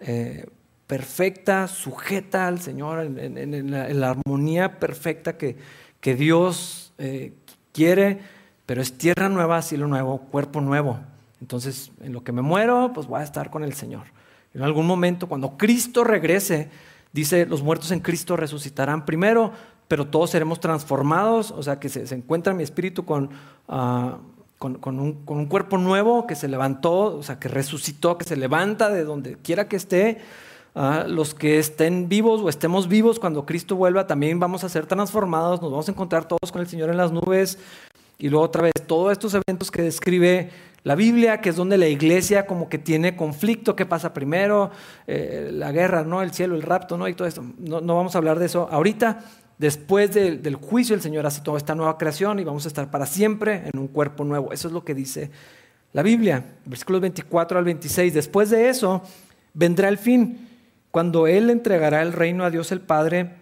Eh, 0.00 0.46
perfecta, 0.86 1.68
sujeta 1.68 2.48
al 2.48 2.60
Señor, 2.60 3.00
en, 3.00 4.00
la, 4.00 4.10
armonía 4.10 4.78
perfecta 4.78 5.36
que, 5.36 5.56
que 6.00 6.14
Dios 6.14 6.92
eh, 6.98 7.32
quiere, 7.72 8.20
pero 8.66 8.82
es 8.82 8.98
tierra 8.98 9.28
nueva, 9.28 9.62
cielo 9.62 9.86
nuevo, 9.86 10.18
cuerpo 10.18 10.60
nuevo. 10.60 10.98
Entonces, 11.40 11.92
en 12.00 12.12
lo 12.12 12.24
que 12.24 12.32
me 12.32 12.42
muero, 12.42 12.90
pues 12.94 13.06
voy 13.06 13.20
a 13.20 13.24
estar 13.24 13.50
con 13.50 13.62
el 13.62 13.74
Señor. 13.74 14.04
En 14.54 14.62
algún 14.62 14.86
momento, 14.86 15.28
cuando 15.28 15.56
Cristo 15.56 16.02
regrese, 16.02 16.70
dice, 17.12 17.46
los 17.46 17.62
muertos 17.62 17.90
en 17.90 18.00
Cristo 18.00 18.36
resucitarán 18.36 19.04
primero, 19.04 19.52
pero 19.88 20.06
todos 20.06 20.30
seremos 20.30 20.60
transformados, 20.60 21.50
o 21.50 21.62
sea, 21.62 21.78
que 21.78 21.88
se, 21.88 22.02
encuentra 22.14 22.54
mi 22.54 22.62
espíritu 22.62 23.04
ah, 23.68 24.18
con, 24.58 24.74
con, 24.74 24.98
un, 24.98 25.24
con, 25.24 25.38
un, 25.38 25.46
cuerpo 25.46 25.78
nuevo 25.78 26.26
que 26.26 26.34
se 26.34 26.48
levantó, 26.48 27.16
o 27.16 27.22
sea, 27.22 27.38
que 27.38 27.48
resucitó, 27.48 28.18
que 28.18 28.24
se 28.24 28.36
levanta 28.36 28.90
de 28.90 29.04
donde 29.04 29.36
quiera 29.36 29.68
que 29.68 29.76
esté. 29.76 30.18
Ah, 30.78 31.06
los 31.08 31.32
que 31.32 31.58
estén 31.58 32.06
vivos 32.06 32.42
o 32.42 32.50
estemos 32.50 32.86
vivos 32.86 33.18
cuando 33.18 33.46
Cristo 33.46 33.76
vuelva, 33.76 34.06
también 34.06 34.38
vamos 34.38 34.62
a 34.62 34.68
ser 34.68 34.84
transformados, 34.84 35.62
nos 35.62 35.70
vamos 35.70 35.88
a 35.88 35.92
encontrar 35.92 36.28
todos 36.28 36.52
con 36.52 36.60
el 36.60 36.66
Señor 36.66 36.90
en 36.90 36.98
las 36.98 37.12
nubes. 37.12 37.58
Y 38.18 38.28
luego 38.28 38.44
otra 38.44 38.62
vez, 38.62 38.74
todos 38.86 39.10
estos 39.10 39.32
eventos 39.32 39.70
que 39.70 39.80
describe 39.80 40.50
la 40.86 40.94
Biblia, 40.94 41.40
que 41.40 41.48
es 41.48 41.56
donde 41.56 41.78
la 41.78 41.88
iglesia 41.88 42.46
como 42.46 42.68
que 42.68 42.78
tiene 42.78 43.16
conflicto, 43.16 43.74
qué 43.74 43.86
pasa 43.86 44.14
primero, 44.14 44.70
eh, 45.08 45.50
la 45.52 45.72
guerra, 45.72 46.04
¿no? 46.04 46.22
el 46.22 46.30
cielo, 46.30 46.54
el 46.54 46.62
rapto, 46.62 46.96
¿no? 46.96 47.08
y 47.08 47.14
todo 47.14 47.26
esto. 47.26 47.44
No, 47.58 47.80
vamos 47.82 48.14
a 48.14 48.18
hablar 48.18 48.38
de 48.38 48.46
eso 48.46 48.68
ahorita. 48.70 49.18
Después 49.58 50.14
del 50.14 50.54
juicio, 50.54 50.94
el 50.94 51.02
Señor 51.02 51.26
hace 51.26 51.40
toda 51.40 51.58
esta 51.58 51.74
nueva 51.74 51.98
creación 51.98 52.38
y 52.38 52.44
vamos 52.44 52.66
a 52.66 52.68
estar 52.68 52.88
para 52.88 53.04
siempre 53.04 53.62
en 53.66 53.80
un 53.80 53.88
cuerpo 53.88 54.22
nuevo. 54.22 54.52
Eso 54.52 54.68
es 54.68 54.74
lo 54.74 54.84
que 54.84 54.94
dice 54.94 55.32
la 55.92 56.04
Biblia, 56.04 56.44
versículos 56.64 57.00
24 57.00 57.58
al 57.58 57.64
26. 57.64 58.14
Después 58.14 58.50
de 58.50 58.68
eso, 58.68 59.02
vendrá 59.54 59.88
el 59.88 59.98
fin, 59.98 60.48
cuando 60.92 61.26
Él 61.26 61.50
entregará 61.50 62.00
el 62.00 62.12
reino 62.12 62.44
a 62.44 62.50
Dios 62.50 62.70
el 62.70 62.80
Padre, 62.80 63.32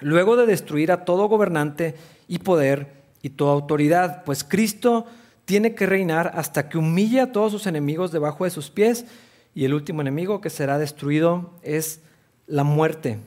luego 0.00 0.38
de 0.38 0.46
destruir 0.46 0.90
a 0.90 1.04
todo 1.04 1.28
gobernante 1.28 1.94
y 2.26 2.38
poder 2.38 3.02
y 3.20 3.28
toda 3.28 3.52
autoridad, 3.52 4.24
pues 4.24 4.44
Cristo 4.44 5.04
tiene 5.46 5.74
que 5.74 5.86
reinar 5.86 6.32
hasta 6.34 6.68
que 6.68 6.76
humille 6.76 7.20
a 7.20 7.32
todos 7.32 7.52
sus 7.52 7.66
enemigos 7.66 8.12
debajo 8.12 8.44
de 8.44 8.50
sus 8.50 8.68
pies 8.68 9.06
y 9.54 9.64
el 9.64 9.72
último 9.72 10.02
enemigo 10.02 10.42
que 10.42 10.50
será 10.50 10.76
destruido 10.76 11.52
es 11.62 12.00
la 12.46 12.64
muerte. 12.64 13.18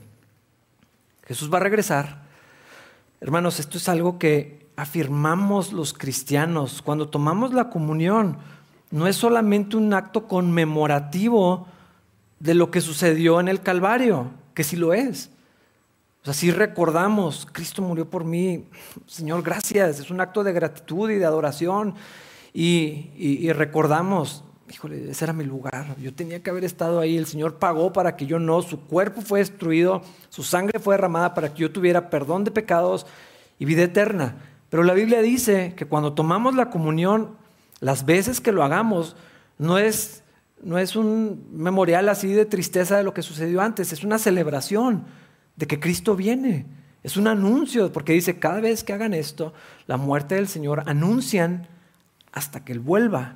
Jesús 1.26 1.52
va 1.52 1.58
a 1.58 1.62
regresar. 1.62 2.22
Hermanos, 3.22 3.60
esto 3.60 3.78
es 3.78 3.90
algo 3.90 4.20
que 4.20 4.68
afirmamos 4.76 5.74
los 5.74 5.94
cristianos. 5.94 6.82
Cuando 6.82 7.10
tomamos 7.10 7.54
la 7.54 7.70
comunión, 7.70 8.38
no 8.92 9.08
es 9.08 9.16
solamente 9.16 9.78
un 9.78 9.94
acto 9.94 10.28
conmemorativo 10.28 11.68
de 12.40 12.54
lo 12.54 12.70
que 12.70 12.82
sucedió 12.82 13.40
en 13.40 13.48
el 13.48 13.62
Calvario, 13.62 14.28
que 14.54 14.64
sí 14.64 14.76
lo 14.76 14.94
es. 14.94 15.30
O 16.22 16.26
sea, 16.26 16.34
si 16.34 16.52
recordamos, 16.52 17.48
Cristo 17.50 17.82
murió 17.82 18.10
por 18.10 18.26
mí, 18.26 18.66
Señor, 19.06 19.42
gracias, 19.42 20.00
es 20.00 20.12
un 20.12 20.20
acto 20.20 20.44
de 20.44 20.52
gratitud 20.52 21.10
y 21.10 21.16
de 21.16 21.26
adoración. 21.26 21.96
Y, 22.54 23.50
recordamos, 23.54 24.44
híjole, 24.70 25.12
ese 25.12 25.24
era 25.24 25.34
mi 25.34 25.46
lugar, 25.46 25.96
yo 25.98 26.14
tenía 26.14 26.44
que 26.44 26.50
haber 26.50 26.66
estado 26.66 27.00
ahí, 27.00 27.16
el 27.16 27.26
Señor 27.26 27.58
pagó 27.58 27.94
para 27.94 28.18
que 28.18 28.26
yo 28.26 28.38
no, 28.38 28.62
su 28.62 28.82
cuerpo 28.82 29.22
fue 29.22 29.40
destruido, 29.40 30.02
su 30.28 30.44
sangre 30.44 30.80
fue 30.80 30.96
derramada 30.96 31.34
para 31.34 31.54
que 31.54 31.62
yo 31.62 31.72
tuviera 31.72 32.10
perdón 32.10 32.44
de 32.44 32.52
pecados 32.52 33.06
y 33.58 33.66
vida 33.66 33.84
eterna. 33.84 34.36
Pero 34.70 34.84
la 34.84 34.94
Biblia 34.94 35.22
dice 35.22 35.74
que 35.78 35.86
cuando 35.86 36.14
tomamos 36.14 36.54
la 36.54 36.70
comunión, 36.70 37.38
las 37.80 38.06
veces 38.06 38.42
que 38.42 38.52
lo 38.52 38.64
hagamos, 38.64 39.16
no 39.58 39.78
es, 39.78 40.24
no 40.62 40.80
es 40.80 40.98
un 40.98 41.48
memorial 41.54 42.10
así 42.10 42.34
de 42.34 42.46
tristeza 42.46 42.98
de 42.98 43.04
lo 43.04 43.14
que 43.14 43.22
sucedió 43.22 43.62
antes, 43.62 43.94
es 43.94 44.04
una 44.04 44.20
celebración 44.20 45.06
de 45.60 45.68
que 45.68 45.80
Cristo 45.80 46.16
viene. 46.16 46.66
Es 47.04 47.18
un 47.18 47.28
anuncio, 47.28 47.92
porque 47.92 48.14
dice, 48.14 48.40
cada 48.40 48.62
vez 48.62 48.84
que 48.84 48.94
hagan 48.94 49.14
esto, 49.14 49.54
la 49.88 49.98
muerte 49.98 50.36
del 50.36 50.48
Señor, 50.48 50.84
anuncian 50.86 51.68
hasta 52.32 52.64
que 52.64 52.72
Él 52.72 52.80
vuelva. 52.80 53.36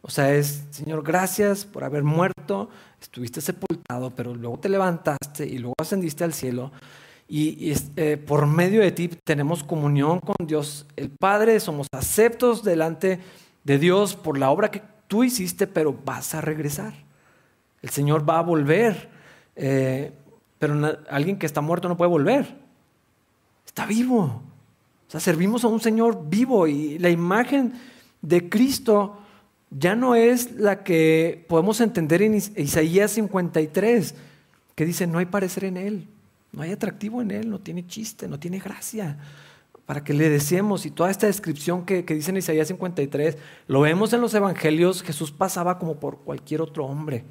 O 0.00 0.10
sea, 0.10 0.32
es, 0.32 0.64
Señor, 0.70 1.02
gracias 1.02 1.64
por 1.64 1.82
haber 1.82 2.04
muerto, 2.04 2.70
estuviste 3.00 3.40
sepultado, 3.40 4.10
pero 4.14 4.34
luego 4.34 4.58
te 4.58 4.68
levantaste 4.68 5.46
y 5.46 5.58
luego 5.58 5.74
ascendiste 5.78 6.22
al 6.22 6.32
cielo. 6.32 6.70
Y, 7.28 7.74
eh, 7.96 8.16
por 8.16 8.46
medio 8.46 8.80
de 8.80 8.92
ti 8.92 9.10
tenemos 9.24 9.64
comunión 9.64 10.20
con 10.20 10.46
Dios 10.46 10.86
el 10.94 11.10
Padre, 11.10 11.58
somos 11.58 11.88
aceptos 11.92 12.62
delante 12.62 13.18
de 13.64 13.78
Dios 13.78 14.14
por 14.14 14.38
la 14.38 14.50
obra 14.50 14.70
que 14.70 14.82
tú 15.08 15.24
hiciste, 15.24 15.66
pero 15.66 15.92
vas 16.04 16.36
a 16.36 16.40
regresar. 16.40 16.94
El 17.82 17.90
Señor 17.90 18.28
va 18.28 18.38
a 18.38 18.42
volver. 18.42 19.08
Eh, 19.56 20.12
pero 20.58 20.98
alguien 21.10 21.38
que 21.38 21.46
está 21.46 21.60
muerto 21.60 21.88
no 21.88 21.96
puede 21.96 22.10
volver. 22.10 22.56
Está 23.66 23.86
vivo. 23.86 24.42
O 25.06 25.10
sea, 25.10 25.20
servimos 25.20 25.64
a 25.64 25.68
un 25.68 25.80
Señor 25.80 26.28
vivo 26.28 26.66
y 26.66 26.98
la 26.98 27.10
imagen 27.10 27.74
de 28.22 28.48
Cristo 28.48 29.18
ya 29.70 29.94
no 29.94 30.14
es 30.14 30.52
la 30.52 30.84
que 30.84 31.44
podemos 31.48 31.80
entender 31.80 32.22
en 32.22 32.34
Isaías 32.34 33.12
53, 33.12 34.14
que 34.74 34.86
dice, 34.86 35.06
no 35.06 35.18
hay 35.18 35.26
parecer 35.26 35.64
en 35.64 35.76
Él, 35.76 36.08
no 36.52 36.62
hay 36.62 36.72
atractivo 36.72 37.20
en 37.22 37.30
Él, 37.30 37.50
no 37.50 37.60
tiene 37.60 37.86
chiste, 37.86 38.28
no 38.28 38.38
tiene 38.38 38.58
gracia, 38.58 39.18
para 39.84 40.02
que 40.02 40.14
le 40.14 40.28
deseemos. 40.28 40.86
Y 40.86 40.90
toda 40.90 41.10
esta 41.10 41.26
descripción 41.26 41.84
que, 41.84 42.02
dice 42.02 42.30
en 42.30 42.38
Isaías 42.38 42.68
53, 42.68 43.36
lo 43.68 43.80
vemos 43.80 44.12
en 44.12 44.20
los 44.20 44.34
evangelios, 44.34 45.02
Jesús 45.02 45.30
pasaba 45.30 45.78
como 45.78 45.96
por 45.96 46.18
cualquier 46.18 46.60
otro 46.60 46.84
hombre. 46.86 47.24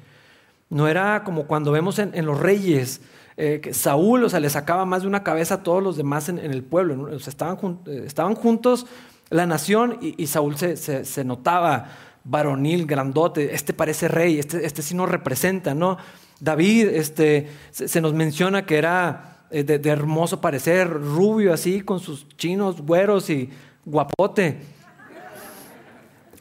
No 0.68 0.88
era 0.88 1.22
como 1.24 1.46
cuando 1.46 1.72
vemos 1.72 1.98
en 1.98 2.26
los 2.26 2.40
reyes, 2.40 3.00
eh, 3.38 3.60
que 3.62 3.74
Saúl, 3.74 4.24
o 4.24 4.30
sea, 4.30 4.40
le 4.40 4.48
sacaba 4.48 4.86
más 4.86 5.02
de 5.02 5.08
una 5.08 5.22
cabeza 5.22 5.56
a 5.56 5.62
todos 5.62 5.82
los 5.82 5.96
demás 5.98 6.30
en, 6.30 6.38
el 6.38 6.62
pueblo. 6.62 7.14
Estaban, 7.14 7.80
eh, 7.86 8.04
estaban, 8.06 8.34
juntos 8.34 8.86
la 9.28 9.44
nación 9.44 9.98
y, 10.00 10.26
Saúl 10.26 10.56
se, 10.56 10.76
se, 10.76 11.24
notaba 11.24 11.88
varonil, 12.24 12.86
grandote, 12.86 13.54
este 13.54 13.74
parece 13.74 14.08
rey, 14.08 14.38
este, 14.38 14.64
este 14.64 14.82
sí 14.82 14.94
nos 14.94 15.10
representa, 15.10 15.74
¿no? 15.74 15.98
David, 16.40 16.88
este, 16.88 17.48
se, 17.72 18.00
nos 18.00 18.14
menciona 18.14 18.64
que 18.64 18.78
era 18.78 19.46
eh, 19.50 19.64
de, 19.64 19.90
hermoso 19.90 20.40
parecer, 20.40 20.88
rubio 20.88 21.52
así, 21.52 21.82
con 21.82 22.00
sus 22.00 22.28
chinos 22.36 22.80
güeros 22.80 23.28
y 23.28 23.50
guapote. 23.84 24.60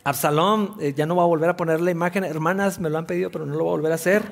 Absalón, 0.06 0.78
ya 0.95 1.06
no 1.06 1.16
va 1.16 1.24
a 1.24 1.26
volver 1.26 1.49
a 1.49 1.58
poner 1.58 1.82
la 1.82 1.89
imagen, 1.89 2.24
hermanas 2.24 2.80
me 2.80 2.91
lo 2.91 2.97
han 2.99 3.08
pedido, 3.08 3.32
pero 3.32 3.45
no 3.45 3.56
lo 3.56 3.66
va 3.66 3.72
a 3.72 3.76
volver 3.76 3.91
a 3.91 3.95
hacer. 3.95 4.24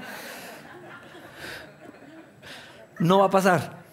No 2.99 3.19
va 3.19 3.25
a 3.25 3.29
pasar. 3.31 3.83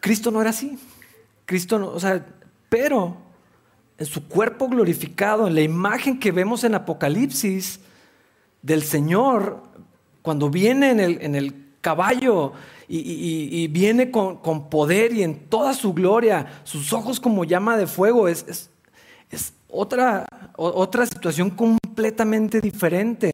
Cristo 0.00 0.30
no 0.30 0.42
era 0.42 0.50
así. 0.50 0.78
Cristo 1.46 1.78
no, 1.78 1.88
o 1.88 1.98
sea, 1.98 2.26
pero 2.68 3.16
en 3.96 4.04
su 4.04 4.28
cuerpo 4.28 4.68
glorificado, 4.68 5.48
en 5.48 5.54
la 5.54 5.62
imagen 5.62 6.20
que 6.20 6.30
vemos 6.30 6.62
en 6.62 6.74
Apocalipsis 6.74 7.80
del 8.60 8.82
Señor, 8.82 9.62
cuando 10.20 10.50
viene 10.50 10.90
en 10.90 11.00
el, 11.00 11.22
en 11.22 11.34
el 11.34 11.64
caballo 11.80 12.52
y, 12.86 13.66
viene 13.68 14.10
con, 14.10 14.68
poder 14.68 15.14
y 15.14 15.22
en 15.22 15.48
toda 15.48 15.72
su 15.72 15.94
gloria, 15.94 16.60
sus 16.64 16.92
ojos 16.92 17.18
como 17.18 17.44
llama 17.44 17.78
de 17.78 17.86
fuego, 17.86 18.28
es, 18.28 18.70
otra, 19.68 20.26
otra 20.56 21.06
situación 21.06 21.50
completamente 21.50 22.60
diferente. 22.60 23.32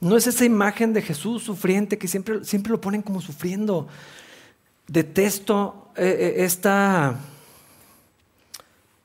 No 0.00 0.16
es 0.16 0.26
esa 0.26 0.44
imagen 0.44 0.92
de 0.92 1.02
Jesús 1.02 1.42
sufriente 1.42 1.98
que 1.98 2.08
siempre, 2.08 2.44
siempre 2.44 2.72
lo 2.72 2.80
ponen 2.80 3.02
como 3.02 3.20
sufriendo. 3.20 3.88
Detesto 4.86 5.90
eh, 5.96 6.16
eh, 6.36 6.44
esta, 6.44 7.18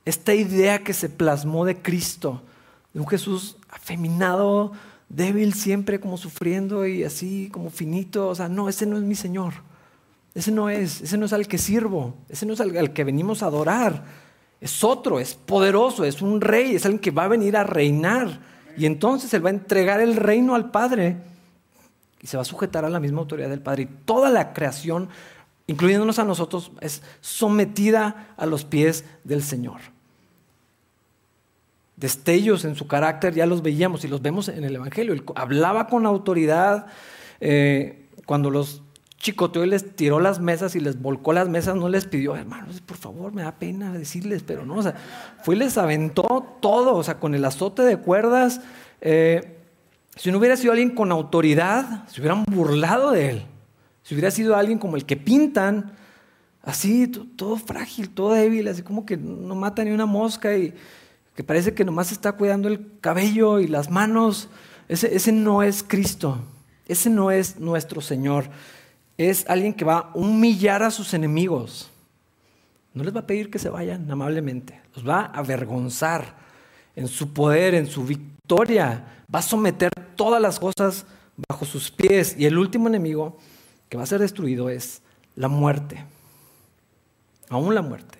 esta 0.05 0.33
idea 0.33 0.83
que 0.83 0.93
se 0.93 1.09
plasmó 1.09 1.65
de 1.65 1.81
Cristo, 1.81 2.41
de 2.93 2.99
un 2.99 3.07
Jesús 3.07 3.57
afeminado, 3.69 4.71
débil 5.09 5.53
siempre, 5.53 5.99
como 5.99 6.17
sufriendo 6.17 6.85
y 6.85 7.03
así, 7.03 7.49
como 7.51 7.69
finito. 7.69 8.27
O 8.27 8.35
sea, 8.35 8.49
no, 8.49 8.69
ese 8.69 8.85
no 8.85 8.97
es 8.97 9.03
mi 9.03 9.15
Señor. 9.15 9.53
Ese 10.35 10.51
no 10.51 10.69
es, 10.69 11.01
ese 11.01 11.17
no 11.17 11.25
es 11.25 11.33
al 11.33 11.47
que 11.47 11.59
sirvo, 11.59 12.15
ese 12.27 12.45
no 12.45 12.53
es 12.53 12.61
al, 12.61 12.93
que 12.93 13.03
venimos 13.03 13.43
a 13.43 13.47
adorar. 13.47 14.03
Es 14.63 14.81
otro, 14.81 15.19
es 15.19 15.33
poderoso, 15.33 16.05
es 16.05 16.21
un 16.21 16.39
rey, 16.39 16.75
es 16.75 16.85
alguien 16.85 17.01
que 17.01 17.11
va 17.11 17.25
a 17.25 17.27
venir 17.27 17.57
a 17.57 17.65
reinar. 17.65 18.39
Y 18.77 18.85
entonces 18.85 19.33
Él 19.33 19.45
va 19.45 19.49
a 19.49 19.53
entregar 19.53 19.99
el 19.99 20.15
reino 20.15 20.55
al 20.55 20.71
Padre 20.71 21.17
y 22.21 22.27
se 22.27 22.37
va 22.37 22.43
a 22.43 22.45
sujetar 22.45 22.85
a 22.85 22.89
la 22.89 23.01
misma 23.01 23.19
autoridad 23.19 23.49
del 23.49 23.59
Padre. 23.59 23.83
Y 23.83 24.05
toda 24.05 24.29
la 24.29 24.53
creación, 24.53 25.09
incluyéndonos 25.67 26.17
a 26.17 26.23
nosotros, 26.23 26.71
es 26.79 27.03
sometida 27.19 28.33
a 28.37 28.45
los 28.45 28.63
pies 28.63 29.03
del 29.25 29.43
Señor. 29.43 29.81
Destellos 31.97 32.63
en 32.63 32.75
su 32.75 32.87
carácter 32.87 33.33
ya 33.33 33.45
los 33.45 33.63
veíamos 33.63 34.05
y 34.05 34.07
los 34.07 34.21
vemos 34.21 34.47
en 34.47 34.63
el 34.63 34.77
Evangelio. 34.77 35.11
Él 35.11 35.25
hablaba 35.35 35.87
con 35.87 36.05
autoridad. 36.05 36.87
Eh, 37.41 38.07
cuando 38.25 38.49
los 38.49 38.82
chicoteó 39.23 39.63
y 39.63 39.69
les 39.69 39.95
tiró 39.95 40.19
las 40.19 40.41
mesas 40.41 40.75
y 40.75 40.81
les 40.81 41.01
volcó 41.01 41.31
las 41.31 41.47
mesas, 41.47 41.77
no 41.77 41.87
les 41.87 42.05
pidió, 42.05 42.35
hermanos, 42.35 42.81
por 42.81 42.97
favor, 42.97 43.31
me 43.31 43.41
da 43.41 43.53
pena 43.53 43.93
decirles, 43.93 44.43
pero 44.45 44.65
no, 44.65 44.75
o 44.75 44.83
sea, 44.83 44.95
fue 45.41 45.55
y 45.55 45.59
les 45.59 45.77
aventó 45.77 46.57
todo, 46.61 46.93
o 46.93 47.03
sea, 47.03 47.21
con 47.21 47.33
el 47.33 47.45
azote 47.45 47.83
de 47.83 47.95
cuerdas. 47.95 48.59
Eh, 48.99 49.59
si 50.17 50.29
no 50.29 50.39
hubiera 50.39 50.57
sido 50.57 50.73
alguien 50.73 50.93
con 50.93 51.09
autoridad, 51.13 52.05
se 52.09 52.19
hubieran 52.19 52.43
burlado 52.43 53.11
de 53.11 53.29
él. 53.29 53.45
Si 54.03 54.13
hubiera 54.13 54.29
sido 54.29 54.57
alguien 54.57 54.77
como 54.77 54.97
el 54.97 55.05
que 55.05 55.15
pintan, 55.15 55.93
así, 56.61 57.07
todo 57.07 57.55
frágil, 57.55 58.09
todo 58.09 58.33
débil, 58.33 58.67
así 58.67 58.81
como 58.81 59.05
que 59.05 59.15
no 59.15 59.55
mata 59.55 59.85
ni 59.85 59.91
una 59.91 60.05
mosca 60.05 60.57
y 60.57 60.73
que 61.33 61.45
parece 61.45 61.73
que 61.73 61.85
nomás 61.85 62.11
está 62.11 62.33
cuidando 62.33 62.67
el 62.67 62.99
cabello 62.99 63.61
y 63.61 63.67
las 63.67 63.89
manos, 63.89 64.49
ese, 64.89 65.15
ese 65.15 65.31
no 65.31 65.63
es 65.63 65.81
Cristo, 65.81 66.39
ese 66.89 67.09
no 67.09 67.31
es 67.31 67.57
nuestro 67.61 68.01
Señor 68.01 68.49
es 69.17 69.45
alguien 69.47 69.73
que 69.73 69.85
va 69.85 69.97
a 69.97 70.11
humillar 70.13 70.83
a 70.83 70.91
sus 70.91 71.13
enemigos. 71.13 71.89
No 72.93 73.03
les 73.03 73.15
va 73.15 73.21
a 73.21 73.27
pedir 73.27 73.49
que 73.49 73.59
se 73.59 73.69
vayan 73.69 74.09
amablemente, 74.09 74.81
los 74.95 75.07
va 75.07 75.21
a 75.21 75.39
avergonzar 75.39 76.35
en 76.95 77.07
su 77.07 77.33
poder, 77.33 77.73
en 77.73 77.87
su 77.87 78.05
victoria. 78.05 79.23
Va 79.33 79.39
a 79.39 79.43
someter 79.43 79.91
todas 80.15 80.41
las 80.41 80.59
cosas 80.59 81.05
bajo 81.49 81.65
sus 81.65 81.89
pies. 81.89 82.35
Y 82.37 82.45
el 82.45 82.57
último 82.57 82.87
enemigo 82.87 83.37
que 83.89 83.97
va 83.97 84.03
a 84.03 84.07
ser 84.07 84.19
destruido 84.19 84.69
es 84.69 85.01
la 85.35 85.47
muerte. 85.47 86.05
Aún 87.49 87.73
la 87.73 87.81
muerte. 87.81 88.19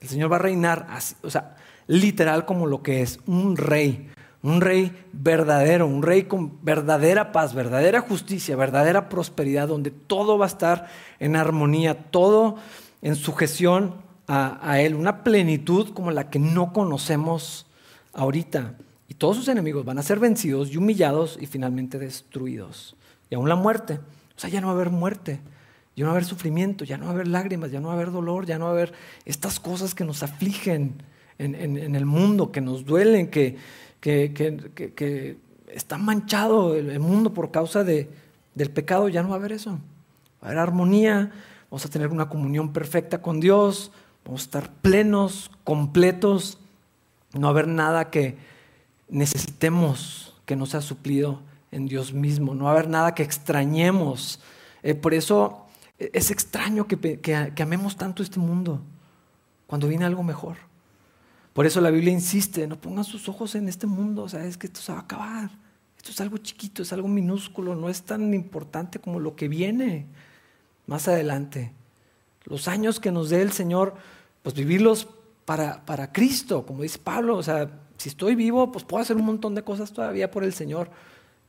El 0.00 0.08
Señor 0.08 0.32
va 0.32 0.36
a 0.36 0.40
reinar, 0.40 0.86
así, 0.90 1.14
o 1.22 1.30
sea, 1.30 1.56
literal 1.86 2.44
como 2.44 2.66
lo 2.66 2.82
que 2.82 3.02
es, 3.02 3.20
un 3.26 3.56
rey 3.56 4.10
un 4.42 4.60
rey 4.60 4.92
verdadero, 5.12 5.86
un 5.86 6.02
rey 6.02 6.24
con 6.24 6.58
verdadera 6.62 7.30
paz, 7.30 7.54
verdadera 7.54 8.00
justicia, 8.00 8.56
verdadera 8.56 9.08
prosperidad, 9.08 9.68
donde 9.68 9.90
todo 9.90 10.36
va 10.36 10.46
a 10.46 10.48
estar 10.48 10.88
en 11.20 11.36
armonía, 11.36 12.10
todo 12.10 12.56
en 13.02 13.14
sujeción 13.14 13.94
a, 14.26 14.80
Él, 14.80 14.94
una 14.94 15.22
plenitud 15.22 15.92
como 15.92 16.10
la 16.10 16.30
que 16.30 16.38
no 16.38 16.72
conocemos 16.72 17.66
ahorita. 18.14 18.74
Y 19.08 19.14
todos 19.14 19.36
sus 19.36 19.48
enemigos 19.48 19.84
van 19.84 19.98
a 19.98 20.02
ser 20.02 20.18
vencidos 20.18 20.72
y 20.72 20.78
humillados 20.78 21.38
y 21.40 21.46
finalmente 21.46 21.98
destruidos. 21.98 22.96
Y 23.28 23.34
aún 23.34 23.48
la 23.48 23.56
muerte. 23.56 24.00
O 24.34 24.40
sea, 24.40 24.48
ya 24.48 24.60
no 24.60 24.68
va 24.68 24.72
a 24.72 24.76
haber 24.76 24.90
muerte, 24.90 25.40
ya 25.94 26.04
no 26.04 26.06
va 26.06 26.12
a 26.12 26.16
haber 26.16 26.24
sufrimiento, 26.24 26.84
ya 26.84 26.96
no 26.96 27.04
va 27.04 27.10
a 27.10 27.14
haber 27.14 27.28
lágrimas, 27.28 27.70
ya 27.70 27.80
no 27.80 27.88
va 27.88 27.94
a 27.94 27.96
haber 27.96 28.10
dolor, 28.10 28.46
ya 28.46 28.58
no 28.58 28.64
va 28.64 28.70
a 28.70 28.74
haber 28.74 28.94
estas 29.26 29.60
cosas 29.60 29.94
que 29.94 30.04
nos 30.04 30.22
afligen 30.22 31.02
en 31.38 31.96
el 31.96 32.06
mundo, 32.06 32.52
que 32.52 32.60
nos 32.60 32.84
duelen, 32.84 33.28
que, 33.28 33.58
que, 34.02 35.38
está 35.68 35.96
manchado 35.96 36.74
el, 36.74 36.98
mundo 36.98 37.32
por 37.32 37.50
causa 37.50 37.84
de, 37.84 38.10
del 38.54 38.70
pecado, 38.70 39.08
ya 39.08 39.22
no 39.22 39.30
va 39.30 39.36
a 39.36 39.38
haber 39.38 39.52
eso. 39.52 39.78
Va 40.42 40.42
a 40.42 40.46
haber 40.46 40.58
armonía, 40.58 41.30
vamos 41.70 41.86
a 41.86 41.88
tener 41.88 42.08
una 42.08 42.28
comunión 42.28 42.72
perfecta 42.72 43.22
con 43.22 43.40
Dios, 43.40 43.92
vamos 44.24 44.42
a 44.42 44.44
estar 44.44 44.72
plenos, 44.82 45.50
completos, 45.64 46.58
no 47.32 47.42
va 47.42 47.46
a 47.48 47.50
haber 47.50 47.68
nada 47.68 48.10
que 48.10 48.36
necesitemos 49.08 50.34
que 50.44 50.56
no 50.56 50.66
sea 50.66 50.80
suplido 50.80 51.40
en 51.70 51.86
Dios 51.86 52.12
mismo, 52.12 52.54
no 52.54 52.64
va 52.64 52.70
a 52.70 52.74
haber 52.74 52.88
nada 52.88 53.14
que 53.14 53.22
extrañemos. 53.22 54.40
Eh, 54.82 54.94
por 54.94 55.14
eso 55.14 55.66
es 55.98 56.32
extraño 56.32 56.88
que, 56.88 57.20
que 57.20 57.62
amemos 57.62 57.96
tanto 57.96 58.22
este 58.22 58.40
mundo 58.40 58.82
cuando 59.68 59.86
viene 59.86 60.04
algo 60.04 60.24
mejor. 60.24 60.71
Por 61.52 61.66
eso 61.66 61.80
la 61.80 61.90
Biblia 61.90 62.12
insiste, 62.12 62.66
no 62.66 62.80
pongan 62.80 63.04
sus 63.04 63.28
ojos 63.28 63.54
en 63.54 63.68
este 63.68 63.86
mundo, 63.86 64.22
o 64.22 64.28
sea, 64.28 64.44
es 64.44 64.56
que 64.56 64.68
esto 64.68 64.80
se 64.80 64.92
va 64.92 64.98
a 64.98 65.02
acabar. 65.02 65.50
Esto 65.96 66.10
es 66.10 66.20
algo 66.20 66.38
chiquito, 66.38 66.82
es 66.82 66.92
algo 66.92 67.08
minúsculo, 67.08 67.76
no 67.76 67.88
es 67.88 68.02
tan 68.02 68.34
importante 68.34 68.98
como 68.98 69.20
lo 69.20 69.36
que 69.36 69.48
viene 69.48 70.06
más 70.86 71.06
adelante. 71.08 71.72
Los 72.44 72.68
años 72.68 72.98
que 72.98 73.12
nos 73.12 73.30
dé 73.30 73.42
el 73.42 73.52
Señor, 73.52 73.94
pues 74.42 74.54
vivirlos 74.54 75.06
para, 75.44 75.84
para 75.84 76.12
Cristo, 76.12 76.66
como 76.66 76.82
dice 76.82 76.98
Pablo, 76.98 77.36
o 77.36 77.42
sea, 77.42 77.70
si 77.98 78.08
estoy 78.08 78.34
vivo, 78.34 78.72
pues 78.72 78.84
puedo 78.84 79.02
hacer 79.02 79.16
un 79.16 79.26
montón 79.26 79.54
de 79.54 79.62
cosas 79.62 79.92
todavía 79.92 80.30
por 80.30 80.42
el 80.42 80.54
Señor, 80.54 80.90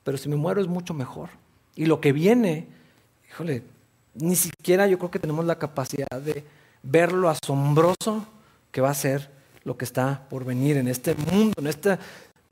pero 0.03 0.17
si 0.17 0.29
me 0.29 0.35
muero 0.35 0.61
es 0.61 0.67
mucho 0.67 0.93
mejor. 0.93 1.29
Y 1.75 1.87
lo 1.87 1.99
que 1.99 2.11
viene, 2.11 2.67
híjole, 3.29 3.63
ni 4.13 4.35
siquiera 4.35 4.87
yo 4.87 4.99
creo 4.99 5.09
que 5.09 5.17
tenemos 5.17 5.45
la 5.45 5.57
capacidad 5.57 6.21
de 6.21 6.43
ver 6.83 7.11
lo 7.11 7.29
asombroso 7.29 8.27
que 8.71 8.81
va 8.81 8.91
a 8.91 8.93
ser 8.93 9.31
lo 9.65 9.77
que 9.77 9.85
está 9.85 10.27
por 10.29 10.45
venir 10.45 10.77
en 10.77 10.87
este 10.87 11.15
mundo, 11.15 11.55
en 11.57 11.67
esta 11.67 11.99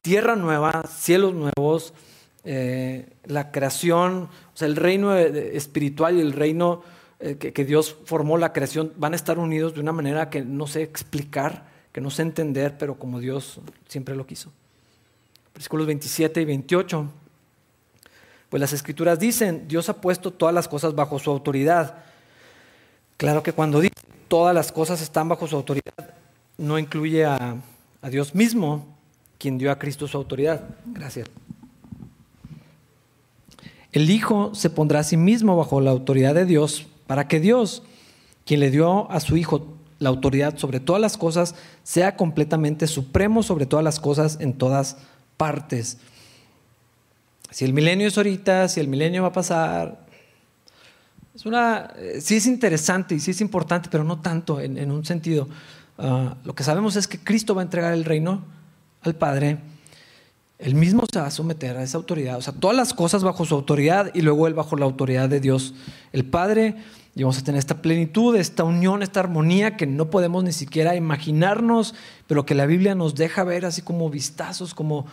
tierra 0.01 0.35
nueva, 0.35 0.83
cielos 0.87 1.33
nuevos, 1.33 1.93
eh, 2.43 3.07
la 3.25 3.51
creación, 3.51 4.29
o 4.53 4.57
sea, 4.57 4.67
el 4.67 4.75
reino 4.75 5.15
espiritual 5.15 6.17
y 6.17 6.21
el 6.21 6.33
reino 6.33 6.81
eh, 7.19 7.37
que, 7.37 7.65
Dios 7.65 7.95
formó, 8.05 8.37
la 8.37 8.51
creación, 8.51 8.93
van 8.97 9.13
a 9.13 9.15
estar 9.15 9.37
unidos 9.37 9.75
de 9.75 9.79
una 9.79 9.91
manera 9.91 10.31
que 10.31 10.41
no 10.41 10.65
sé 10.65 10.81
explicar, 10.81 11.69
que 11.91 12.01
no 12.01 12.09
sé 12.09 12.23
entender, 12.23 12.77
pero 12.79 12.95
como 12.95 13.19
Dios 13.19 13.59
siempre 13.87 14.15
lo 14.15 14.25
quiso. 14.25 14.51
Versículos 15.53 15.85
27 15.85 16.41
y 16.41 16.45
28. 16.45 17.11
Pues 18.49 18.59
las 18.59 18.73
escrituras 18.73 19.19
dicen, 19.19 19.67
Dios 19.67 19.87
ha 19.89 20.01
puesto 20.01 20.31
todas 20.31 20.55
las 20.55 20.67
cosas 20.67 20.95
bajo 20.95 21.19
su 21.19 21.29
autoridad. 21.29 22.03
Claro 23.17 23.43
que 23.43 23.53
cuando 23.53 23.79
dice 23.79 23.93
todas 24.27 24.55
las 24.55 24.71
cosas 24.71 24.99
están 25.01 25.29
bajo 25.29 25.45
su 25.45 25.55
autoridad, 25.55 26.15
no 26.61 26.77
incluye 26.77 27.25
a, 27.25 27.57
Dios 28.09 28.33
mismo, 28.33 28.87
quien 29.37 29.57
dio 29.57 29.71
a 29.71 29.79
Cristo 29.79 30.07
su 30.07 30.17
autoridad. 30.17 30.63
Gracias. 30.85 31.27
El 33.91 34.09
Hijo 34.09 34.55
se 34.55 34.69
pondrá 34.69 34.99
a 34.99 35.03
sí 35.03 35.17
mismo 35.17 35.57
bajo 35.57 35.81
la 35.81 35.91
autoridad 35.91 36.33
de 36.33 36.45
Dios 36.45 36.87
para 37.07 37.27
que 37.27 37.39
Dios, 37.39 37.83
quien 38.45 38.59
le 38.59 38.71
dio 38.71 39.11
a 39.11 39.19
su 39.19 39.35
Hijo 39.37 39.75
la 39.99 40.09
autoridad 40.09 40.57
sobre 40.57 40.79
todas 40.79 41.01
las 41.01 41.17
cosas, 41.17 41.55
sea 41.83 42.15
completamente 42.15 42.87
supremo 42.87 43.43
sobre 43.43 43.65
todas 43.65 43.83
las 43.83 43.99
cosas 43.99 44.37
en 44.39 44.53
todas 44.53 44.97
partes. 45.37 45.97
Si 47.51 47.65
el 47.65 47.73
milenio 47.73 48.07
es 48.07 48.17
ahorita, 48.17 48.67
si 48.67 48.79
el 48.79 48.87
milenio 48.87 49.23
va 49.23 49.27
a 49.27 49.33
pasar, 49.33 50.07
es 51.35 51.45
una, 51.45 51.91
eh, 51.97 52.19
sí 52.21 52.37
es 52.37 52.45
interesante 52.45 53.13
y 53.13 53.19
sí 53.19 53.31
es 53.31 53.41
importante, 53.41 53.89
pero 53.91 54.03
no 54.03 54.21
tanto 54.21 54.59
en 54.59 54.91
un 54.91 55.05
sentido. 55.05 55.47
Ah, 55.97 56.35
lo 56.43 56.55
que 56.55 56.63
sabemos 56.63 56.95
es 56.95 57.07
que 57.07 57.19
Cristo 57.19 57.55
va 57.55 57.61
a 57.61 57.65
entregar 57.65 57.93
el 57.93 58.05
reino 58.05 58.43
al 59.01 59.15
Padre. 59.15 59.59
Él 60.59 60.75
mismo 60.75 61.03
se 61.11 61.19
va 61.19 61.25
a 61.25 61.31
someter 61.31 61.77
a 61.77 61.83
esa 61.83 61.97
autoridad. 61.97 62.37
O 62.37 62.41
sea, 62.41 62.53
todas 62.53 62.77
las 62.77 62.93
cosas 62.93 63.23
bajo 63.23 63.45
su 63.45 63.55
autoridad 63.55 64.11
y 64.13 64.21
luego 64.21 64.47
Él 64.47 64.53
bajo 64.53 64.75
la 64.75 64.85
autoridad 64.85 65.27
de 65.27 65.39
Dios 65.39 65.73
el 66.13 66.25
Padre. 66.25 66.75
Y 67.15 67.23
vamos 67.23 67.39
a 67.39 67.43
tener 67.43 67.59
esta 67.59 67.81
plenitud, 67.81 68.35
esta 68.35 68.63
unión, 68.63 69.03
esta 69.03 69.19
armonía 69.19 69.75
que 69.75 69.85
no 69.85 70.09
podemos 70.09 70.43
ni 70.43 70.53
siquiera 70.53 70.95
imaginarnos, 70.95 71.93
pero 72.27 72.45
que 72.45 72.55
la 72.55 72.65
Biblia 72.65 72.95
nos 72.95 73.15
deja 73.15 73.43
ver 73.43 73.65
así 73.65 73.81
como 73.81 74.09
vistazos, 74.09 74.73
como, 74.73 75.05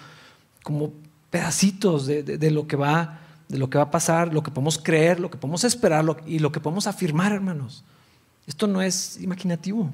como 0.62 0.92
pedacitos 1.30 2.06
de, 2.06 2.50
lo 2.50 2.66
que 2.68 2.76
va, 2.76 3.20
de 3.48 3.58
lo 3.58 3.68
que 3.68 3.78
va 3.78 3.84
a 3.84 3.90
pasar, 3.90 4.32
lo 4.32 4.42
que 4.42 4.50
podemos 4.50 4.78
creer, 4.78 5.18
lo 5.18 5.30
que 5.30 5.38
podemos 5.38 5.64
esperar 5.64 6.04
y 6.26 6.38
lo 6.38 6.52
que 6.52 6.60
podemos 6.60 6.86
afirmar, 6.86 7.32
hermanos. 7.32 7.82
Esto 8.46 8.66
no 8.66 8.80
es 8.80 9.20
imaginativo. 9.20 9.90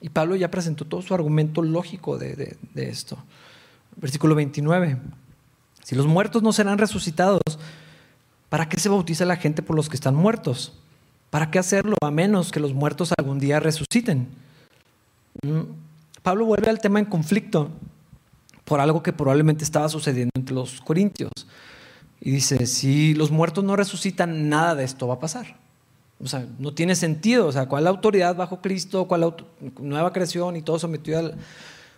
Y 0.00 0.08
Pablo 0.08 0.36
ya 0.36 0.50
presentó 0.50 0.84
todo 0.84 1.02
su 1.02 1.14
argumento 1.14 1.62
lógico 1.62 2.18
de, 2.18 2.56
esto. 2.74 3.18
Versículo 3.96 4.34
29. 4.34 4.98
Si 5.84 5.94
los 5.94 6.06
muertos 6.06 6.42
no 6.42 6.52
serán 6.52 6.78
resucitados, 6.78 7.40
¿para 8.48 8.68
qué 8.68 8.78
se 8.80 8.88
bautiza 8.88 9.24
la 9.24 9.36
gente 9.36 9.62
por 9.62 9.76
los 9.76 9.88
que 9.88 9.96
están 9.96 10.14
muertos? 10.14 10.72
¿Para 11.28 11.50
qué 11.50 11.58
hacerlo 11.58 11.96
a 12.02 12.10
menos 12.10 12.50
que 12.50 12.60
los 12.60 12.72
muertos 12.72 13.12
algún 13.18 13.38
día 13.38 13.60
resuciten? 13.60 14.28
Mm, 15.42 15.60
Pablo 16.22 16.46
vuelve 16.46 16.70
al 16.70 16.80
tema 16.80 16.98
en 16.98 17.04
conflicto 17.04 17.70
por 18.64 18.80
algo 18.80 19.02
que 19.02 19.12
probablemente 19.12 19.64
estaba 19.64 19.88
sucediendo 19.88 20.32
entre 20.34 20.54
los 20.54 20.80
corintios. 20.80 21.32
Y 22.20 22.30
dice, 22.30 22.66
si 22.66 23.14
los 23.14 23.30
muertos 23.30 23.64
no 23.64 23.76
resucitan, 23.76 24.48
nada 24.48 24.74
de 24.74 24.84
esto 24.84 25.06
va 25.08 25.14
a 25.14 25.20
pasar. 25.20 25.59
O 26.22 26.28
sea, 26.28 26.46
no 26.58 26.74
tiene 26.74 26.94
sentido. 26.94 27.46
O 27.46 27.52
sea, 27.52 27.66
¿cuál 27.66 27.86
autoridad 27.86 28.36
bajo 28.36 28.60
Cristo? 28.60 29.06
¿Cuál 29.06 29.34
nueva 29.78 30.12
creación 30.12 30.56
y 30.56 30.62
todo 30.62 30.78
sometido 30.78 31.18
al... 31.18 31.34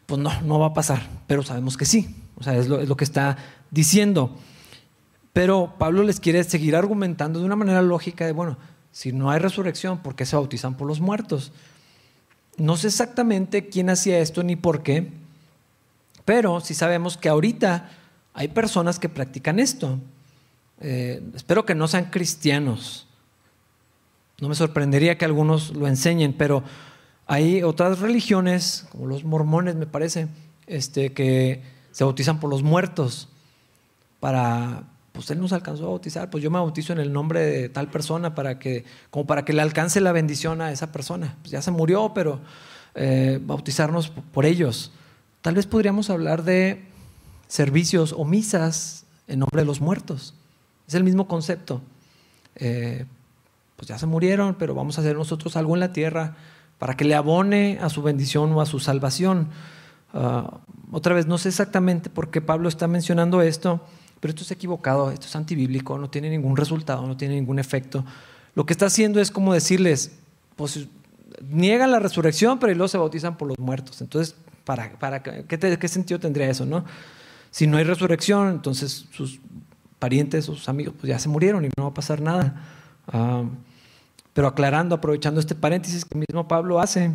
Pues 0.07 0.21
no, 0.21 0.41
no 0.43 0.59
va 0.59 0.67
a 0.69 0.75
pasar. 0.75 1.03
Pero 1.27 1.43
sabemos 1.43 1.77
que 1.77 1.85
sí. 1.85 2.15
O 2.37 2.43
sea, 2.43 2.57
es 2.57 2.69
lo, 2.69 2.81
es 2.81 2.89
lo 2.89 2.97
que 2.97 3.05
está 3.05 3.37
diciendo. 3.71 4.37
Pero 5.33 5.75
Pablo 5.79 6.03
les 6.03 6.21
quiere 6.21 6.45
seguir 6.45 6.77
argumentando 6.77 7.39
de 7.41 7.47
una 7.47 7.57
manera 7.57 7.83
lógica 7.83 8.27
de, 8.27 8.33
bueno, 8.33 8.59
si 8.91 9.13
no 9.13 9.31
hay 9.31 9.39
resurrección, 9.39 9.99
¿por 9.99 10.15
qué 10.15 10.27
se 10.27 10.37
bautizan 10.37 10.77
por 10.77 10.87
los 10.87 11.01
muertos? 11.01 11.53
No 12.59 12.77
sé 12.77 12.89
exactamente 12.89 13.69
quién 13.69 13.89
hacía 13.89 14.19
esto 14.19 14.43
ni 14.43 14.57
por 14.57 14.83
qué, 14.83 15.11
pero 16.27 16.61
sí 16.61 16.75
sabemos 16.75 17.17
que 17.17 17.31
ahorita 17.31 17.91
hay 18.35 18.49
personas 18.49 18.99
que 18.99 19.09
practican 19.09 19.59
esto. 19.59 19.99
Eh, 20.81 21.23
espero 21.35 21.65
que 21.65 21.75
no 21.75 21.89
sean 21.89 22.07
cristianos. 22.07 23.07
No 24.43 24.49
me 24.49 24.57
sorprendería 24.57 25.17
que 25.19 25.25
algunos 25.25 25.73
lo 25.73 25.87
enseñen, 25.87 26.33
pero 26.33 26.65
hay 27.29 27.63
otras 27.63 28.01
religiones, 28.01 28.89
como 28.91 29.07
los 29.07 29.23
mormones 29.23 29.77
me 29.77 29.87
parece, 29.87 30.27
este, 30.67 31.13
que 31.13 31.63
se 31.93 32.03
bautizan 32.03 32.41
por 32.41 32.51
los 32.51 32.65
muertos 32.65 33.29
para, 34.19 34.83
pues 35.13 35.31
él 35.31 35.39
nos 35.39 35.53
alcanzó 35.53 35.85
a 35.85 35.91
bautizar, 35.91 36.29
pues 36.29 36.43
yo 36.43 36.51
me 36.51 36.59
bautizo 36.59 36.93
en 36.93 36.99
el 36.99 37.13
nombre 37.13 37.39
de 37.39 37.69
tal 37.69 37.89
persona 37.89 38.35
para 38.35 38.59
que, 38.59 38.85
como 39.11 39.29
para 39.29 39.45
que 39.45 39.53
le 39.53 39.63
alcance 39.63 40.01
la 40.01 40.11
bendición 40.11 40.61
a 40.61 40.73
esa 40.73 40.91
persona. 40.91 41.37
Pues 41.43 41.53
ya 41.53 41.63
se 41.63 41.71
murió, 41.71 42.11
pero 42.13 42.41
eh, 42.97 43.39
bautizarnos 43.41 44.09
por 44.09 44.45
ellos. 44.45 44.91
Tal 45.41 45.55
vez 45.55 45.69
podríamos 45.69 46.11
hablar 46.11 46.43
de 46.43 46.83
servicios 47.47 48.13
o 48.13 48.25
misas 48.25 49.05
en 49.29 49.39
nombre 49.39 49.63
de 49.63 49.67
los 49.67 49.81
muertos. 49.81 50.35
Es 50.89 50.95
el 50.95 51.05
mismo 51.05 51.29
concepto. 51.29 51.81
Eh, 52.57 53.07
pues 53.83 53.89
ya 53.89 53.99
se 53.99 54.07
murieron, 54.07 54.55
pero 54.55 54.75
vamos 54.75 54.97
a 54.97 55.01
hacer 55.01 55.17
nosotros 55.17 55.57
algo 55.57 55.75
en 55.75 55.81
la 55.81 55.93
tierra 55.93 56.37
para 56.79 56.97
que 56.97 57.05
le 57.05 57.17
abone 57.17 57.79
a 57.83 57.89
su 57.89 58.03
bendición 58.03 58.53
o 58.53 58.61
a 58.61 58.67
su 58.67 58.79
salvación. 58.79 59.49
Ah, 60.15 60.59
otra 60.93 61.15
vez, 61.15 61.27
no 61.27 61.37
sé 61.37 61.49
exactamente 61.49 62.11
por 62.11 62.31
qué 62.31 62.41
Pablo 62.41 62.69
está 62.69 62.87
mencionando 62.87 63.43
esto 63.43 63.81
pero 64.23 64.31
esto 64.31 64.45
es 64.45 64.53
equivocado, 64.53 65.11
esto 65.11 65.27
es 65.27 65.35
antibíblico, 65.35 65.99
no 65.99 66.09
tiene 66.09 66.31
ningún 66.31 66.57
resultado, 66.57 67.05
no 67.09 67.17
tiene 67.17 67.35
ningún 67.35 67.59
efecto. 67.59 68.05
Lo 68.55 68.65
que 68.65 68.73
está 68.73 68.87
haciendo 68.87 69.21
es 69.21 69.33
como 69.33 69.53
decirles, 69.53 70.13
pues 70.55 70.87
niegan 71.51 71.91
la 71.91 71.99
resurrección, 71.99 72.61
pero 72.61 72.73
luego 72.73 72.87
se 72.87 72.99
bautizan 72.99 73.37
por 73.37 73.49
los 73.49 73.59
muertos. 73.59 74.01
Entonces, 74.01 74.37
¿para, 74.63 74.97
para 75.01 75.25
qué, 75.25 75.89
sentido 75.89 76.21
tendría 76.21 76.49
eso? 76.49 76.65
No? 76.65 76.85
Si 77.51 77.67
no 77.67 77.79
hay 77.79 77.83
resurrección, 77.83 78.49
entonces 78.49 79.07
sus 79.11 79.41
parientes, 79.99 80.45
sus 80.45 80.69
amigos, 80.69 80.95
pues 81.01 81.09
ya 81.09 81.19
se 81.19 81.29
murieron 81.29 81.65
y 81.65 81.71
no 81.77 81.83
va 81.83 81.89
a 81.89 81.95
pasar 81.95 82.21
nada. 82.21 82.63
Ah, 83.09 83.43
pero 84.33 84.47
aclarando, 84.47 84.95
aprovechando 84.95 85.41
este 85.41 85.55
paréntesis 85.55 86.05
que 86.05 86.19
mismo 86.19 86.49
Pablo 86.49 86.81
hace, 86.81 87.15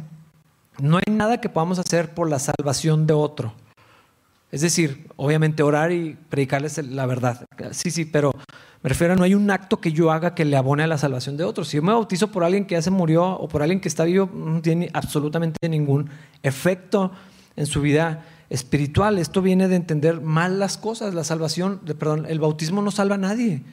no 0.79 0.97
hay 0.97 1.13
nada 1.13 1.41
que 1.41 1.49
podamos 1.49 1.79
hacer 1.79 2.13
por 2.13 2.29
la 2.29 2.39
salvación 2.39 3.07
de 3.07 3.13
otro. 3.13 3.53
Es 4.51 4.61
decir, 4.61 5.07
obviamente 5.17 5.61
orar 5.61 5.91
y 5.91 6.17
predicarles 6.29 6.77
la 6.77 7.05
verdad. 7.05 7.45
Sí, 7.71 7.91
sí, 7.91 8.05
pero 8.05 8.31
me 8.81 8.89
refiero 8.89 9.13
a 9.13 9.15
no 9.17 9.23
hay 9.23 9.35
un 9.35 9.51
acto 9.51 9.81
que 9.81 9.91
yo 9.91 10.11
haga 10.11 10.35
que 10.35 10.45
le 10.45 10.55
abone 10.55 10.83
a 10.83 10.87
la 10.87 10.97
salvación 10.97 11.35
de 11.35 11.43
otros. 11.43 11.67
Si 11.67 11.77
yo 11.77 11.83
me 11.83 11.91
bautizo 11.91 12.31
por 12.31 12.43
alguien 12.45 12.65
que 12.65 12.75
ya 12.75 12.81
se 12.81 12.91
murió 12.91 13.25
o 13.25 13.49
por 13.49 13.61
alguien 13.61 13.81
que 13.81 13.89
está 13.89 14.05
vivo, 14.05 14.29
no 14.33 14.61
tiene 14.61 14.89
absolutamente 14.93 15.67
ningún 15.67 16.09
efecto 16.43 17.11
en 17.57 17.65
su 17.65 17.81
vida 17.81 18.25
espiritual. 18.49 19.17
Esto 19.17 19.41
viene 19.41 19.67
de 19.67 19.75
entender 19.75 20.21
mal 20.21 20.59
las 20.59 20.77
cosas. 20.77 21.13
La 21.13 21.25
salvación, 21.25 21.81
perdón, 21.99 22.25
el 22.29 22.39
bautismo 22.39 22.81
no 22.81 22.91
salva 22.91 23.15
a 23.15 23.19
nadie. 23.19 23.63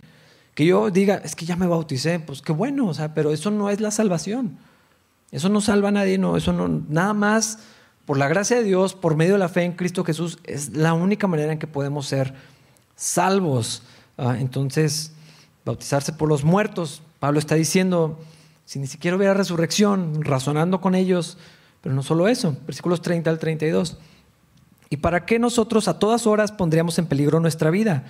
Que 0.55 0.67
yo 0.67 0.91
diga, 0.91 1.17
es 1.25 1.35
que 1.35 1.45
ya 1.45 1.57
me 1.57 1.67
bauticé, 1.67 2.21
pues 2.21 2.43
qué 2.43 2.53
bueno, 2.53 2.87
o 2.87 2.95
sea, 2.95 3.15
pero 3.15 3.33
eso 3.33 3.51
no 3.51 3.71
es 3.71 3.81
la 3.81 3.91
salvación. 3.91 4.57
Eso 5.33 5.49
no 5.49 5.61
salva 5.61 5.89
a 5.89 5.93
nadie, 5.93 6.17
no, 6.17 6.37
eso 6.37 6.53
no, 6.53 6.69
nada 6.69 7.13
más 7.13 7.59
por 8.07 8.19
la 8.19 8.29
gracia 8.29 8.57
de 8.57 8.65
Dios, 8.65 8.95
por 8.95 9.17
medio 9.17 9.33
de 9.33 9.39
la 9.39 9.49
fe 9.49 9.63
en 9.63 9.73
Cristo 9.73 10.05
Jesús, 10.05 10.39
es 10.45 10.77
la 10.77 10.93
única 10.93 11.27
manera 11.27 11.53
en 11.53 11.59
que 11.59 11.67
podemos 11.67 12.07
ser 12.07 12.35
salvos. 12.97 13.83
Ah, 14.19 14.37
entonces, 14.39 15.13
bautizarse 15.65 16.13
por 16.13 16.29
los 16.29 16.45
muertos, 16.45 17.03
Pablo 17.19 17.39
está 17.39 17.55
diciendo, 17.55 18.19
si 18.67 18.79
ni 18.79 18.87
siquiera 18.87 19.17
hubiera 19.17 19.35
resurrección, 19.35 20.23
razonando 20.23 20.81
con 20.81 20.95
ellos, 20.95 21.39
pero 21.81 21.95
no 21.95 22.03
solo 22.03 22.29
eso, 22.29 22.57
versículos 22.67 23.03
30 23.03 23.31
al 23.31 23.39
32. 23.39 23.99
¿Y 24.91 24.99
para 24.99 25.25
qué 25.25 25.39
nosotros 25.39 25.89
a 25.89 25.99
todas 25.99 26.27
horas 26.27 26.53
pondríamos 26.53 26.99
en 26.99 27.07
peligro 27.07 27.41
nuestra 27.41 27.71
vida? 27.71 28.05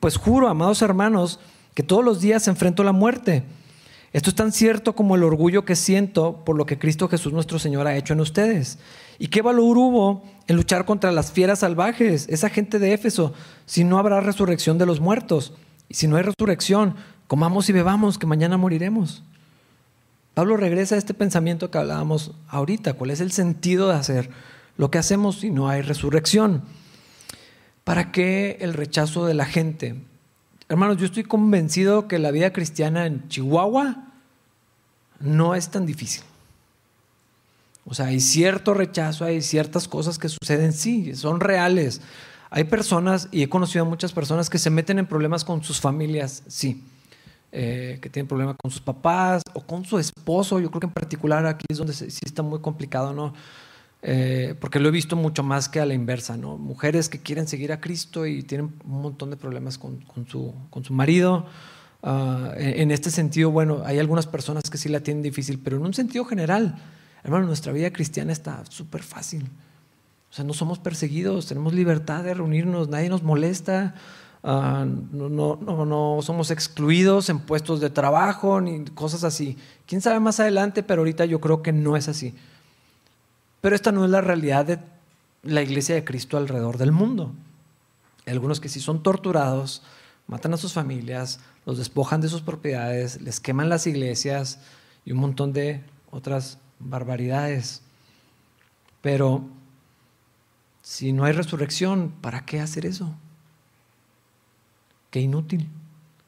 Pues 0.00 0.16
juro, 0.16 0.48
amados 0.48 0.82
hermanos, 0.82 1.38
que 1.74 1.82
todos 1.82 2.04
los 2.04 2.20
días 2.20 2.48
enfrento 2.48 2.84
la 2.84 2.92
muerte. 2.92 3.42
Esto 4.12 4.30
es 4.30 4.36
tan 4.36 4.52
cierto 4.52 4.94
como 4.94 5.16
el 5.16 5.24
orgullo 5.24 5.64
que 5.64 5.74
siento 5.74 6.44
por 6.44 6.56
lo 6.56 6.66
que 6.66 6.78
Cristo 6.78 7.08
Jesús 7.08 7.32
nuestro 7.32 7.58
Señor 7.58 7.88
ha 7.88 7.96
hecho 7.96 8.12
en 8.12 8.20
ustedes. 8.20 8.78
¿Y 9.18 9.26
qué 9.26 9.42
valor 9.42 9.76
hubo 9.76 10.22
en 10.46 10.54
luchar 10.54 10.84
contra 10.84 11.10
las 11.10 11.32
fieras 11.32 11.58
salvajes, 11.60 12.28
esa 12.28 12.48
gente 12.48 12.78
de 12.78 12.92
Éfeso, 12.92 13.32
si 13.66 13.82
no 13.82 13.98
habrá 13.98 14.20
resurrección 14.20 14.78
de 14.78 14.86
los 14.86 15.00
muertos? 15.00 15.54
Y 15.88 15.94
si 15.94 16.06
no 16.06 16.16
hay 16.16 16.22
resurrección, 16.22 16.94
comamos 17.26 17.68
y 17.68 17.72
bebamos, 17.72 18.16
que 18.16 18.26
mañana 18.26 18.56
moriremos. 18.56 19.24
Pablo 20.34 20.56
regresa 20.56 20.94
a 20.94 20.98
este 20.98 21.14
pensamiento 21.14 21.72
que 21.72 21.78
hablábamos 21.78 22.32
ahorita. 22.48 22.94
¿Cuál 22.94 23.10
es 23.10 23.20
el 23.20 23.32
sentido 23.32 23.88
de 23.88 23.94
hacer 23.94 24.30
lo 24.76 24.92
que 24.92 24.98
hacemos 24.98 25.40
si 25.40 25.50
no 25.50 25.68
hay 25.68 25.82
resurrección? 25.82 26.62
¿Para 27.82 28.12
qué 28.12 28.58
el 28.60 28.74
rechazo 28.74 29.26
de 29.26 29.34
la 29.34 29.44
gente? 29.44 29.96
Hermanos, 30.68 30.96
yo 30.96 31.06
estoy 31.06 31.24
convencido 31.24 32.08
que 32.08 32.18
la 32.18 32.30
vida 32.30 32.52
cristiana 32.52 33.06
en 33.06 33.28
Chihuahua 33.28 34.04
no 35.20 35.54
es 35.54 35.70
tan 35.70 35.86
difícil. 35.86 36.22
O 37.86 37.94
sea, 37.94 38.06
hay 38.06 38.20
cierto 38.20 38.72
rechazo, 38.72 39.24
hay 39.24 39.42
ciertas 39.42 39.88
cosas 39.88 40.18
que 40.18 40.28
suceden, 40.28 40.72
sí, 40.72 41.14
son 41.14 41.40
reales. 41.40 42.00
Hay 42.48 42.64
personas, 42.64 43.28
y 43.30 43.42
he 43.42 43.48
conocido 43.48 43.84
a 43.84 43.88
muchas 43.88 44.12
personas 44.12 44.48
que 44.48 44.58
se 44.58 44.70
meten 44.70 44.98
en 44.98 45.06
problemas 45.06 45.44
con 45.44 45.62
sus 45.62 45.80
familias, 45.80 46.42
sí. 46.46 46.82
Eh, 47.52 47.98
que 48.00 48.10
tienen 48.10 48.26
problemas 48.26 48.56
con 48.60 48.70
sus 48.70 48.80
papás 48.80 49.42
o 49.52 49.60
con 49.60 49.84
su 49.84 49.98
esposo. 49.98 50.58
Yo 50.60 50.70
creo 50.70 50.80
que 50.80 50.86
en 50.86 50.92
particular 50.92 51.46
aquí 51.46 51.66
es 51.68 51.78
donde 51.78 51.92
sí 51.92 52.20
está 52.24 52.42
muy 52.42 52.60
complicado, 52.60 53.12
¿no? 53.12 53.34
Eh, 54.06 54.54
porque 54.60 54.80
lo 54.80 54.90
he 54.90 54.92
visto 54.92 55.16
mucho 55.16 55.42
más 55.42 55.70
que 55.70 55.80
a 55.80 55.86
la 55.86 55.94
inversa, 55.94 56.36
¿no? 56.36 56.58
Mujeres 56.58 57.08
que 57.08 57.20
quieren 57.20 57.48
seguir 57.48 57.72
a 57.72 57.80
Cristo 57.80 58.26
y 58.26 58.42
tienen 58.42 58.74
un 58.84 59.00
montón 59.00 59.30
de 59.30 59.38
problemas 59.38 59.78
con, 59.78 60.04
su, 60.28 60.54
con 60.68 60.84
su, 60.84 60.92
marido. 60.92 61.46
Ah, 62.02 62.52
en, 62.58 62.90
este 62.90 63.10
sentido, 63.10 63.50
bueno, 63.50 63.80
hay 63.86 63.98
algunas 63.98 64.26
personas 64.26 64.64
que 64.68 64.76
sí 64.76 64.90
la 64.90 65.00
tienen 65.00 65.22
difícil, 65.22 65.58
pero 65.58 65.78
en 65.78 65.86
un 65.86 65.94
sentido 65.94 66.26
general, 66.26 66.76
hermano, 67.22 67.46
nuestra 67.46 67.72
vida 67.72 67.90
cristiana 67.94 68.30
está 68.30 68.62
súper 68.68 69.02
fácil. 69.02 69.44
O 70.30 70.34
sea, 70.34 70.44
no 70.44 70.52
somos 70.52 70.78
perseguidos, 70.78 71.46
tenemos 71.46 71.72
libertad 71.72 72.24
de 72.24 72.34
reunirnos, 72.34 72.90
nadie 72.90 73.08
nos 73.08 73.22
molesta, 73.22 73.94
ah, 74.42 74.84
no, 75.12 75.30
no, 75.30 75.56
no, 75.56 75.86
no, 75.86 76.18
somos 76.20 76.50
excluidos 76.50 77.30
en 77.30 77.38
puestos 77.38 77.80
de 77.80 77.88
trabajo 77.88 78.60
ni 78.60 78.84
cosas 78.84 79.24
así. 79.24 79.56
Quién 79.86 80.02
sabe 80.02 80.20
más 80.20 80.40
adelante, 80.40 80.82
pero 80.82 81.00
ahorita 81.00 81.24
yo 81.24 81.40
creo 81.40 81.62
que 81.62 81.72
no 81.72 81.96
es 81.96 82.08
así. 82.08 82.34
Pero 83.64 83.76
esta 83.76 83.92
no 83.92 84.04
es 84.04 84.10
la 84.10 84.20
realidad 84.20 84.66
de 84.66 84.78
la 85.42 85.62
iglesia 85.62 85.94
de 85.94 86.04
Cristo 86.04 86.36
alrededor 86.36 86.76
del 86.76 86.92
mundo. 86.92 87.32
Hay 88.26 88.34
algunos 88.34 88.60
que 88.60 88.68
sí 88.68 88.78
son 88.78 89.02
torturados, 89.02 89.82
matan 90.26 90.52
a 90.52 90.58
sus 90.58 90.74
familias, 90.74 91.40
los 91.64 91.78
despojan 91.78 92.20
de 92.20 92.28
sus 92.28 92.42
propiedades, 92.42 93.22
les 93.22 93.40
queman 93.40 93.70
las 93.70 93.86
iglesias 93.86 94.58
y 95.06 95.12
un 95.12 95.18
montón 95.18 95.54
de 95.54 95.82
otras 96.10 96.58
barbaridades. 96.78 97.80
Pero 99.00 99.48
si 100.82 101.14
no 101.14 101.24
hay 101.24 101.32
resurrección, 101.32 102.12
¿para 102.20 102.44
qué 102.44 102.60
hacer 102.60 102.84
eso? 102.84 103.14
Qué 105.10 105.20
inútil, 105.20 105.70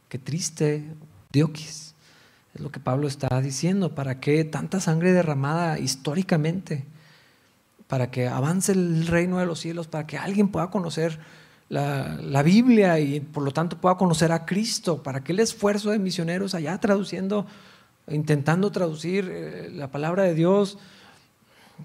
qué 0.08 0.18
triste, 0.18 0.86
dioquis. 1.32 1.94
Es 2.54 2.62
lo 2.62 2.70
que 2.70 2.80
Pablo 2.80 3.06
está 3.06 3.42
diciendo. 3.42 3.94
¿Para 3.94 4.20
qué 4.20 4.42
tanta 4.44 4.80
sangre 4.80 5.12
derramada 5.12 5.78
históricamente? 5.78 6.86
Para 7.88 8.10
que 8.10 8.28
avance 8.28 8.72
el 8.72 9.06
reino 9.06 9.38
de 9.38 9.46
los 9.46 9.60
cielos, 9.60 9.86
para 9.86 10.06
que 10.06 10.18
alguien 10.18 10.48
pueda 10.48 10.70
conocer 10.70 11.18
la, 11.68 12.42
Biblia 12.42 12.98
y 13.00 13.20
por 13.20 13.42
lo 13.42 13.50
tanto 13.50 13.78
pueda 13.80 13.96
conocer 13.96 14.32
a 14.32 14.44
Cristo, 14.44 15.02
para 15.02 15.22
que 15.22 15.32
el 15.32 15.40
esfuerzo 15.40 15.90
de 15.90 15.98
misioneros 15.98 16.54
allá 16.54 16.78
traduciendo, 16.78 17.46
intentando 18.08 18.70
traducir 18.70 19.28
eh, 19.30 19.70
la 19.72 19.90
palabra 19.90 20.24
de 20.24 20.34
Dios, 20.34 20.78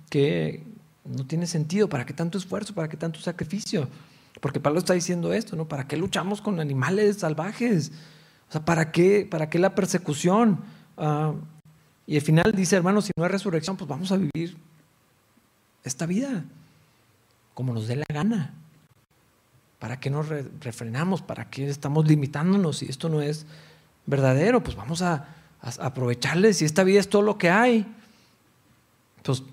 que 0.09 0.63
no 1.05 1.25
tiene 1.25 1.47
sentido, 1.47 1.89
¿para 1.89 2.05
qué 2.05 2.13
tanto 2.13 2.37
esfuerzo? 2.37 2.73
¿Para 2.73 2.89
qué 2.89 2.97
tanto 2.97 3.19
sacrificio? 3.19 3.87
Porque 4.39 4.59
Pablo 4.59 4.79
está 4.79 4.93
diciendo 4.93 5.33
esto, 5.33 5.55
¿no? 5.55 5.67
¿Para 5.67 5.87
qué 5.87 5.97
luchamos 5.97 6.41
con 6.41 6.59
animales 6.59 7.17
salvajes? 7.17 7.91
O 8.49 8.51
sea, 8.51 8.65
¿para 8.65 8.91
qué, 8.91 9.27
para 9.29 9.49
qué 9.49 9.59
la 9.59 9.75
persecución? 9.75 10.61
Ah, 10.97 11.33
y 12.07 12.15
al 12.15 12.21
final 12.21 12.51
dice, 12.55 12.75
hermano, 12.75 13.01
si 13.01 13.11
no 13.15 13.23
hay 13.23 13.29
resurrección, 13.29 13.77
pues 13.77 13.87
vamos 13.87 14.11
a 14.11 14.17
vivir 14.17 14.57
esta 15.83 16.05
vida 16.05 16.43
como 17.53 17.73
nos 17.73 17.87
dé 17.87 17.95
la 17.95 18.05
gana. 18.09 18.53
¿Para 19.79 19.99
qué 19.99 20.09
nos 20.09 20.27
refrenamos? 20.29 21.21
¿Para 21.21 21.49
qué 21.49 21.67
estamos 21.67 22.07
limitándonos 22.07 22.77
si 22.77 22.85
esto 22.85 23.09
no 23.09 23.21
es 23.21 23.45
verdadero? 24.05 24.63
Pues 24.63 24.75
vamos 24.75 25.01
a, 25.01 25.27
a 25.61 25.85
aprovecharle. 25.85 26.53
Si 26.53 26.65
esta 26.65 26.83
vida 26.83 26.99
es 26.99 27.09
todo 27.09 27.23
lo 27.23 27.37
que 27.37 27.49
hay, 27.49 27.85
pues 29.23 29.43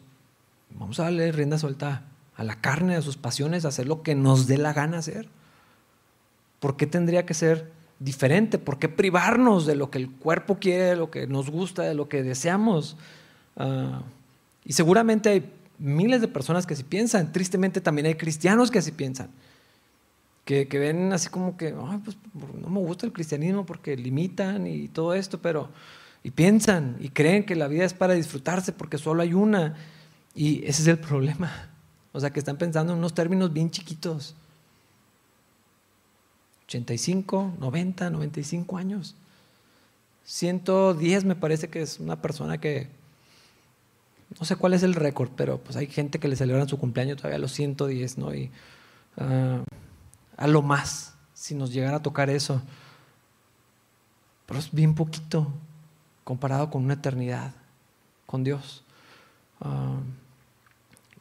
vamos 0.71 1.01
a 1.01 1.05
darle 1.05 1.33
rienda 1.33 1.59
suelta 1.59 2.05
a 2.37 2.45
la 2.45 2.61
carne, 2.61 2.97
a 2.97 3.03
sus 3.03 3.17
pasiones, 3.17 3.65
a 3.65 3.69
hacer 3.69 3.87
lo 3.87 4.03
que 4.03 4.15
nos 4.15 4.47
dé 4.47 4.59
la 4.59 4.73
gana 4.73 4.99
hacer. 4.99 5.29
¿Por 6.61 6.77
qué 6.77 6.87
tendría 6.87 7.27
que 7.27 7.35
ser 7.35 7.73
diferente? 7.99 8.59
¿Por 8.59 8.79
qué 8.79 8.89
privarnos 8.89 9.67
de 9.67 9.77
lo 9.77 9.91
que 9.91 9.99
el 9.99 10.11
cuerpo 10.11 10.59
quiere, 10.59 10.85
de 10.85 10.97
lo 10.97 11.11
que 11.11 11.27
nos 11.27 11.51
gusta, 11.51 11.83
de 11.83 11.95
lo 11.95 12.09
que 12.09 12.23
deseamos? 12.23 12.97
Ah, 13.57 14.03
y 14.65 14.73
seguramente 14.73 15.31
hay 15.31 15.53
miles 15.79 16.21
de 16.21 16.29
personas 16.29 16.67
que 16.67 16.75
así 16.75 16.85
piensan. 16.85 17.33
Tristemente 17.33 17.81
también 17.81 18.07
hay 18.07 18.15
cristianos 18.15 18.71
que 18.71 18.79
así 18.79 18.93
piensan. 18.93 19.31
Que, 20.45 20.67
ven 20.67 21.13
así 21.13 21.29
como 21.29 21.57
que, 21.57 21.75
pues 22.05 22.17
no 22.61 22.71
me 22.71 22.81
gusta 22.81 23.05
el 23.05 23.13
cristianismo 23.13 23.67
porque 23.67 23.97
limitan 23.97 24.67
y 24.67 24.89
todo 24.89 25.15
esto, 25.15 25.41
pero... 25.41 25.71
Y 26.25 26.31
piensan 26.31 26.97
y 27.01 27.11
creen 27.11 27.47
que 27.47 27.55
la 27.55 27.69
vida 27.69 27.85
es 27.85 27.95
para 27.95 28.15
disfrutarse 28.15 28.73
porque 28.73 28.99
solo 28.99 29.23
hay 29.23 29.35
una. 29.35 29.77
Y 30.35 30.65
ese 30.67 30.83
es 30.83 30.89
el 30.89 30.99
problema. 31.01 31.71
O 32.13 32.21
sea, 32.21 32.31
que 32.31 32.41
están 32.41 32.57
pensando 32.57 32.93
en 32.93 32.99
unos 32.99 33.15
términos 33.15 33.53
bien 33.53 33.71
chiquitos. 33.71 34.35
85, 36.67 37.55
90, 37.59 38.11
95 38.11 38.77
años. 38.77 39.15
110 40.25 41.25
me 41.25 41.37
parece 41.37 41.69
que 41.69 41.81
es 41.81 42.01
una 42.01 42.21
persona 42.21 42.59
que, 42.59 42.89
no 44.37 44.45
sé 44.45 44.57
cuál 44.57 44.75
es 44.75 44.83
el 44.83 44.95
récord, 44.95 45.31
pero 45.37 45.59
pues 45.59 45.77
hay 45.77 45.87
gente 45.87 46.19
que 46.19 46.29
le 46.29 46.37
celebran 46.37 46.69
su 46.69 46.79
cumpleaños 46.79 47.17
todavía 47.17 47.37
a 47.37 47.41
los 47.41 47.53
110, 47.53 48.19
¿no? 48.19 48.35
Y 48.35 48.51
ah, 49.17 49.63
a 50.37 50.47
lo 50.47 50.63
más, 50.63 51.15
si 51.33 51.55
nos 51.55 51.73
llegara 51.73 51.99
a 51.99 52.03
tocar 52.03 52.29
eso. 52.29 52.61
Pero 54.47 54.61
es 54.61 54.71
bien 54.73 54.95
poquito 54.95 55.53
comparado 56.25 56.71
con 56.71 56.85
una 56.85 56.95
eternidad, 56.95 57.53
con 58.27 58.45
Dios. 58.45 58.85
Ah, 59.61 59.99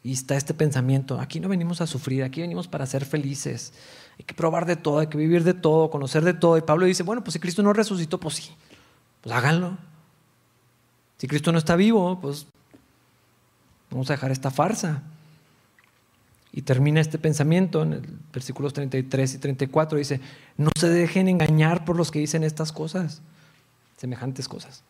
y 0.04 0.14
está 0.14 0.36
este 0.36 0.54
pensamiento, 0.54 1.20
aquí 1.20 1.40
no 1.40 1.50
venimos 1.50 1.82
a 1.82 1.88
sufrir, 1.88 2.24
aquí 2.24 2.42
venimos 2.42 2.68
para 2.68 2.86
ser 2.86 3.04
felices. 3.04 3.74
Hay 4.18 4.26
que 4.26 4.34
probar 4.34 4.66
de 4.66 4.76
todo, 4.76 5.00
hay 5.00 5.08
que 5.08 5.18
vivir 5.18 5.44
de 5.44 5.54
todo, 5.54 5.90
conocer 5.90 6.24
de 6.24 6.34
todo. 6.34 6.58
Y 6.58 6.62
Pablo 6.62 6.86
dice, 6.86 7.04
bueno, 7.04 7.24
pues 7.24 7.34
si 7.34 7.40
Cristo 7.40 7.64
no 7.64 7.74
resucitó, 7.74 8.20
pues 8.20 8.36
sí, 8.36 8.52
pues 9.22 9.36
háganlo. 9.36 9.78
Si 11.18 11.28
Cristo 11.28 11.52
no 11.52 11.58
está 11.58 11.76
vivo, 11.76 12.20
pues 12.22 12.48
vamos 13.92 14.10
a 14.10 14.14
dejar 14.14 14.32
esta 14.32 14.52
farsa. 14.52 15.04
Y 16.52 16.64
termina 16.64 17.02
este 17.02 17.20
pensamiento 17.20 17.84
en 17.84 17.94
el 17.94 18.04
versículos 18.34 18.74
33 18.74 19.36
y 19.36 19.38
34. 19.38 19.98
Dice, 19.98 20.22
no 20.58 20.70
se 20.78 20.90
dejen 20.90 21.28
engañar 21.28 21.86
por 21.86 21.96
los 21.96 22.10
que 22.10 22.20
dicen 22.20 22.44
estas 22.44 22.72
cosas, 22.72 23.22
semejantes 23.98 24.48
cosas. 24.48 24.84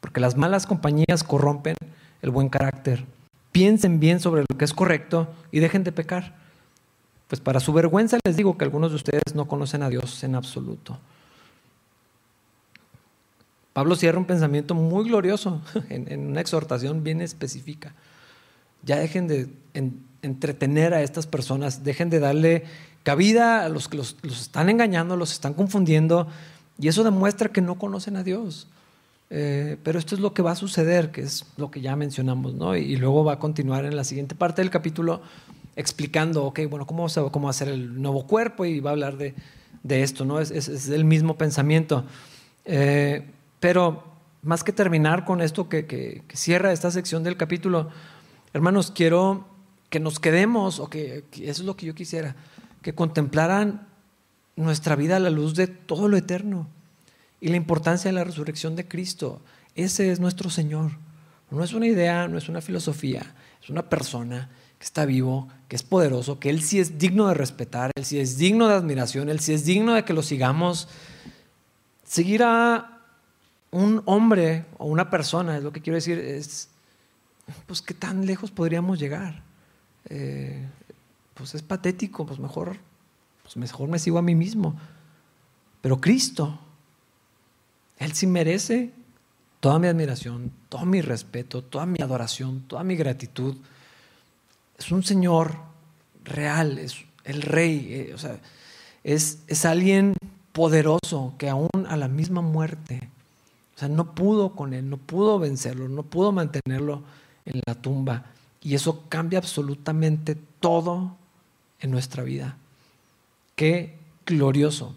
Porque 0.00 0.20
las 0.20 0.36
malas 0.36 0.66
compañías 0.66 1.24
corrompen 1.24 1.74
el 2.22 2.30
buen 2.30 2.48
carácter. 2.48 3.04
Piensen 3.50 3.98
bien 3.98 4.20
sobre 4.20 4.44
lo 4.48 4.56
que 4.56 4.64
es 4.64 4.72
correcto 4.72 5.28
y 5.50 5.58
dejen 5.58 5.82
de 5.82 5.92
pecar. 5.92 6.36
Pues 7.28 7.40
para 7.40 7.60
su 7.60 7.72
vergüenza 7.72 8.18
les 8.24 8.36
digo 8.36 8.56
que 8.56 8.64
algunos 8.64 8.90
de 8.90 8.96
ustedes 8.96 9.34
no 9.34 9.46
conocen 9.46 9.82
a 9.82 9.88
Dios 9.88 10.22
en 10.24 10.34
absoluto. 10.34 10.98
Pablo 13.78 13.94
cierra 13.94 14.18
un 14.18 14.24
pensamiento 14.24 14.74
muy 14.74 15.04
glorioso 15.04 15.62
en, 15.88 16.26
una 16.26 16.40
exhortación 16.40 17.04
bien 17.04 17.20
específica. 17.20 17.94
Ya 18.82 18.98
dejen 18.98 19.28
de 19.28 19.48
entretener 20.22 20.94
a 20.94 21.02
estas 21.02 21.26
personas, 21.26 21.84
dejen 21.84 22.10
de 22.10 22.20
darle 22.20 22.64
cabida 23.02 23.64
a 23.64 23.68
los 23.68 23.88
que 23.88 23.96
los, 23.96 24.16
están 24.24 24.68
engañando, 24.68 25.16
los 25.16 25.32
están 25.32 25.54
confundiendo, 25.54 26.26
y 26.78 26.88
eso 26.88 27.04
demuestra 27.04 27.48
que 27.50 27.60
no 27.60 27.76
conocen 27.78 28.16
a 28.16 28.22
Dios. 28.22 28.68
Eh, 29.30 29.76
pero 29.82 29.98
esto 29.98 30.14
es 30.14 30.20
lo 30.20 30.32
que 30.32 30.42
va 30.42 30.52
a 30.52 30.56
suceder, 30.56 31.10
que 31.10 31.22
es 31.22 31.44
lo 31.56 31.70
que 31.70 31.80
ya 31.80 31.96
mencionamos, 31.96 32.54
¿no? 32.54 32.76
Y, 32.76 32.96
luego 32.96 33.24
va 33.24 33.34
a 33.34 33.38
continuar 33.38 33.84
en 33.84 33.94
la 33.94 34.04
siguiente 34.04 34.34
parte 34.34 34.62
del 34.62 34.70
capítulo 34.70 35.20
explicando, 35.76 36.44
ok, 36.44 36.60
bueno, 36.68 36.86
¿cómo, 36.86 37.06
cómo 37.30 37.48
hacer 37.48 37.68
el 37.68 38.00
nuevo 38.00 38.26
cuerpo? 38.26 38.64
Y 38.64 38.80
va 38.80 38.90
a 38.90 38.92
hablar 38.94 39.16
de, 39.16 39.34
esto, 39.84 40.24
¿no? 40.24 40.40
Es, 40.40 40.50
es, 40.50 40.88
el 40.88 41.04
mismo 41.04 41.36
pensamiento. 41.36 42.04
Eh, 42.64 43.24
pero 43.60 44.04
más 44.42 44.64
que 44.64 44.72
terminar 44.72 45.24
con 45.24 45.40
esto 45.40 45.68
que, 45.68 46.22
cierra 46.32 46.72
esta 46.72 46.90
sección 46.90 47.22
del 47.22 47.36
capítulo, 47.36 47.90
hermanos, 48.52 48.90
quiero 48.90 49.46
que 49.90 50.00
nos 50.00 50.20
quedemos, 50.20 50.80
o 50.80 50.88
que, 50.88 51.24
eso 51.32 51.62
es 51.62 51.66
lo 51.66 51.76
que 51.76 51.86
yo 51.86 51.94
quisiera, 51.94 52.36
que 52.82 52.94
contemplaran 52.94 53.86
nuestra 54.56 54.96
vida 54.96 55.16
a 55.16 55.20
la 55.20 55.30
luz 55.30 55.54
de 55.54 55.66
todo 55.66 56.08
lo 56.08 56.16
eterno 56.16 56.68
y 57.40 57.48
la 57.48 57.56
importancia 57.56 58.08
de 58.08 58.14
la 58.14 58.24
resurrección 58.24 58.76
de 58.76 58.86
Cristo. 58.86 59.40
Ese 59.74 60.10
es 60.10 60.20
nuestro 60.20 60.50
Señor. 60.50 60.92
No 61.50 61.64
es 61.64 61.72
una 61.72 61.86
idea, 61.86 62.28
no 62.28 62.36
es 62.36 62.48
una 62.48 62.60
filosofía, 62.60 63.34
es 63.62 63.70
una 63.70 63.88
persona 63.88 64.50
que 64.78 64.84
está 64.84 65.06
vivo, 65.06 65.48
que 65.68 65.76
es 65.76 65.82
poderoso, 65.82 66.38
que 66.38 66.50
Él 66.50 66.62
sí 66.62 66.78
es 66.78 66.98
digno 66.98 67.28
de 67.28 67.34
respetar, 67.34 67.90
Él 67.94 68.04
sí 68.04 68.20
es 68.20 68.36
digno 68.36 68.68
de 68.68 68.74
admiración, 68.74 69.28
Él 69.28 69.40
sí 69.40 69.54
es 69.54 69.64
digno 69.64 69.94
de 69.94 70.04
que 70.04 70.12
lo 70.12 70.22
sigamos. 70.22 70.88
Seguir 72.04 72.42
a 72.42 73.00
un 73.70 74.02
hombre 74.04 74.66
o 74.78 74.86
una 74.86 75.10
persona, 75.10 75.56
es 75.56 75.64
lo 75.64 75.72
que 75.72 75.80
quiero 75.80 75.96
decir, 75.96 76.18
es, 76.18 76.68
pues, 77.66 77.82
¿qué 77.82 77.94
tan 77.94 78.26
lejos 78.26 78.50
podríamos 78.50 78.98
llegar? 78.98 79.42
Eh, 80.08 80.66
pues 81.34 81.54
es 81.54 81.62
patético, 81.62 82.26
pues 82.26 82.38
mejor, 82.38 82.76
pues 83.42 83.56
mejor 83.56 83.88
me 83.88 83.98
sigo 83.98 84.18
a 84.18 84.22
mí 84.22 84.34
mismo. 84.34 84.78
Pero 85.80 86.00
Cristo, 86.00 86.58
Él 87.98 88.12
sí 88.12 88.26
merece 88.26 88.92
toda 89.60 89.78
mi 89.78 89.86
admiración, 89.86 90.52
todo 90.68 90.84
mi 90.84 91.00
respeto, 91.00 91.62
toda 91.62 91.86
mi 91.86 92.00
adoración, 92.00 92.62
toda 92.62 92.84
mi 92.84 92.96
gratitud 92.96 93.56
es 94.78 94.92
un 94.92 95.02
Señor 95.02 95.56
real, 96.24 96.78
es 96.78 96.96
el 97.24 97.42
rey, 97.42 97.88
eh, 97.90 98.14
o 98.14 98.18
sea, 98.18 98.38
es, 99.04 99.42
es 99.48 99.64
alguien 99.64 100.14
poderoso 100.52 101.34
que 101.36 101.48
aún 101.48 101.68
a 101.88 101.96
la 101.96 102.08
misma 102.08 102.40
muerte, 102.40 103.10
o 103.76 103.78
sea, 103.78 103.88
no 103.88 104.14
pudo 104.14 104.54
con 104.54 104.72
él, 104.72 104.88
no 104.88 104.96
pudo 104.96 105.38
vencerlo, 105.38 105.88
no 105.88 106.04
pudo 106.04 106.32
mantenerlo 106.32 107.02
en 107.48 107.62
la 107.66 107.74
tumba. 107.74 108.26
Y 108.60 108.74
eso 108.74 109.04
cambia 109.08 109.38
absolutamente 109.38 110.36
todo 110.60 111.16
en 111.80 111.90
nuestra 111.90 112.22
vida. 112.22 112.56
Qué 113.56 113.96
glorioso, 114.26 114.94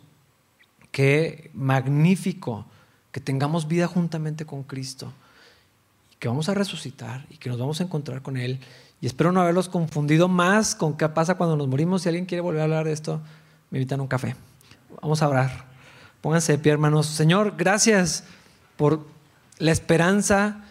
qué 0.91 1.49
magnífico 1.53 2.65
que 3.11 3.19
tengamos 3.19 3.67
vida 3.67 3.87
juntamente 3.87 4.45
con 4.45 4.63
Cristo, 4.63 5.11
que 6.19 6.27
vamos 6.27 6.49
a 6.49 6.53
resucitar 6.53 7.25
y 7.29 7.37
que 7.37 7.49
nos 7.49 7.57
vamos 7.57 7.81
a 7.81 7.83
encontrar 7.83 8.21
con 8.21 8.37
Él 8.37 8.59
y 9.01 9.07
espero 9.07 9.31
no 9.31 9.41
haberlos 9.41 9.67
confundido 9.67 10.27
más 10.27 10.75
con 10.75 10.95
qué 10.95 11.09
pasa 11.09 11.35
cuando 11.35 11.57
nos 11.57 11.67
morimos. 11.67 12.03
Si 12.03 12.09
alguien 12.09 12.27
quiere 12.27 12.41
volver 12.41 12.61
a 12.61 12.65
hablar 12.65 12.85
de 12.85 12.91
esto, 12.91 13.19
me 13.71 13.79
invitan 13.79 13.99
a 13.99 14.03
un 14.03 14.07
café. 14.07 14.35
Vamos 15.01 15.23
a 15.23 15.27
orar. 15.27 15.65
Pónganse 16.21 16.51
de 16.51 16.57
pie, 16.59 16.71
hermanos. 16.71 17.07
Señor, 17.07 17.55
gracias 17.57 18.23
por 18.77 19.03
la 19.57 19.71
esperanza 19.71 20.63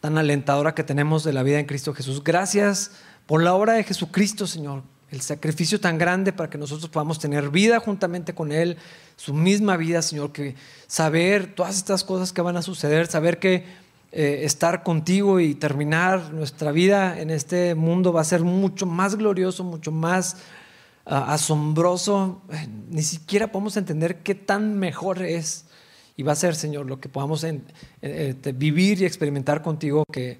tan 0.00 0.16
alentadora 0.16 0.74
que 0.74 0.82
tenemos 0.82 1.24
de 1.24 1.32
la 1.32 1.42
vida 1.42 1.60
en 1.60 1.66
Cristo 1.66 1.94
Jesús. 1.94 2.24
Gracias 2.24 2.92
por 3.26 3.42
la 3.42 3.54
obra 3.54 3.74
de 3.74 3.84
Jesucristo, 3.84 4.46
Señor. 4.46 4.82
El 5.10 5.20
sacrificio 5.20 5.80
tan 5.80 5.98
grande 5.98 6.32
para 6.32 6.48
que 6.48 6.56
nosotros 6.56 6.88
podamos 6.88 7.18
tener 7.18 7.50
vida 7.50 7.80
juntamente 7.80 8.34
con 8.34 8.52
Él, 8.52 8.78
su 9.16 9.34
misma 9.34 9.76
vida, 9.76 10.02
Señor, 10.02 10.32
que 10.32 10.54
saber 10.86 11.54
todas 11.54 11.76
estas 11.76 12.04
cosas 12.04 12.32
que 12.32 12.40
van 12.40 12.56
a 12.56 12.62
suceder, 12.62 13.08
saber 13.08 13.38
que 13.38 13.64
eh, 14.12 14.40
estar 14.44 14.82
contigo 14.82 15.38
y 15.38 15.54
terminar 15.54 16.32
nuestra 16.32 16.72
vida 16.72 17.20
en 17.20 17.30
este 17.30 17.74
mundo 17.74 18.12
va 18.12 18.22
a 18.22 18.24
ser 18.24 18.42
mucho 18.42 18.86
más 18.86 19.16
glorioso, 19.16 19.64
mucho 19.64 19.92
más 19.92 20.36
ah, 21.04 21.32
asombroso. 21.34 22.40
Ni 22.88 23.02
siquiera 23.02 23.52
podemos 23.52 23.76
entender 23.76 24.22
qué 24.22 24.34
tan 24.34 24.78
mejor 24.78 25.22
es. 25.22 25.66
Y 26.16 26.22
va 26.22 26.32
a 26.32 26.36
ser, 26.36 26.54
Señor, 26.54 26.86
lo 26.86 27.00
que 27.00 27.08
podamos 27.08 27.44
eh, 27.44 28.34
vivir 28.54 29.00
y 29.00 29.04
experimentar 29.04 29.62
contigo 29.62 30.04
que 30.12 30.38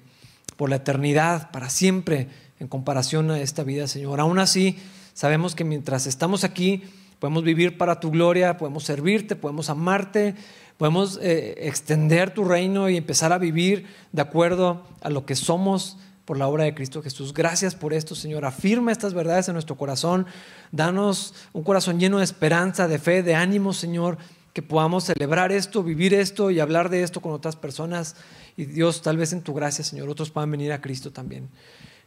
por 0.57 0.69
la 0.69 0.77
eternidad, 0.77 1.51
para 1.51 1.69
siempre, 1.69 2.27
en 2.59 2.67
comparación 2.67 3.31
a 3.31 3.39
esta 3.39 3.63
vida, 3.63 3.87
Señor. 3.87 4.19
Aún 4.19 4.39
así, 4.39 4.77
sabemos 5.13 5.55
que 5.55 5.63
mientras 5.63 6.05
estamos 6.05 6.43
aquí, 6.43 6.83
podemos 7.19 7.43
vivir 7.43 7.77
para 7.77 7.99
tu 7.99 8.11
gloria, 8.11 8.57
podemos 8.57 8.83
servirte, 8.83 9.35
podemos 9.35 9.69
amarte, 9.69 10.35
Podemos 10.81 11.19
eh, 11.21 11.67
extender 11.67 12.33
tu 12.33 12.43
reino 12.43 12.89
y 12.89 12.97
empezar 12.97 13.31
a 13.31 13.37
vivir 13.37 13.85
de 14.13 14.23
acuerdo 14.23 14.81
a 15.01 15.11
lo 15.11 15.27
que 15.27 15.35
somos 15.35 15.99
por 16.25 16.39
la 16.39 16.47
obra 16.47 16.63
de 16.63 16.73
Cristo 16.73 17.03
Jesús. 17.03 17.35
Gracias 17.35 17.75
por 17.75 17.93
esto, 17.93 18.15
Señor. 18.15 18.45
Afirma 18.45 18.91
estas 18.91 19.13
verdades 19.13 19.47
en 19.47 19.53
nuestro 19.53 19.77
corazón. 19.77 20.25
Danos 20.71 21.35
un 21.53 21.61
corazón 21.61 21.99
lleno 21.99 22.17
de 22.17 22.23
esperanza, 22.23 22.87
de 22.87 22.97
fe, 22.97 23.21
de 23.21 23.35
ánimo, 23.35 23.73
Señor. 23.73 24.17
Que 24.53 24.61
podamos 24.61 25.05
celebrar 25.05 25.51
esto, 25.51 25.83
vivir 25.83 26.13
esto 26.13 26.51
y 26.51 26.59
hablar 26.59 26.89
de 26.89 27.03
esto 27.03 27.21
con 27.21 27.31
otras 27.31 27.55
personas. 27.55 28.15
Y 28.57 28.65
Dios, 28.65 29.01
tal 29.01 29.17
vez 29.17 29.33
en 29.33 29.41
tu 29.41 29.53
gracia, 29.53 29.83
Señor, 29.83 30.09
otros 30.09 30.31
puedan 30.31 30.51
venir 30.51 30.71
a 30.73 30.81
Cristo 30.81 31.11
también. 31.11 31.49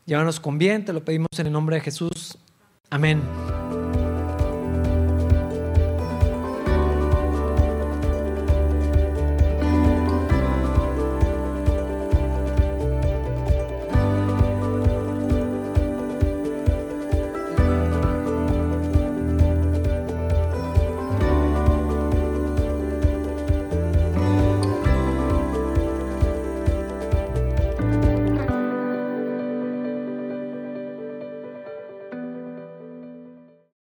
Llévanos 0.06 0.40
con 0.40 0.58
bien, 0.58 0.84
te 0.84 0.92
lo 0.92 1.04
pedimos 1.04 1.28
en 1.38 1.46
el 1.46 1.52
nombre 1.52 1.76
de 1.76 1.82
Jesús. 1.82 2.36
Amén. 2.90 3.22